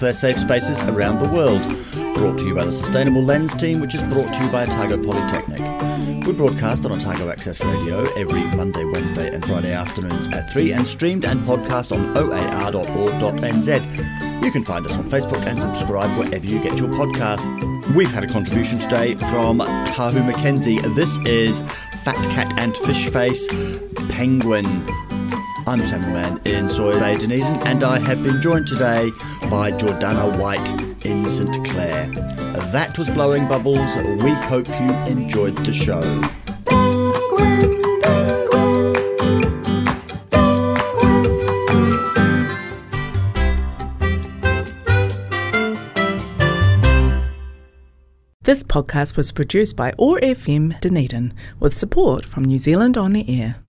Their 0.00 0.12
safe 0.12 0.38
spaces 0.38 0.82
around 0.84 1.18
the 1.18 1.28
world. 1.28 1.62
Brought 2.14 2.38
to 2.38 2.46
you 2.46 2.54
by 2.54 2.64
the 2.64 2.72
Sustainable 2.72 3.22
Lens 3.22 3.54
team, 3.54 3.80
which 3.80 3.94
is 3.94 4.02
brought 4.04 4.32
to 4.32 4.44
you 4.44 4.50
by 4.50 4.64
Otago 4.64 5.02
Polytechnic. 5.02 5.60
We 6.26 6.32
broadcast 6.32 6.84
on 6.84 6.92
Otago 6.92 7.30
Access 7.30 7.64
Radio 7.64 8.04
every 8.14 8.44
Monday, 8.56 8.84
Wednesday, 8.84 9.32
and 9.32 9.44
Friday 9.46 9.72
afternoons 9.72 10.28
at 10.28 10.52
3 10.52 10.72
and 10.72 10.86
streamed 10.86 11.24
and 11.24 11.42
podcast 11.42 11.90
on 11.90 12.16
oar.org.nz. 12.18 13.68
You 14.44 14.52
can 14.52 14.62
find 14.62 14.86
us 14.86 14.96
on 14.96 15.04
Facebook 15.04 15.46
and 15.46 15.60
subscribe 15.60 16.16
wherever 16.18 16.46
you 16.46 16.62
get 16.62 16.78
your 16.78 16.88
podcast. 16.90 17.48
We've 17.94 18.10
had 18.10 18.24
a 18.24 18.28
contribution 18.28 18.78
today 18.78 19.14
from 19.14 19.60
Tahu 19.60 20.20
McKenzie. 20.30 20.82
This 20.94 21.16
is 21.26 21.62
Fat 22.04 22.22
Cat 22.30 22.52
and 22.58 22.76
Fish 22.76 23.08
Face 23.08 23.48
Penguin. 24.10 24.66
I'm 25.66 25.84
Samuel 25.84 26.12
Mann 26.12 26.40
in 26.46 26.70
Sawyer 26.70 26.98
Bay, 26.98 27.18
Dunedin, 27.18 27.44
and 27.66 27.84
I 27.84 27.98
have 27.98 28.22
been 28.22 28.40
joined 28.40 28.66
today 28.66 29.10
by 29.50 29.72
Jordana 29.72 30.38
White 30.38 30.68
in 31.06 31.28
St 31.28 31.64
Clair. 31.68 32.06
That 32.72 32.98
was 32.98 33.08
Blowing 33.10 33.48
Bubbles. 33.48 33.96
We 34.22 34.30
hope 34.30 34.68
you 34.68 34.92
enjoyed 35.06 35.56
the 35.64 35.72
show. 35.72 36.02
This 48.42 48.62
podcast 48.62 49.16
was 49.16 49.30
produced 49.32 49.76
by 49.76 49.92
OAR 49.98 50.18
FM 50.20 50.80
Dunedin 50.80 51.34
with 51.60 51.76
support 51.76 52.24
from 52.24 52.44
New 52.44 52.58
Zealand 52.58 52.96
On 52.96 53.12
the 53.12 53.28
Air. 53.28 53.62